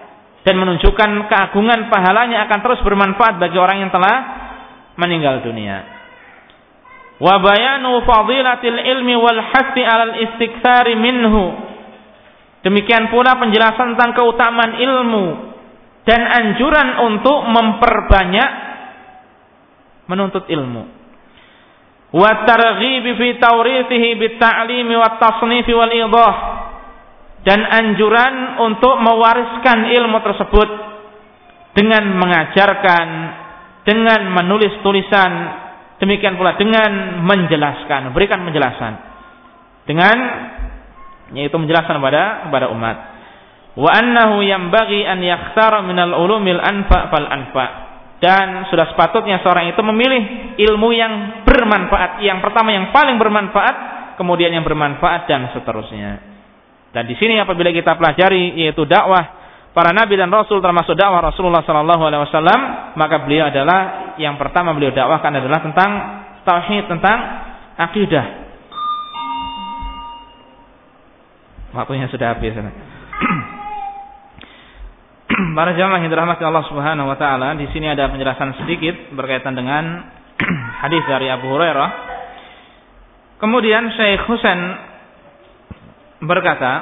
dan 0.44 0.60
menunjukkan 0.60 1.10
keagungan 1.32 1.88
pahalanya 1.88 2.44
akan 2.44 2.58
terus 2.60 2.80
bermanfaat 2.84 3.40
bagi 3.40 3.56
orang 3.56 3.80
yang 3.80 3.90
telah 3.90 4.16
meninggal 5.00 5.40
dunia. 5.40 5.88
Wa 7.16 7.40
bayanu 7.40 8.04
fadilatil 8.04 8.76
ilmi 8.76 9.16
wal 9.16 9.40
hasi 9.40 9.80
alal 9.80 10.14
istikthari 10.20 11.00
minhu. 11.00 11.72
Demikian 12.60 13.08
pula 13.08 13.40
penjelasan 13.40 13.96
tentang 13.96 14.12
keutamaan 14.16 14.76
ilmu 14.76 15.26
dan 16.04 16.20
anjuran 16.28 16.88
untuk 17.08 17.48
memperbanyak 17.48 18.50
menuntut 20.12 20.44
ilmu. 20.48 20.84
Wa 22.12 22.30
targhibi 22.44 23.16
fi 23.16 23.28
tawrithihi 23.40 24.08
bit 24.20 24.36
ta'limi 24.36 24.94
wat 24.96 25.16
tasnifi 25.16 25.72
wal 25.72 25.92
idah 25.92 26.34
dan 27.44 27.60
anjuran 27.60 28.56
untuk 28.64 28.96
mewariskan 29.04 29.92
ilmu 29.92 30.18
tersebut 30.24 30.68
dengan 31.76 32.16
mengajarkan, 32.16 33.06
dengan 33.84 34.20
menulis 34.32 34.80
tulisan, 34.80 35.30
demikian 36.00 36.40
pula 36.40 36.56
dengan 36.56 37.20
menjelaskan, 37.20 38.16
berikan 38.16 38.48
penjelasan. 38.48 38.92
Dengan 39.84 40.16
yaitu 41.36 41.56
menjelaskan 41.60 42.00
kepada 42.00 42.48
kepada 42.48 42.66
umat. 42.72 42.96
Wa 43.76 43.90
annahu 43.92 44.40
yanbaghi 44.40 45.04
an 45.04 45.20
yakhtara 45.20 45.84
minal 45.84 46.16
ulumil 46.16 46.62
anfa 46.62 47.12
fal 47.12 47.28
anfa. 47.28 47.66
dan 48.24 48.64
sudah 48.72 48.88
sepatutnya 48.88 49.44
seorang 49.44 49.68
itu 49.68 49.82
memilih 49.84 50.56
ilmu 50.56 50.96
yang 50.96 51.44
bermanfaat. 51.44 52.24
Yang 52.24 52.40
pertama 52.40 52.72
yang 52.72 52.88
paling 52.88 53.20
bermanfaat, 53.20 53.76
kemudian 54.16 54.48
yang 54.48 54.64
bermanfaat 54.64 55.28
dan 55.28 55.52
seterusnya. 55.52 56.33
Dan 56.94 57.10
di 57.10 57.18
sini 57.18 57.42
apabila 57.42 57.74
kita 57.74 57.98
pelajari 57.98 58.54
yaitu 58.54 58.86
dakwah 58.86 59.42
para 59.74 59.90
nabi 59.90 60.14
dan 60.14 60.30
rasul 60.30 60.62
termasuk 60.62 60.94
dakwah 60.94 61.18
Rasulullah 61.26 61.66
sallallahu 61.66 62.06
alaihi 62.06 62.22
wasallam, 62.22 62.60
maka 62.94 63.26
beliau 63.26 63.50
adalah 63.50 64.14
yang 64.22 64.38
pertama 64.38 64.70
beliau 64.78 64.94
dakwahkan 64.94 65.34
adalah 65.42 65.58
tentang 65.58 65.90
tauhid, 66.46 66.86
tentang 66.86 67.18
akidah. 67.74 68.46
Waktunya 71.74 72.06
sudah 72.06 72.38
habis. 72.38 72.54
Para 75.58 75.74
jamaah 75.74 75.98
yang 75.98 76.14
dirahmati 76.14 76.46
Allah 76.46 76.62
Subhanahu 76.70 77.10
wa 77.10 77.18
taala, 77.18 77.58
di 77.58 77.66
sini 77.74 77.90
ada 77.90 78.06
penjelasan 78.06 78.54
sedikit 78.62 78.94
berkaitan 79.18 79.58
dengan 79.58 80.06
hadis 80.86 81.02
dari 81.10 81.26
Abu 81.26 81.50
Hurairah. 81.50 82.14
Kemudian 83.42 83.90
Syekh 83.98 84.30
Husain 84.30 84.93
berkata, 86.24 86.72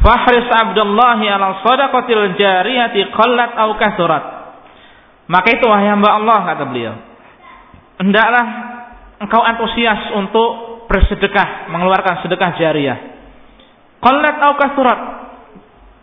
"Fahris 0.00 0.48
Abdullah 0.48 1.20
ala 1.20 1.62
sadaqatil 1.64 2.36
jariyati 2.36 3.12
qallat 3.14 3.56
aw 3.56 3.70
kasurat." 3.80 4.24
Maka 5.24 5.56
itu 5.56 5.64
wahai 5.64 5.88
hamba 5.88 6.20
Allah 6.20 6.38
kata 6.52 6.64
beliau. 6.68 6.94
Hendaklah 7.96 8.46
engkau 9.24 9.40
antusias 9.40 10.12
untuk 10.12 10.84
bersedekah, 10.90 11.72
mengeluarkan 11.72 12.20
sedekah 12.20 12.50
jariyah. 12.60 12.98
Qallat 14.04 14.36
aw 14.36 14.52
kasurat 14.60 15.00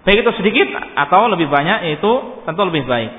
Baik 0.01 0.25
itu 0.25 0.31
sedikit 0.41 0.67
atau 0.97 1.29
lebih 1.29 1.45
banyak 1.45 1.93
itu 1.93 2.11
tentu 2.41 2.61
lebih 2.65 2.89
baik. 2.89 3.11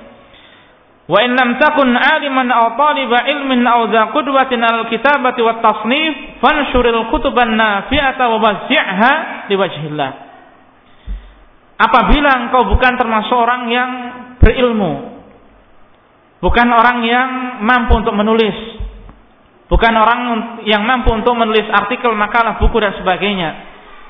Wa 1.11 1.19
in 1.27 1.35
lam 1.35 1.59
takun 1.59 1.91
aliman 1.99 2.47
aw 2.47 2.79
taliba 2.79 3.27
ilmin 3.27 3.67
aw 3.67 3.91
dha 3.91 4.15
qudwatin 4.15 4.63
al 4.63 4.87
kitabati 4.87 5.43
wat 5.43 5.59
tasnif 5.59 6.39
fanshuril 6.39 7.11
kutuban 7.11 7.59
nafi'ata 7.59 8.23
wa 8.31 8.39
wazzi'ha 8.39 9.13
liwajhillah. 9.51 10.11
Apabila 11.83 12.31
engkau 12.47 12.71
bukan 12.71 12.95
termasuk 12.95 13.35
orang 13.35 13.63
yang 13.67 13.91
berilmu, 14.39 14.93
bukan 16.39 16.69
orang 16.71 17.03
yang 17.03 17.29
mampu 17.67 17.99
untuk 17.99 18.15
menulis, 18.15 18.55
bukan 19.67 19.95
orang 19.99 20.21
yang 20.63 20.87
mampu 20.87 21.11
untuk 21.11 21.35
menulis 21.35 21.67
artikel, 21.67 22.15
makalah, 22.15 22.63
buku 22.63 22.79
dan 22.79 22.95
sebagainya, 23.03 23.51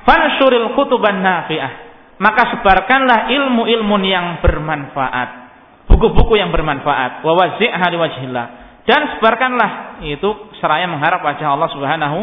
fanshuril 0.05 0.77
kutuban 0.77 1.25
nafi'ah 1.25 1.93
maka 2.23 2.55
sebarkanlah 2.55 3.35
ilmu-ilmu 3.35 3.97
yang 4.07 4.39
bermanfaat, 4.39 5.42
buku-buku 5.93 6.41
yang 6.41 6.49
bermanfaat, 6.49 7.21
wa. 7.21 7.47
Dan 8.83 9.01
sebarkanlah 9.15 10.03
itu 10.03 10.31
seraya 10.59 10.91
mengharap 10.91 11.23
wajah 11.23 11.55
Allah 11.55 11.71
Subhanahu 11.71 12.19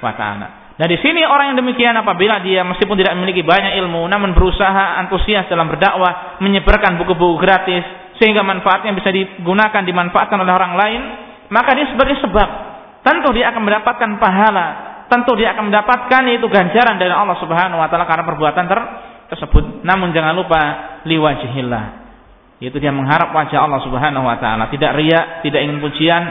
wa 0.00 0.12
taala. 0.16 0.48
Nah 0.80 0.88
di 0.88 0.96
sini 0.96 1.20
orang 1.28 1.52
yang 1.52 1.60
demikian 1.60 1.92
apabila 1.92 2.40
dia 2.40 2.64
meskipun 2.64 2.96
tidak 2.96 3.12
memiliki 3.12 3.44
banyak 3.44 3.76
ilmu 3.84 4.08
namun 4.08 4.32
berusaha 4.32 4.96
antusias 4.96 5.44
dalam 5.52 5.68
berdakwah, 5.68 6.40
menyebarkan 6.40 6.96
buku-buku 6.96 7.36
gratis 7.36 7.84
sehingga 8.16 8.40
manfaatnya 8.40 8.96
bisa 8.96 9.12
digunakan 9.12 9.84
dimanfaatkan 9.84 10.40
oleh 10.40 10.52
orang 10.56 10.72
lain, 10.80 11.00
maka 11.52 11.76
dia 11.76 11.84
sebagai 11.92 12.16
sebab 12.24 12.48
tentu 13.04 13.28
dia 13.36 13.52
akan 13.52 13.60
mendapatkan 13.60 14.10
pahala, 14.16 14.66
tentu 15.12 15.36
dia 15.36 15.52
akan 15.52 15.68
mendapatkan 15.68 16.22
itu 16.32 16.48
ganjaran 16.48 16.96
dari 16.96 17.12
Allah 17.12 17.36
Subhanahu 17.36 17.76
wa 17.76 17.88
taala 17.92 18.08
karena 18.08 18.24
perbuatan 18.24 18.64
ter 18.64 18.80
tersebut. 19.36 19.84
Namun 19.84 20.16
jangan 20.16 20.32
lupa 20.32 20.60
liwajihillah. 21.04 21.99
Yaitu 22.60 22.76
dia 22.76 22.92
mengharap 22.92 23.32
wajah 23.32 23.64
Allah 23.64 23.80
Subhanahu 23.80 24.24
wa 24.28 24.36
taala, 24.36 24.68
tidak 24.68 24.92
riya, 25.00 25.40
tidak 25.40 25.64
ingin 25.64 25.80
pujian, 25.80 26.22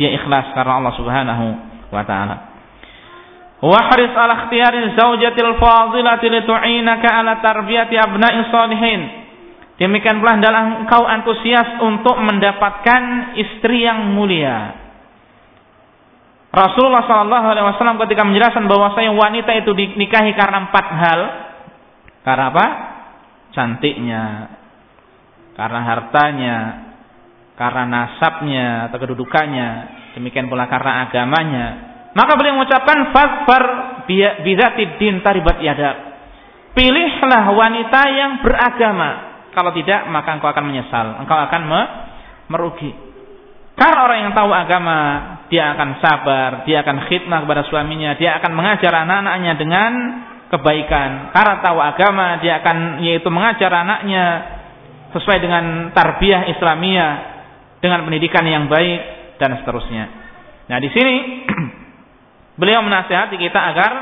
dia 0.00 0.16
ikhlas 0.16 0.56
karena 0.56 0.80
Allah 0.80 0.94
Subhanahu 0.96 1.46
wa 1.92 2.02
taala. 2.08 2.36
Wa 3.60 3.80
haris 3.92 4.12
ala 4.16 4.48
ikhtiyari 4.48 4.96
zaujatil 4.96 5.60
fadilati 5.60 6.26
litu'inaka 6.32 7.08
ala 7.08 7.44
tarbiyati 7.44 7.96
abna'i 8.00 8.48
salihin. 8.48 9.00
Demikian 9.76 10.24
pula 10.24 10.40
dalam 10.40 10.86
engkau 10.86 11.04
antusias 11.04 11.82
untuk 11.84 12.16
mendapatkan 12.16 13.34
istri 13.36 13.84
yang 13.84 14.14
mulia. 14.16 14.84
Rasulullah 16.54 17.02
Shallallahu 17.02 17.46
Alaihi 17.50 17.66
Wasallam 17.66 17.98
ketika 18.06 18.22
menjelaskan 18.22 18.70
bahwa 18.70 18.94
saya 18.94 19.10
wanita 19.10 19.50
itu 19.58 19.74
dinikahi 19.74 20.32
karena 20.38 20.70
empat 20.70 20.86
hal, 20.86 21.20
karena 22.22 22.44
apa? 22.54 22.66
Cantiknya, 23.50 24.22
karena 25.54 25.80
hartanya, 25.86 26.56
karena 27.54 27.84
nasabnya 27.86 28.90
atau 28.90 28.98
kedudukannya, 28.98 29.68
demikian 30.18 30.50
pula 30.50 30.66
karena 30.66 31.06
agamanya. 31.06 31.66
Maka 32.14 32.38
beliau 32.38 32.58
mengucapkan 32.58 33.10
fasfar 33.10 33.64
bidzatid 34.42 34.98
din 34.98 35.22
taribat 35.22 35.58
yada. 35.62 36.14
Pilihlah 36.74 37.54
wanita 37.54 38.00
yang 38.10 38.32
beragama. 38.42 39.10
Kalau 39.54 39.70
tidak, 39.70 40.10
maka 40.10 40.34
engkau 40.34 40.50
akan 40.50 40.64
menyesal. 40.66 41.22
Engkau 41.22 41.38
akan 41.38 41.62
me 41.62 41.82
merugi. 42.50 42.90
Karena 43.74 44.06
orang 44.06 44.18
yang 44.26 44.32
tahu 44.34 44.50
agama, 44.54 44.98
dia 45.50 45.74
akan 45.74 45.98
sabar, 45.98 46.50
dia 46.62 46.86
akan 46.86 47.10
khidmah 47.10 47.42
kepada 47.42 47.62
suaminya, 47.66 48.14
dia 48.14 48.38
akan 48.38 48.54
mengajar 48.54 48.94
anak-anaknya 48.94 49.52
dengan 49.58 49.92
kebaikan. 50.50 51.34
Karena 51.34 51.54
tahu 51.58 51.78
agama, 51.82 52.38
dia 52.38 52.62
akan 52.62 53.02
yaitu 53.02 53.26
mengajar 53.34 53.70
anaknya 53.74 54.53
sesuai 55.14 55.38
dengan 55.38 55.94
tarbiyah 55.94 56.50
Islamiyah 56.58 57.12
dengan 57.78 58.02
pendidikan 58.02 58.42
yang 58.42 58.66
baik 58.66 59.00
dan 59.38 59.54
seterusnya. 59.62 60.04
Nah, 60.66 60.78
di 60.82 60.90
sini 60.90 61.14
beliau 62.60 62.82
menasihati 62.82 63.38
kita 63.38 63.60
agar 63.70 63.92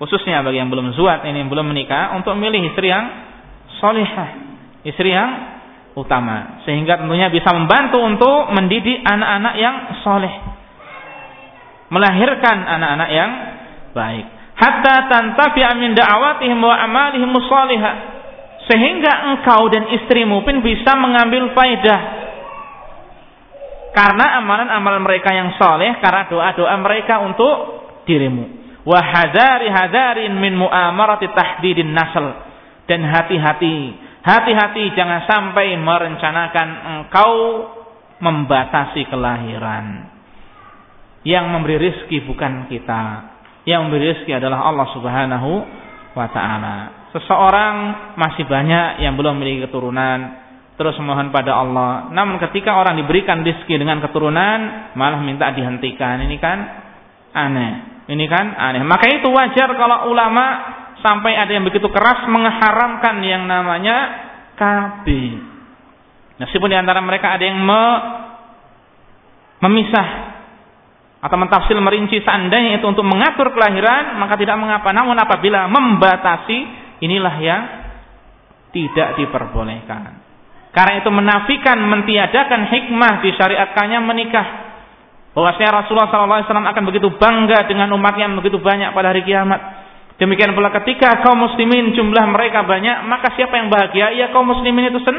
khususnya 0.00 0.40
bagi 0.40 0.58
yang 0.62 0.72
belum 0.72 0.96
zuat 0.96 1.26
ini 1.28 1.44
yang 1.44 1.50
belum 1.52 1.68
menikah 1.68 2.16
untuk 2.16 2.32
memilih 2.38 2.72
istri 2.72 2.88
yang 2.88 3.04
solihah, 3.82 4.30
istri 4.88 5.12
yang 5.12 5.30
utama. 5.98 6.64
Sehingga 6.64 7.02
tentunya 7.02 7.28
bisa 7.28 7.52
membantu 7.52 8.00
untuk 8.00 8.54
mendidik 8.54 9.04
anak-anak 9.04 9.54
yang 9.60 9.76
soleh. 10.00 10.34
Melahirkan 11.92 12.56
anak-anak 12.64 13.10
yang 13.12 13.30
baik. 13.92 14.26
Hatta 14.54 15.10
tantafi'a 15.10 15.74
min 15.76 15.98
da'awatihim 15.98 16.58
wa 16.62 16.74
amalihim 16.78 17.30
mushalihah 17.34 18.13
sehingga 18.64 19.12
engkau 19.34 19.68
dan 19.68 19.92
istrimu 19.92 20.40
pun 20.40 20.64
bisa 20.64 20.96
mengambil 20.96 21.52
faidah. 21.52 22.02
Karena 23.94 24.42
amalan-amalan 24.42 25.02
mereka 25.06 25.30
yang 25.30 25.54
soleh 25.54 26.02
karena 26.02 26.26
doa-doa 26.26 26.74
mereka 26.82 27.22
untuk 27.22 27.54
dirimu. 28.08 28.64
Wa 28.82 29.00
hadari 29.00 29.70
hadarin 29.70 30.34
min 30.40 30.58
muamarati 30.58 31.30
tahdidin 31.30 31.94
nasl. 31.94 32.26
Dan 32.84 33.00
hati-hati 33.06 33.96
hati-hati 34.24 34.96
jangan 34.96 35.28
sampai 35.28 35.76
merencanakan 35.76 36.68
engkau 36.98 37.32
membatasi 38.24 39.04
kelahiran. 39.12 40.10
Yang 41.24 41.44
memberi 41.52 41.76
rizki 41.80 42.24
bukan 42.24 42.68
kita. 42.68 43.32
Yang 43.64 43.80
memberi 43.88 44.04
rezeki 44.12 44.32
adalah 44.40 44.68
Allah 44.68 44.88
Subhanahu 44.92 45.50
wa 46.12 46.26
taala. 46.32 47.03
Seseorang 47.14 47.74
masih 48.18 48.42
banyak 48.42 49.06
yang 49.06 49.14
belum 49.14 49.38
memiliki 49.38 49.70
keturunan, 49.70 50.34
terus 50.74 50.98
mohon 50.98 51.30
pada 51.30 51.54
Allah. 51.54 52.10
Namun 52.10 52.42
ketika 52.42 52.74
orang 52.74 52.98
diberikan 52.98 53.46
rezeki 53.46 53.78
dengan 53.78 54.02
keturunan, 54.02 54.90
malah 54.98 55.22
minta 55.22 55.54
dihentikan. 55.54 56.26
Ini 56.26 56.36
kan 56.42 56.58
aneh. 57.30 57.72
Ini 58.10 58.24
kan 58.26 58.58
aneh. 58.58 58.82
Maka 58.82 59.06
itu 59.14 59.30
wajar 59.30 59.78
kalau 59.78 60.10
ulama 60.10 60.74
sampai 61.06 61.38
ada 61.38 61.54
yang 61.54 61.62
begitu 61.62 61.86
keras 61.94 62.26
mengharamkan 62.26 63.22
yang 63.22 63.46
namanya 63.46 63.96
KB. 64.58 65.06
Meskipun 66.42 66.66
di 66.66 66.74
antara 66.74 66.98
mereka 66.98 67.30
ada 67.30 67.46
yang 67.46 67.62
me, 67.62 67.82
memisah 69.62 70.08
atau 71.22 71.36
mentafsir 71.40 71.78
merinci 71.78 72.20
seandainya 72.20 72.82
itu 72.82 72.86
untuk 72.90 73.06
mengatur 73.06 73.54
kelahiran 73.56 74.20
maka 74.20 74.36
tidak 74.36 74.60
mengapa 74.60 74.92
namun 74.92 75.16
apabila 75.16 75.64
membatasi 75.72 76.83
inilah 77.04 77.36
yang 77.38 77.62
tidak 78.72 79.20
diperbolehkan. 79.20 80.24
Karena 80.74 80.98
itu 80.98 81.10
menafikan 81.14 81.78
mentiadakan 81.86 82.66
hikmah 82.66 83.22
disyariatkannya 83.22 83.98
menikah. 84.02 84.46
Bahwasanya 85.34 85.86
Rasulullah 85.86 86.10
SAW 86.10 86.42
akan 86.42 86.84
begitu 86.90 87.14
bangga 87.14 87.66
dengan 87.70 87.90
umat 87.94 88.14
yang 88.18 88.34
begitu 88.38 88.58
banyak 88.58 88.90
pada 88.90 89.14
hari 89.14 89.22
kiamat. 89.22 89.86
Demikian 90.18 90.54
pula 90.54 90.70
ketika 90.82 91.22
kaum 91.26 91.42
muslimin 91.42 91.94
jumlah 91.94 92.26
mereka 92.30 92.62
banyak 92.62 93.06
maka 93.06 93.34
siapa 93.34 93.54
yang 93.58 93.66
bahagia? 93.70 94.14
Ya 94.14 94.30
kaum 94.30 94.46
muslimin 94.46 94.90
itu 94.90 95.02
sen 95.02 95.16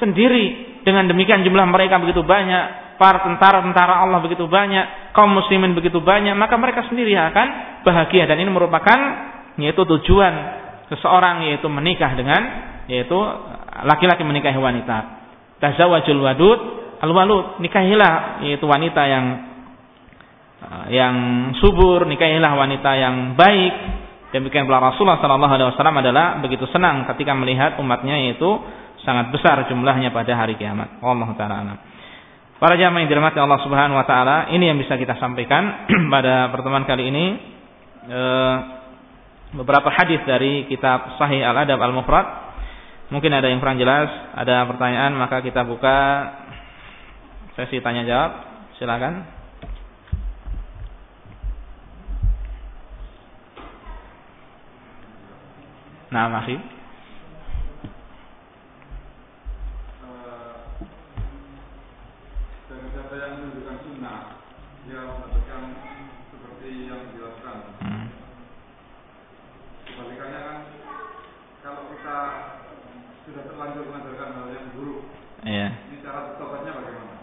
sendiri. 0.00 0.76
Dengan 0.84 1.08
demikian 1.08 1.40
jumlah 1.44 1.64
mereka 1.64 1.96
begitu 1.96 2.20
banyak 2.20 2.84
para 2.96 3.26
tentara-tentara 3.26 4.06
Allah 4.06 4.22
begitu 4.22 4.46
banyak, 4.46 5.12
kaum 5.16 5.32
muslimin 5.34 5.74
begitu 5.74 5.98
banyak, 5.98 6.34
maka 6.38 6.54
mereka 6.56 6.86
sendiri 6.86 7.14
akan 7.16 7.80
bahagia. 7.82 8.28
Dan 8.28 8.42
ini 8.42 8.50
merupakan 8.52 8.98
yaitu 9.58 9.82
tujuan 9.86 10.63
seseorang 10.92 11.48
yaitu 11.48 11.66
menikah 11.70 12.12
dengan 12.12 12.42
yaitu 12.88 13.16
laki-laki 13.84 14.22
menikahi 14.24 14.58
wanita. 14.60 15.24
tazawwajul 15.62 16.20
wadud 16.20 16.60
al-walud, 17.04 17.60
nikahilah 17.60 18.44
yaitu 18.44 18.64
wanita 18.64 19.02
yang 19.04 19.26
uh, 20.64 20.86
yang 20.88 21.14
subur, 21.60 22.08
nikahilah 22.08 22.52
wanita 22.56 22.90
yang 22.96 23.16
baik. 23.36 23.74
Demikian 24.34 24.66
pula 24.66 24.82
Rasulullah 24.82 25.22
sallallahu 25.22 25.52
alaihi 25.54 25.68
wasallam 25.70 25.96
adalah 26.00 26.42
begitu 26.42 26.66
senang 26.72 27.06
ketika 27.14 27.36
melihat 27.38 27.78
umatnya 27.78 28.18
yaitu 28.18 28.50
sangat 29.06 29.30
besar 29.30 29.62
jumlahnya 29.70 30.10
pada 30.10 30.32
hari 30.34 30.58
kiamat. 30.58 30.98
Allah 30.98 31.30
taala. 31.38 31.74
Para 32.58 32.74
jamaah 32.80 33.04
yang 33.04 33.10
dirahmati 33.12 33.38
Allah 33.38 33.60
Subhanahu 33.62 33.98
wa 33.98 34.06
taala, 34.08 34.50
ini 34.50 34.72
yang 34.72 34.78
bisa 34.80 34.96
kita 34.96 35.20
sampaikan 35.20 35.86
pada 36.14 36.50
pertemuan 36.50 36.82
kali 36.88 37.12
ini. 37.12 37.24
E, 38.08 38.22
beberapa 39.54 39.86
hadis 39.94 40.20
dari 40.26 40.66
kitab 40.66 41.14
Sahih 41.16 41.46
Al-Adab 41.46 41.78
Al-Mufrad. 41.78 42.26
Mungkin 43.14 43.30
ada 43.30 43.46
yang 43.46 43.62
kurang 43.62 43.78
jelas, 43.78 44.10
ada 44.34 44.66
pertanyaan 44.66 45.14
maka 45.14 45.38
kita 45.44 45.62
buka 45.62 45.96
sesi 47.54 47.78
tanya 47.78 48.02
jawab. 48.02 48.32
Silakan. 48.74 49.14
Nah, 56.10 56.30
masih. 56.30 56.73
Iya. 75.44 75.68
Ini 75.92 75.96
cara 76.00 76.40
tobatnya 76.40 76.72
bagaimana? 76.72 77.14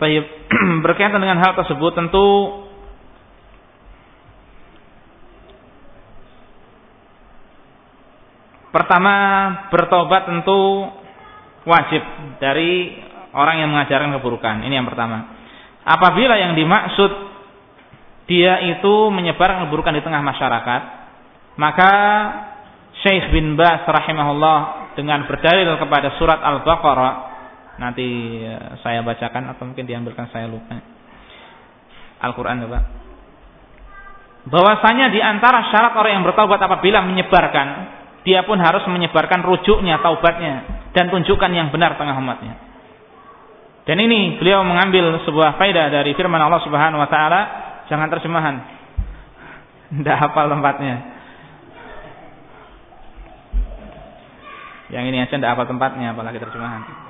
Baik, 0.00 0.24
berkaitan 0.88 1.20
dengan 1.20 1.38
hal 1.44 1.52
tersebut 1.52 1.92
tentu 1.92 2.28
pertama 8.72 9.14
bertobat 9.68 10.24
tentu 10.24 10.88
wajib 11.68 12.00
dari 12.40 12.96
orang 13.36 13.60
yang 13.60 13.68
mengajarkan 13.68 14.16
keburukan. 14.16 14.64
Ini 14.64 14.80
yang 14.80 14.88
pertama. 14.88 15.36
Apabila 15.84 16.40
yang 16.40 16.56
dimaksud 16.56 17.12
dia 18.24 18.64
itu 18.64 19.12
menyebarkan 19.12 19.68
keburukan 19.68 19.92
di 19.92 20.00
tengah 20.00 20.24
masyarakat, 20.24 20.99
maka 21.58 21.92
Syekh 23.00 23.32
bin 23.32 23.56
Bas 23.56 23.88
rahimahullah 23.88 24.92
dengan 24.94 25.24
berdalil 25.24 25.80
kepada 25.80 26.14
surat 26.20 26.38
Al-Baqarah 26.44 27.14
nanti 27.80 28.06
eh, 28.44 28.76
saya 28.84 29.00
bacakan 29.00 29.56
atau 29.56 29.64
mungkin 29.64 29.88
diambilkan 29.88 30.28
saya 30.28 30.44
lupa. 30.46 30.76
Al-Quran 32.20 32.68
coba 32.68 32.80
bahwasanya 34.40 35.12
di 35.12 35.20
antara 35.20 35.68
syarat 35.68 35.92
orang 35.96 36.20
yang 36.20 36.24
bertaubat 36.24 36.60
apabila 36.60 37.04
menyebarkan 37.04 37.68
dia 38.24 38.44
pun 38.44 38.60
harus 38.60 38.84
menyebarkan 38.88 39.40
rujuknya 39.44 40.00
taubatnya 40.04 40.84
dan 40.92 41.08
tunjukkan 41.08 41.50
yang 41.52 41.72
benar 41.72 41.96
tengah 41.96 42.16
umatnya. 42.20 42.68
Dan 43.88 43.96
ini 43.96 44.36
beliau 44.36 44.60
mengambil 44.60 45.24
sebuah 45.24 45.56
faedah 45.56 45.88
dari 45.88 46.12
firman 46.12 46.36
Allah 46.36 46.60
Subhanahu 46.60 47.00
wa 47.00 47.08
taala. 47.08 47.40
Jangan 47.88 48.12
terjemahan. 48.12 48.54
Tidak 49.96 50.16
hafal 50.20 50.52
tempatnya 50.52 51.19
Yang 54.90 55.04
ini 55.14 55.16
aja 55.22 55.34
tidak 55.38 55.54
apa 55.54 55.64
tempatnya, 55.70 56.12
apalagi 56.12 56.38
terjemahan. 56.42 57.09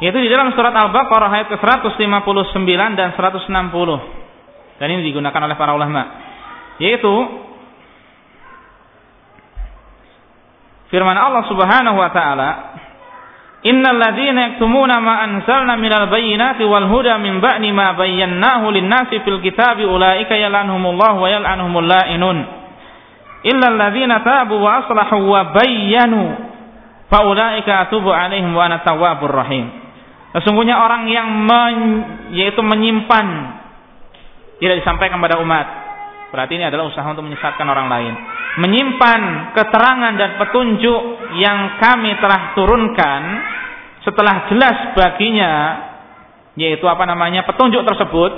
Yaitu 0.00 0.16
di 0.16 0.32
dalam 0.32 0.48
surat 0.56 0.72
Al-Baqarah 0.72 1.28
ayat 1.28 1.48
ke-159 1.52 2.80
dan 2.96 3.12
160. 3.12 4.80
Dan 4.80 4.86
ini 4.96 5.04
digunakan 5.04 5.40
oleh 5.44 5.56
para 5.60 5.76
ulama. 5.76 6.02
Yaitu 6.80 7.12
firman 10.88 11.12
Allah 11.20 11.44
Subhanahu 11.52 12.00
wa 12.00 12.08
taala, 12.16 12.50
"Innal 13.68 14.00
ladzina 14.00 14.56
yaktumuna 14.56 15.04
ma 15.04 15.20
anzalna 15.20 15.76
minal 15.76 16.08
bayyinati 16.08 16.64
wal 16.64 16.88
huda 16.88 17.20
min 17.20 17.44
ba'di 17.44 17.68
ma 17.68 17.92
bayyanahu 17.92 18.72
lin-nasi 18.72 19.20
fil 19.20 19.44
kitabi 19.44 19.84
ulaika 19.84 20.32
yal'anuhumullahu 20.32 21.20
wa 21.20 21.28
yal'anuhumul 21.28 21.84
la'inun." 21.84 22.38
Illa 23.40 23.66
alladzina 23.68 24.24
tabu 24.24 24.64
wa 24.64 24.84
aslahu 24.84 25.28
wa 25.28 25.52
bayyanu 25.52 26.40
fa 27.12 27.20
ulaika 27.28 27.84
atubu 27.84 28.08
'alaihim 28.08 28.56
wa 28.56 28.64
ana 28.64 28.80
rahim. 29.28 29.79
Sesungguhnya 30.30 30.78
orang 30.78 31.10
yang 31.10 31.28
men, 31.42 31.76
yaitu 32.30 32.62
menyimpan 32.62 33.26
tidak 34.62 34.76
disampaikan 34.84 35.18
kepada 35.18 35.42
umat. 35.42 35.66
Berarti 36.30 36.54
ini 36.54 36.64
adalah 36.70 36.86
usaha 36.86 37.02
untuk 37.10 37.26
menyesatkan 37.26 37.66
orang 37.66 37.90
lain. 37.90 38.14
Menyimpan 38.62 39.50
keterangan 39.58 40.14
dan 40.14 40.30
petunjuk 40.38 41.02
yang 41.42 41.82
kami 41.82 42.14
telah 42.22 42.54
turunkan 42.54 43.22
setelah 44.06 44.46
jelas 44.48 44.94
baginya 44.94 45.52
yaitu 46.58 46.82
apa 46.86 47.06
namanya 47.06 47.46
petunjuk 47.46 47.82
tersebut 47.86 48.32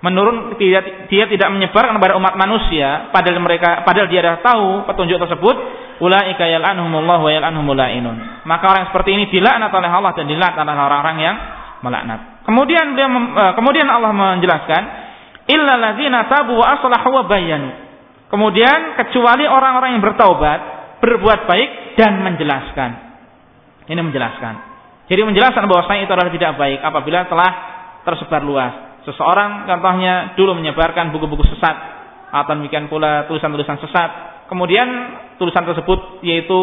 menurun 0.00 0.56
dia, 0.60 1.08
dia 1.08 1.24
tidak 1.28 1.48
menyebarkan 1.48 1.96
kepada 1.96 2.14
umat 2.20 2.34
manusia 2.36 3.08
padahal 3.08 3.40
mereka 3.40 3.84
padahal 3.88 4.08
dia 4.08 4.20
sudah 4.20 4.38
tahu 4.44 4.68
petunjuk 4.88 5.16
tersebut 5.16 5.56
ulaika 6.02 6.44
yal'anuhumullah 6.48 7.18
wa 7.22 7.30
yal'anuhumul 7.30 7.78
la'inun. 7.78 8.46
Maka 8.48 8.64
orang 8.66 8.84
seperti 8.90 9.14
ini 9.14 9.24
dilaknat 9.30 9.70
oleh 9.70 9.90
Allah 9.90 10.12
dan 10.16 10.26
dilaknat 10.26 10.64
oleh 10.66 10.82
orang-orang 10.82 11.16
yang 11.22 11.36
melaknat. 11.84 12.20
Kemudian 12.44 12.96
dia 12.96 13.06
uh, 13.08 13.52
kemudian 13.56 13.86
Allah 13.88 14.12
menjelaskan 14.12 14.82
illa 15.48 15.74
ladzina 15.76 16.26
tabu 16.26 16.56
wa 16.56 16.66
aslahu 16.76 17.08
wa 17.20 17.24
bayyanu. 17.28 17.70
Kemudian 18.32 18.98
kecuali 18.98 19.46
orang-orang 19.46 19.94
yang 19.94 20.02
bertaubat, 20.02 20.60
berbuat 20.98 21.40
baik 21.46 21.70
dan 22.00 22.18
menjelaskan. 22.24 22.90
Ini 23.86 24.00
menjelaskan. 24.00 24.54
Jadi 25.06 25.20
menjelaskan 25.20 25.68
bahwasanya 25.68 26.08
itu 26.08 26.12
adalah 26.16 26.32
tidak 26.32 26.52
baik 26.56 26.80
apabila 26.80 27.28
telah 27.28 27.50
tersebar 28.08 28.40
luas. 28.40 28.72
Seseorang 29.04 29.68
contohnya 29.68 30.32
dulu 30.32 30.56
menyebarkan 30.56 31.12
buku-buku 31.12 31.44
sesat 31.44 31.76
atau 32.32 32.52
demikian 32.56 32.88
pula 32.88 33.28
tulisan-tulisan 33.28 33.78
sesat 33.84 34.10
kemudian 34.54 34.86
tulisan 35.34 35.66
tersebut 35.66 36.22
yaitu 36.22 36.60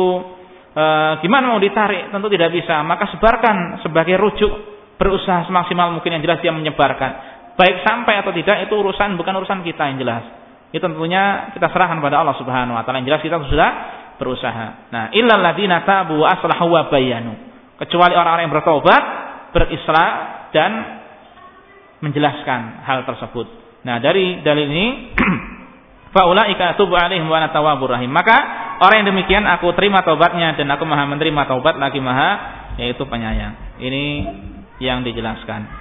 e, 0.71 0.83
gimana 1.19 1.51
mau 1.51 1.59
ditarik? 1.59 2.07
Tentu 2.07 2.31
tidak 2.31 2.55
bisa. 2.55 2.79
Maka 2.87 3.11
sebarkan 3.11 3.83
sebagai 3.83 4.15
rujuk 4.15 4.51
berusaha 4.95 5.43
semaksimal 5.51 5.91
mungkin 5.91 6.15
yang 6.15 6.23
jelas 6.23 6.39
dia 6.39 6.55
menyebarkan. 6.55 7.11
Baik 7.59 7.83
sampai 7.83 8.23
atau 8.23 8.31
tidak 8.31 8.63
itu 8.63 8.73
urusan 8.79 9.19
bukan 9.19 9.33
urusan 9.43 9.59
kita 9.67 9.91
yang 9.91 9.99
jelas. 9.99 10.23
Itu 10.71 10.79
tentunya 10.79 11.51
kita 11.51 11.67
serahkan 11.67 11.99
pada 11.99 12.23
Allah 12.23 12.39
Subhanahu 12.39 12.79
wa 12.79 12.83
taala. 12.87 13.03
Yang 13.03 13.07
jelas 13.11 13.21
kita 13.27 13.35
sudah 13.51 13.71
berusaha. 14.15 14.67
Nah 14.95 15.11
illal 15.11 15.43
ladzina 15.43 15.83
tabu 15.83 16.23
wa 16.23 16.31
aslahu 16.31 16.71
wa 16.71 16.87
bayanu. 16.87 17.35
Kecuali 17.75 18.15
orang-orang 18.15 18.47
yang 18.47 18.55
bertobat 18.55 19.03
berislah 19.51 20.09
dan 20.55 20.71
menjelaskan 21.99 22.87
hal 22.87 23.03
tersebut. 23.03 23.51
Nah 23.83 23.99
dari 23.99 24.39
dalil 24.45 24.67
ini 24.71 24.87
Faulaika 26.11 26.75
atubu 26.75 26.99
alaihim 26.99 27.23
wa 27.31 27.39
ana 27.39 27.55
rahim. 27.55 28.11
Maka 28.11 28.37
orang 28.83 29.03
yang 29.03 29.15
demikian 29.15 29.47
aku 29.47 29.71
terima 29.79 30.03
taubatnya 30.03 30.59
dan 30.59 30.67
aku 30.75 30.83
Maha 30.83 31.07
menerima 31.07 31.47
taubat 31.47 31.79
lagi 31.79 32.03
Maha 32.03 32.29
yaitu 32.75 33.07
penyayang. 33.07 33.79
Ini 33.79 34.03
yang 34.83 35.07
dijelaskan. 35.07 35.71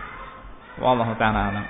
Wallahu 0.78 1.18
taala 1.18 1.50
alam. 1.50 1.66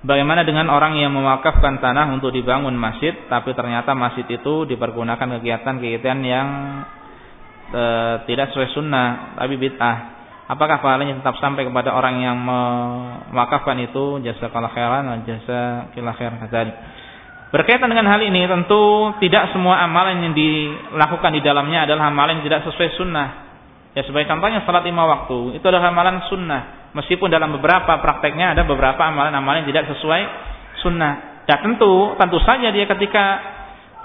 Bagaimana 0.00 0.48
dengan 0.48 0.72
orang 0.72 0.96
yang 0.96 1.12
mewakafkan 1.12 1.76
tanah 1.76 2.08
untuk 2.14 2.32
dibangun 2.32 2.72
masjid, 2.72 3.12
tapi 3.28 3.52
ternyata 3.52 3.92
masjid 3.92 4.24
itu 4.24 4.64
dipergunakan 4.64 5.28
kegiatan-kegiatan 5.36 6.18
yang 6.24 6.48
e, 7.68 7.82
tidak 8.24 8.48
sesuai 8.48 8.72
sunnah, 8.72 9.36
tapi 9.36 9.60
bid'ah 9.60 10.19
apakah 10.50 10.82
pahalanya 10.82 11.22
tetap 11.22 11.38
sampai 11.38 11.62
kepada 11.62 11.94
orang 11.94 12.18
yang 12.18 12.34
mewakafkan 12.42 13.78
itu 13.78 14.18
jasa 14.26 14.50
kalau 14.50 14.66
khairan 14.74 15.06
dan 15.06 15.18
jasa 15.22 15.58
kila 15.94 16.10
khair 16.18 16.34
kadzalik. 16.42 16.74
Berkaitan 17.50 17.90
dengan 17.90 18.06
hal 18.10 18.22
ini 18.22 18.46
tentu 18.46 19.14
tidak 19.22 19.54
semua 19.54 19.82
amalan 19.82 20.22
yang 20.22 20.34
dilakukan 20.34 21.34
di 21.34 21.42
dalamnya 21.42 21.86
adalah 21.86 22.10
amalan 22.10 22.42
yang 22.42 22.46
tidak 22.50 22.66
sesuai 22.66 22.90
sunnah. 22.98 23.28
Ya 23.90 24.06
sebagai 24.06 24.30
contohnya 24.30 24.62
salat 24.62 24.86
lima 24.86 25.02
waktu 25.06 25.58
itu 25.58 25.64
adalah 25.66 25.90
amalan 25.90 26.22
sunnah. 26.30 26.94
Meskipun 26.94 27.26
dalam 27.30 27.54
beberapa 27.58 27.98
prakteknya 28.02 28.54
ada 28.54 28.62
beberapa 28.66 29.02
amalan-amalan 29.02 29.66
yang 29.66 29.70
tidak 29.74 29.98
sesuai 29.98 30.22
sunnah. 30.82 31.42
Ya 31.46 31.58
tentu 31.58 32.14
tentu 32.14 32.38
saja 32.46 32.70
dia 32.70 32.86
ketika 32.86 33.24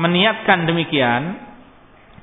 meniatkan 0.01 0.65
demikian, 0.65 1.37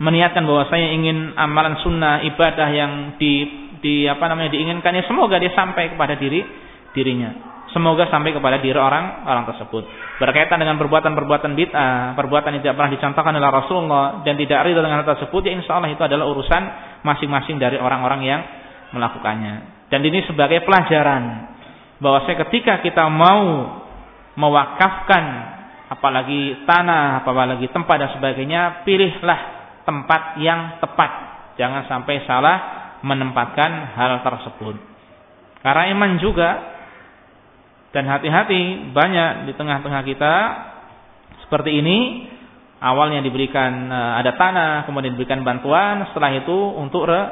meniatkan 0.03 0.43
bahwa 0.43 0.67
saya 0.75 0.91
ingin 0.91 1.39
amalan 1.39 1.79
sunnah 1.87 2.27
ibadah 2.27 2.67
yang 2.75 3.15
di 3.23 3.62
di 3.83 4.07
apa 4.07 4.31
namanya 4.31 4.55
diinginkannya 4.55 5.05
semoga 5.11 5.37
dia 5.43 5.51
sampai 5.53 5.93
kepada 5.93 6.15
diri 6.15 6.41
dirinya. 6.95 7.53
Semoga 7.73 8.05
sampai 8.13 8.37
kepada 8.37 8.61
diri 8.61 8.77
orang 8.77 9.25
orang 9.25 9.49
tersebut. 9.49 9.89
Berkaitan 10.21 10.61
dengan 10.61 10.77
perbuatan-perbuatan 10.77 11.57
bid'ah, 11.57 12.13
perbuatan 12.21 12.61
yang 12.61 12.63
tidak 12.63 12.77
pernah 12.77 12.93
dicontohkan 12.93 13.33
oleh 13.33 13.49
Rasulullah 13.49 14.05
dan 14.29 14.37
tidak 14.37 14.61
ridho 14.69 14.85
dengan 14.85 15.01
hal 15.01 15.09
tersebut, 15.17 15.41
ya 15.41 15.53
insya 15.57 15.81
Allah 15.81 15.89
itu 15.89 16.05
adalah 16.05 16.29
urusan 16.29 16.63
masing-masing 17.01 17.57
dari 17.57 17.81
orang-orang 17.81 18.21
yang 18.29 18.41
melakukannya. 18.93 19.89
Dan 19.89 20.05
ini 20.05 20.21
sebagai 20.29 20.69
pelajaran 20.69 21.49
bahwa 21.97 22.29
saya 22.29 22.45
ketika 22.45 22.85
kita 22.85 23.09
mau 23.09 23.73
mewakafkan 24.37 25.25
apalagi 25.89 26.69
tanah, 26.69 27.25
apalagi 27.25 27.73
tempat 27.73 27.97
dan 27.97 28.11
sebagainya, 28.21 28.85
pilihlah 28.85 29.41
tempat 29.89 30.37
yang 30.45 30.77
tepat. 30.77 31.11
Jangan 31.57 31.89
sampai 31.89 32.21
salah 32.29 32.82
menempatkan 33.03 33.95
hal 33.99 34.23
tersebut. 34.23 34.79
Karena 35.63 35.95
iman 35.95 36.13
juga 36.19 36.51
dan 37.93 38.09
hati-hati 38.09 38.91
banyak 38.91 39.51
di 39.51 39.53
tengah-tengah 39.55 40.03
kita 40.09 40.35
seperti 41.45 41.83
ini 41.83 41.99
awalnya 42.83 43.23
diberikan 43.23 43.93
eh, 43.93 44.13
ada 44.25 44.35
tanah, 44.35 44.89
kemudian 44.89 45.15
diberikan 45.15 45.47
bantuan, 45.47 46.09
setelah 46.11 46.35
itu 46.35 46.59
untuk 46.81 47.07
re, 47.07 47.23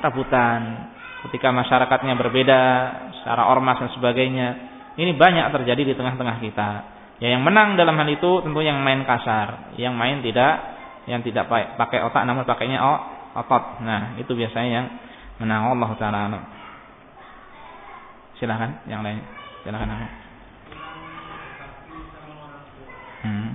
rebutan. 0.00 0.92
Ketika 1.28 1.52
masyarakatnya 1.52 2.14
berbeda 2.20 2.62
secara 3.20 3.48
ormas 3.48 3.80
dan 3.80 3.90
sebagainya, 3.96 4.48
ini 5.00 5.16
banyak 5.16 5.50
terjadi 5.56 5.92
di 5.92 5.94
tengah-tengah 5.96 6.36
kita. 6.40 6.70
Ya 7.22 7.32
yang 7.32 7.42
menang 7.46 7.80
dalam 7.80 7.96
hal 7.96 8.08
itu 8.10 8.44
tentu 8.44 8.60
yang 8.60 8.78
main 8.84 9.06
kasar, 9.08 9.72
yang 9.80 9.96
main 9.96 10.20
tidak 10.20 10.76
yang 11.04 11.20
tidak 11.20 11.48
pakai 11.48 12.00
otak 12.04 12.24
namun 12.24 12.44
pakainya 12.48 12.80
otot. 13.36 13.84
Nah, 13.84 14.16
itu 14.20 14.32
biasanya 14.32 14.70
yang 14.70 14.86
menang 15.42 15.74
Allah 15.74 15.90
taala. 15.98 16.40
Silakan 18.38 18.82
yang 18.90 19.02
lain. 19.02 19.22
Silakan 19.62 19.90
aku. 19.90 20.06
Hmm. 23.24 23.50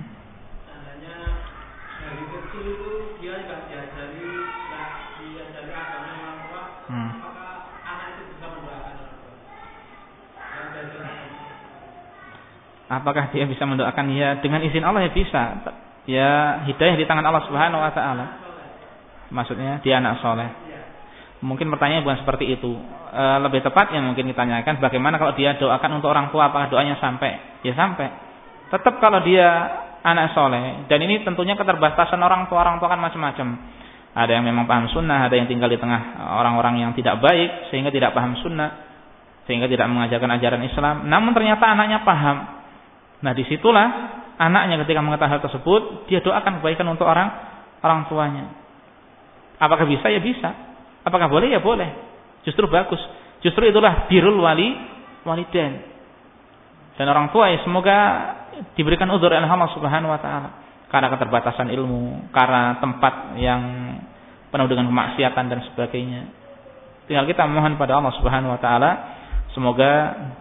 Hmm. 6.90 7.10
Apakah 12.90 13.30
dia 13.30 13.46
bisa 13.46 13.62
mendoakan? 13.62 14.10
Ya, 14.10 14.42
dengan 14.42 14.66
izin 14.66 14.82
Allah 14.82 15.06
ya 15.06 15.14
bisa. 15.14 15.42
Ya, 16.10 16.66
hidayah 16.66 16.98
di 16.98 17.06
tangan 17.06 17.22
Allah 17.22 17.46
Subhanahu 17.46 17.78
wa 17.78 17.94
taala. 17.94 18.26
Maksudnya 19.30 19.78
dia 19.86 20.02
anak 20.02 20.18
soleh. 20.18 20.69
Mungkin 21.40 21.72
pertanyaannya 21.72 22.04
bukan 22.04 22.20
seperti 22.20 22.52
itu 22.52 22.76
e, 23.16 23.24
lebih 23.40 23.64
tepatnya 23.64 24.04
mungkin 24.04 24.28
ditanyakan 24.28 24.76
bagaimana 24.76 25.16
kalau 25.16 25.32
dia 25.32 25.56
doakan 25.56 25.96
untuk 25.96 26.12
orang 26.12 26.28
tua 26.28 26.52
apakah 26.52 26.68
doanya 26.68 27.00
sampai? 27.00 27.64
Ya 27.64 27.72
sampai. 27.72 28.12
Tetap 28.68 29.00
kalau 29.00 29.24
dia 29.24 29.48
anak 30.04 30.36
soleh 30.36 30.84
dan 30.84 31.00
ini 31.00 31.24
tentunya 31.24 31.56
keterbatasan 31.56 32.20
orang 32.20 32.44
tua 32.52 32.60
orang 32.60 32.76
tua 32.76 32.92
kan 32.92 33.00
macam-macam. 33.00 33.56
Ada 34.10 34.36
yang 34.36 34.44
memang 34.44 34.66
paham 34.66 34.90
sunnah, 34.90 35.30
ada 35.30 35.38
yang 35.38 35.46
tinggal 35.46 35.70
di 35.70 35.78
tengah 35.80 36.18
orang-orang 36.34 36.82
yang 36.82 36.90
tidak 36.92 37.22
baik 37.24 37.72
sehingga 37.72 37.94
tidak 37.94 38.10
paham 38.10 38.36
sunnah, 38.42 38.90
sehingga 39.48 39.70
tidak 39.70 39.86
mengajarkan 39.86 40.30
ajaran 40.36 40.60
Islam. 40.66 40.96
Namun 41.08 41.32
ternyata 41.32 41.72
anaknya 41.72 42.04
paham. 42.04 42.36
Nah 43.24 43.32
di 43.32 43.48
situlah 43.48 43.88
anaknya 44.36 44.82
ketika 44.84 45.00
mengetahui 45.00 45.30
hal 45.30 45.40
tersebut 45.40 45.82
dia 46.10 46.20
doakan 46.20 46.60
kebaikan 46.60 46.84
untuk 46.90 47.08
orang 47.08 47.32
orang 47.80 48.04
tuanya. 48.12 48.44
Apakah 49.56 49.88
bisa? 49.88 50.04
Ya 50.12 50.20
bisa. 50.20 50.69
Apakah 51.04 51.28
boleh? 51.32 51.48
Ya 51.52 51.60
boleh. 51.60 51.88
Justru 52.44 52.68
bagus. 52.68 53.00
Justru 53.40 53.68
itulah 53.68 54.08
birul 54.08 54.36
wali 54.40 54.76
walidain. 55.24 55.80
Dan 56.96 57.08
orang 57.08 57.32
tua 57.32 57.48
ya 57.48 57.64
semoga 57.64 57.96
diberikan 58.76 59.08
udzur 59.08 59.32
oleh 59.32 59.48
Allah 59.48 59.72
Subhanahu 59.72 60.12
wa 60.12 60.20
taala 60.20 60.48
karena 60.90 61.08
keterbatasan 61.08 61.70
ilmu, 61.70 62.28
karena 62.34 62.82
tempat 62.82 63.38
yang 63.38 63.62
penuh 64.50 64.68
dengan 64.68 64.90
kemaksiatan 64.90 65.44
dan 65.46 65.60
sebagainya. 65.72 66.22
Tinggal 67.06 67.24
kita 67.30 67.46
mohon 67.46 67.78
pada 67.78 67.96
Allah 67.96 68.12
Subhanahu 68.18 68.52
wa 68.52 68.60
taala 68.60 68.90
semoga 69.56 69.92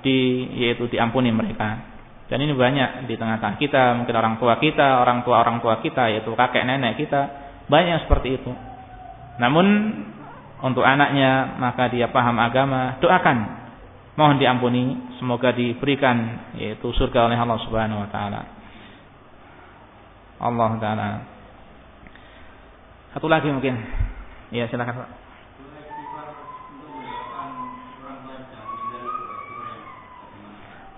di 0.03 0.49
yaitu 0.57 0.89
diampuni 0.89 1.31
mereka. 1.31 1.87
Dan 2.29 2.45
ini 2.45 2.53
banyak 2.53 3.09
di 3.09 3.17
tengah-tengah 3.17 3.57
kita, 3.57 3.97
mungkin 3.97 4.13
orang 4.13 4.37
tua 4.37 4.61
kita, 4.61 5.01
orang 5.01 5.25
tua 5.25 5.41
orang 5.41 5.63
tua 5.65 5.81
kita, 5.81 6.13
yaitu 6.13 6.29
kakek 6.37 6.61
nenek 6.61 7.01
kita, 7.01 7.25
banyak 7.65 8.05
seperti 8.05 8.37
itu. 8.37 8.51
Namun 9.41 9.65
untuk 10.59 10.83
anaknya 10.83 11.55
maka 11.55 11.87
dia 11.87 12.11
paham 12.11 12.35
agama 12.39 12.99
doakan. 12.99 13.59
Mohon 14.19 14.37
diampuni 14.43 14.83
semoga 15.15 15.55
diberikan 15.55 16.51
yaitu 16.59 16.91
surga 16.91 17.31
oleh 17.31 17.39
Allah 17.39 17.59
Subhanahu 17.63 18.03
wa 18.03 18.09
taala. 18.11 18.41
Allah 20.39 20.71
taala. 20.79 21.07
Satu 23.15 23.31
lagi 23.31 23.47
mungkin. 23.47 23.79
Ya 24.51 24.67
silakan 24.67 25.07
Pak. 25.07 25.09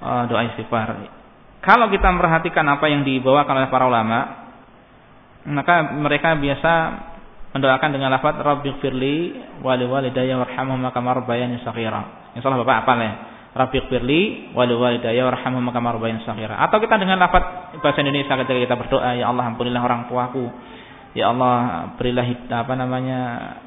Oh, 0.01 0.23
doa 0.25 0.41
istighfar. 0.49 0.97
Kalau 1.61 1.93
kita 1.93 2.09
memperhatikan 2.09 2.65
apa 2.65 2.89
yang 2.89 3.05
dibawakan 3.05 3.53
oleh 3.61 3.69
para 3.69 3.85
ulama 3.85 4.19
maka 5.45 5.93
mereka 5.93 6.37
biasa 6.37 6.73
mendoakan 7.51 7.89
dengan 7.91 8.09
lafaz 8.15 8.39
Rabbighfirli 8.39 9.15
wa 9.59 9.75
liwalidayya 9.75 10.39
warhamhuma 10.39 10.95
kama 10.95 11.19
rabbayani 11.19 11.59
shaghira. 11.63 12.31
Insyaallah 12.35 12.63
Bapak 12.63 12.77
hafal 12.83 12.99
ya. 13.03 13.13
Rabbighfirli 13.51 14.55
wa 14.55 14.63
liwalidayya 14.63 15.27
warhamhuma 15.27 15.75
kama 15.75 15.99
rabbayani 15.99 16.23
shaghira. 16.23 16.55
Atau 16.63 16.79
kita 16.79 16.95
dengan 16.95 17.19
lafaz 17.19 17.75
bahasa 17.83 17.99
Indonesia 17.99 18.39
ketika 18.39 18.59
kita 18.71 18.75
berdoa, 18.79 19.11
ya 19.19 19.27
Allah 19.27 19.51
ampunilah 19.51 19.81
orang 19.83 20.07
tuaku. 20.07 20.47
Ya 21.11 21.27
Allah 21.27 21.91
berilah 21.99 22.23
apa 22.55 22.73
namanya 22.79 23.19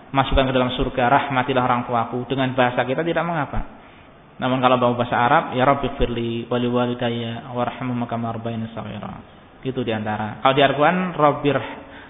masukkan 0.08 0.48
ke 0.48 0.52
dalam 0.56 0.72
surga, 0.72 1.12
rahmatilah 1.12 1.60
orang 1.60 1.84
tuaku. 1.84 2.24
Dengan 2.24 2.56
bahasa 2.56 2.80
kita 2.88 3.04
tidak 3.04 3.20
mengapa. 3.20 3.84
Namun 4.40 4.64
kalau 4.64 4.80
bawa 4.80 4.96
bahasa 4.96 5.14
Arab, 5.20 5.52
ya 5.52 5.68
Rabbighfirli 5.68 6.48
wa 6.48 6.56
liwalidayya 6.56 7.52
warhamhuma 7.52 8.08
kama 8.08 8.32
rabbayani 8.32 8.72
shaghira. 8.72 9.20
Itu 9.60 9.84
di 9.84 9.92
antara. 9.92 10.40
Kalau 10.40 10.56
di 10.56 10.62
Al-Quran, 10.64 11.12
Rabbir 11.12 11.56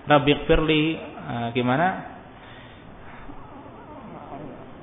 Rabbighfirli 0.05 0.83
uh, 1.25 1.49
gimana? 1.57 1.87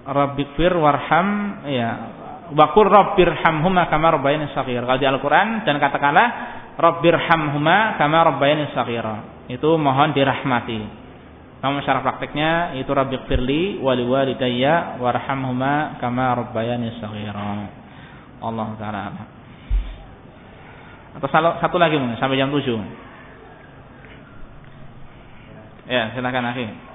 Rabbikfir 0.02 0.74
warham 0.74 1.62
ya 1.70 1.90
Wakur 2.52 2.92
rabbirhamhuma 2.92 3.88
kama 3.88 4.20
rabbayani 4.20 4.52
saghir. 4.52 4.84
Kalau 4.84 5.00
di 5.00 5.08
Al-Qur'an 5.08 5.64
dan 5.64 5.80
katakanlah 5.80 6.28
rabbirhamhuma 6.76 7.96
kama 7.96 8.28
rabbayani 8.28 8.76
saghir. 8.76 9.08
Itu 9.48 9.80
mohon 9.80 10.12
dirahmati. 10.12 11.00
Namun 11.64 11.80
secara 11.86 12.04
prakteknya 12.04 12.76
itu 12.76 12.92
rabbighfirli 12.92 13.80
wa 13.80 13.96
liwalidayya 13.96 15.00
warhamhuma 15.00 15.96
kama 16.04 16.44
rabbayani 16.44 17.00
saghir. 17.00 17.36
Allah 18.42 18.68
taala. 18.76 19.02
Atau 21.16 21.28
satu 21.32 21.76
lagi 21.80 21.96
mungkin 21.96 22.20
sampai 22.20 22.36
jam 22.36 22.52
7. 22.52 22.68
Ya, 25.92 26.08
silakan 26.16 26.56
akhi. 26.56 26.91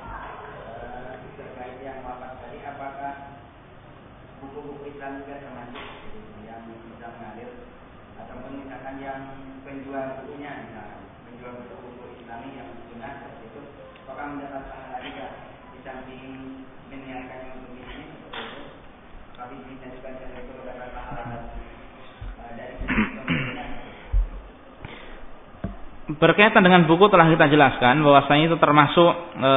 Berkaitan 26.16 26.64
dengan 26.64 26.88
buku 26.88 27.08
telah 27.12 27.28
kita 27.28 27.46
jelaskan 27.52 28.00
bahwasanya 28.00 28.44
itu 28.52 28.56
termasuk 28.56 29.12
e, 29.36 29.52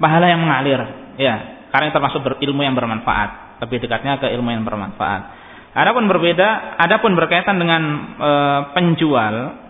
pahala 0.00 0.26
yang 0.28 0.40
mengalir 0.40 0.80
ya 1.20 1.68
karena 1.70 1.90
itu 1.90 1.96
termasuk 1.96 2.20
berilmu 2.24 2.62
yang 2.64 2.76
bermanfaat 2.76 3.60
lebih 3.64 3.84
dekatnya 3.84 4.18
ke 4.18 4.32
ilmu 4.32 4.50
yang 4.50 4.64
bermanfaat 4.64 5.22
adapun 5.76 6.08
berbeda 6.08 6.78
adapun 6.80 7.12
berkaitan 7.14 7.60
dengan 7.60 7.82
e, 8.16 8.30
penjual 8.72 9.64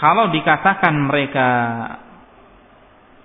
kalau 0.00 0.32
dikatakan 0.32 0.96
mereka 0.96 1.48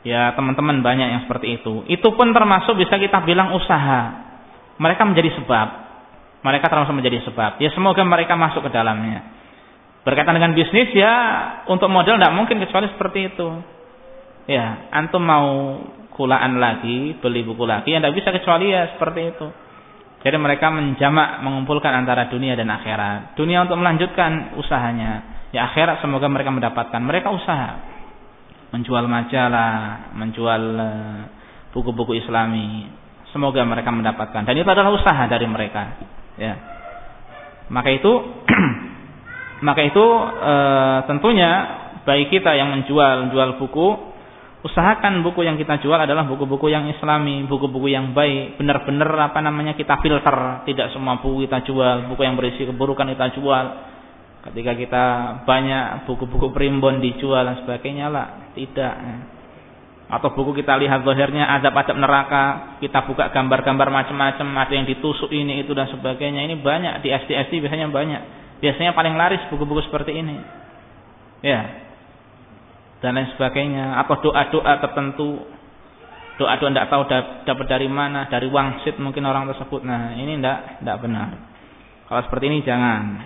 ya 0.03 0.35
teman-teman 0.35 0.83
banyak 0.83 1.07
yang 1.07 1.21
seperti 1.23 1.63
itu, 1.63 1.87
itu 1.87 2.07
pun 2.11 2.35
termasuk 2.35 2.75
bisa 2.75 2.99
kita 2.99 3.23
bilang 3.23 3.55
usaha. 3.55 4.27
Mereka 4.75 5.07
menjadi 5.07 5.39
sebab. 5.39 5.84
Mereka 6.45 6.69
termasuk 6.69 6.93
menjadi 6.93 7.25
sebab. 7.25 7.57
Ya 7.57 7.73
semoga 7.73 8.05
mereka 8.05 8.37
masuk 8.37 8.69
ke 8.69 8.69
dalamnya. 8.69 9.25
Berkaitan 10.05 10.37
dengan 10.37 10.53
bisnis 10.53 10.93
ya 10.93 11.13
untuk 11.65 11.89
model 11.89 12.21
tidak 12.21 12.37
mungkin 12.37 12.61
kecuali 12.61 12.85
seperti 12.93 13.33
itu. 13.33 13.49
Ya, 14.45 14.93
antum 14.93 15.25
mau 15.25 15.81
kulaan 16.13 16.61
lagi, 16.61 17.17
beli 17.17 17.41
buku 17.41 17.65
lagi, 17.65 17.89
ya 17.89 17.97
tidak 17.97 18.13
bisa 18.13 18.29
kecuali 18.29 18.69
ya 18.69 18.93
seperti 18.93 19.21
itu. 19.33 19.47
Jadi 20.21 20.37
mereka 20.37 20.69
menjamak, 20.69 21.41
mengumpulkan 21.41 21.89
antara 21.89 22.29
dunia 22.29 22.53
dan 22.53 22.69
akhirat. 22.69 23.33
Dunia 23.33 23.65
untuk 23.65 23.81
melanjutkan 23.81 24.53
usahanya. 24.61 25.45
Ya 25.49 25.65
akhirat 25.69 26.01
semoga 26.05 26.29
mereka 26.29 26.53
mendapatkan. 26.53 27.01
Mereka 27.01 27.29
usaha. 27.29 27.77
Menjual 28.73 29.05
majalah, 29.05 30.13
menjual 30.17 30.61
eh, 30.81 31.19
buku-buku 31.73 32.17
islami. 32.21 32.89
Semoga 33.33 33.61
mereka 33.65 33.93
mendapatkan. 33.93 34.45
Dan 34.45 34.57
itu 34.57 34.65
adalah 34.65 34.93
usaha 34.93 35.29
dari 35.29 35.45
mereka. 35.45 35.93
Ya. 36.35 36.53
Maka 37.71 37.89
itu 37.95 38.11
maka 39.67 39.81
itu 39.81 40.05
e, 40.41 40.53
tentunya 41.09 41.51
bagi 42.05 42.29
kita 42.29 42.53
yang 42.53 42.69
menjual 42.75 43.33
jual 43.33 43.49
buku 43.57 43.87
usahakan 44.65 45.21
buku 45.21 45.45
yang 45.45 45.61
kita 45.61 45.77
jual 45.77 45.95
adalah 45.95 46.25
buku-buku 46.25 46.73
yang 46.73 46.89
islami, 46.89 47.45
buku-buku 47.45 47.85
yang 47.85 48.17
baik, 48.17 48.57
benar-benar 48.57 49.29
apa 49.29 49.37
namanya 49.37 49.77
kita 49.77 50.01
filter, 50.01 50.65
tidak 50.65 50.89
semua 50.89 51.21
buku 51.21 51.45
kita 51.45 51.61
jual, 51.69 52.09
buku 52.09 52.21
yang 52.25 52.33
berisi 52.33 52.65
keburukan 52.65 53.05
kita 53.13 53.29
jual 53.37 53.65
Ketika 54.45 54.77
kita 54.77 55.05
banyak 55.41 56.05
buku-buku 56.05 56.53
primbon 56.53 57.01
dijual 57.01 57.49
dan 57.49 57.65
sebagainya 57.65 58.13
lah, 58.13 58.53
tidak. 58.53 58.93
Atau 60.05 60.37
buku 60.37 60.61
kita 60.61 60.77
lihat 60.77 61.01
zahirnya 61.01 61.49
adab-adab 61.57 61.97
neraka, 61.97 62.43
kita 62.77 63.09
buka 63.09 63.33
gambar-gambar 63.33 63.89
macam-macam, 63.89 64.47
ada 64.53 64.73
yang 64.77 64.85
ditusuk 64.85 65.33
ini 65.33 65.65
itu 65.65 65.73
dan 65.73 65.89
sebagainya. 65.89 66.45
Ini 66.45 66.61
banyak 66.61 67.01
di 67.01 67.09
SD-SD 67.09 67.65
biasanya 67.65 67.89
banyak. 67.89 68.21
Biasanya 68.61 68.93
paling 68.93 69.17
laris 69.17 69.41
buku-buku 69.49 69.81
seperti 69.89 70.13
ini. 70.13 70.37
Ya. 71.41 71.61
Dan 73.01 73.17
lain 73.17 73.33
sebagainya. 73.33 73.97
Atau 74.05 74.29
doa-doa 74.29 74.73
tertentu. 74.85 75.41
Doa-doa 76.37 76.69
tidak 76.69 76.89
tahu 76.93 77.03
dapat 77.49 77.65
dari 77.65 77.89
mana, 77.89 78.29
dari 78.29 78.45
wangsit 78.45 79.01
mungkin 79.01 79.25
orang 79.25 79.49
tersebut. 79.49 79.81
Nah, 79.81 80.13
ini 80.13 80.37
tidak 80.37 80.85
tidak 80.85 80.97
benar. 81.01 81.29
Kalau 82.05 82.21
seperti 82.29 82.45
ini 82.53 82.57
jangan. 82.61 83.25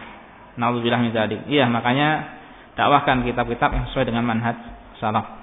Nauzubillah 0.56 1.00
min. 1.00 1.12
Iya, 1.48 1.68
makanya 1.68 2.40
dakwahkan 2.80 3.28
kitab-kitab 3.28 3.76
yang 3.76 3.86
sesuai 3.92 4.08
dengan 4.08 4.24
manhaj 4.24 4.56
salaf. 5.00 5.39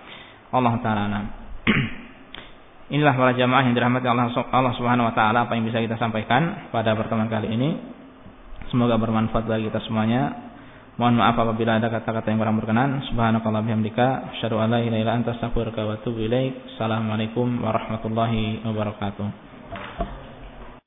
Allah 0.56 0.74
taala. 0.80 1.20
Inilah 2.94 3.14
para 3.18 3.34
jamaah 3.34 3.66
yang 3.66 3.74
dirahmati 3.74 4.06
Allah, 4.06 4.30
Allah 4.30 4.72
Subhanahu 4.78 5.10
wa 5.10 5.14
taala 5.14 5.50
apa 5.50 5.58
yang 5.58 5.66
bisa 5.66 5.82
kita 5.82 5.98
sampaikan 5.98 6.70
pada 6.70 6.94
pertemuan 6.94 7.28
kali 7.28 7.50
ini. 7.50 7.70
Semoga 8.70 8.94
bermanfaat 8.98 9.46
bagi 9.46 9.70
kita 9.70 9.78
semuanya. 9.86 10.46
Mohon 10.96 11.20
maaf 11.20 11.36
apabila 11.36 11.76
ada 11.76 11.92
kata-kata 11.92 12.32
yang 12.32 12.40
kurang 12.40 12.56
berkenan. 12.56 13.04
Subhanakallah 13.12 13.60
bihamdika 13.68 14.32
asyhadu 14.32 14.56
an 14.56 14.72
la 14.72 14.80
ilaha 14.80 15.12
anta. 15.12 15.36
Assalamualaikum 15.36 17.60
warahmatullahi 17.60 18.64
wabarakatuh. 18.64 20.15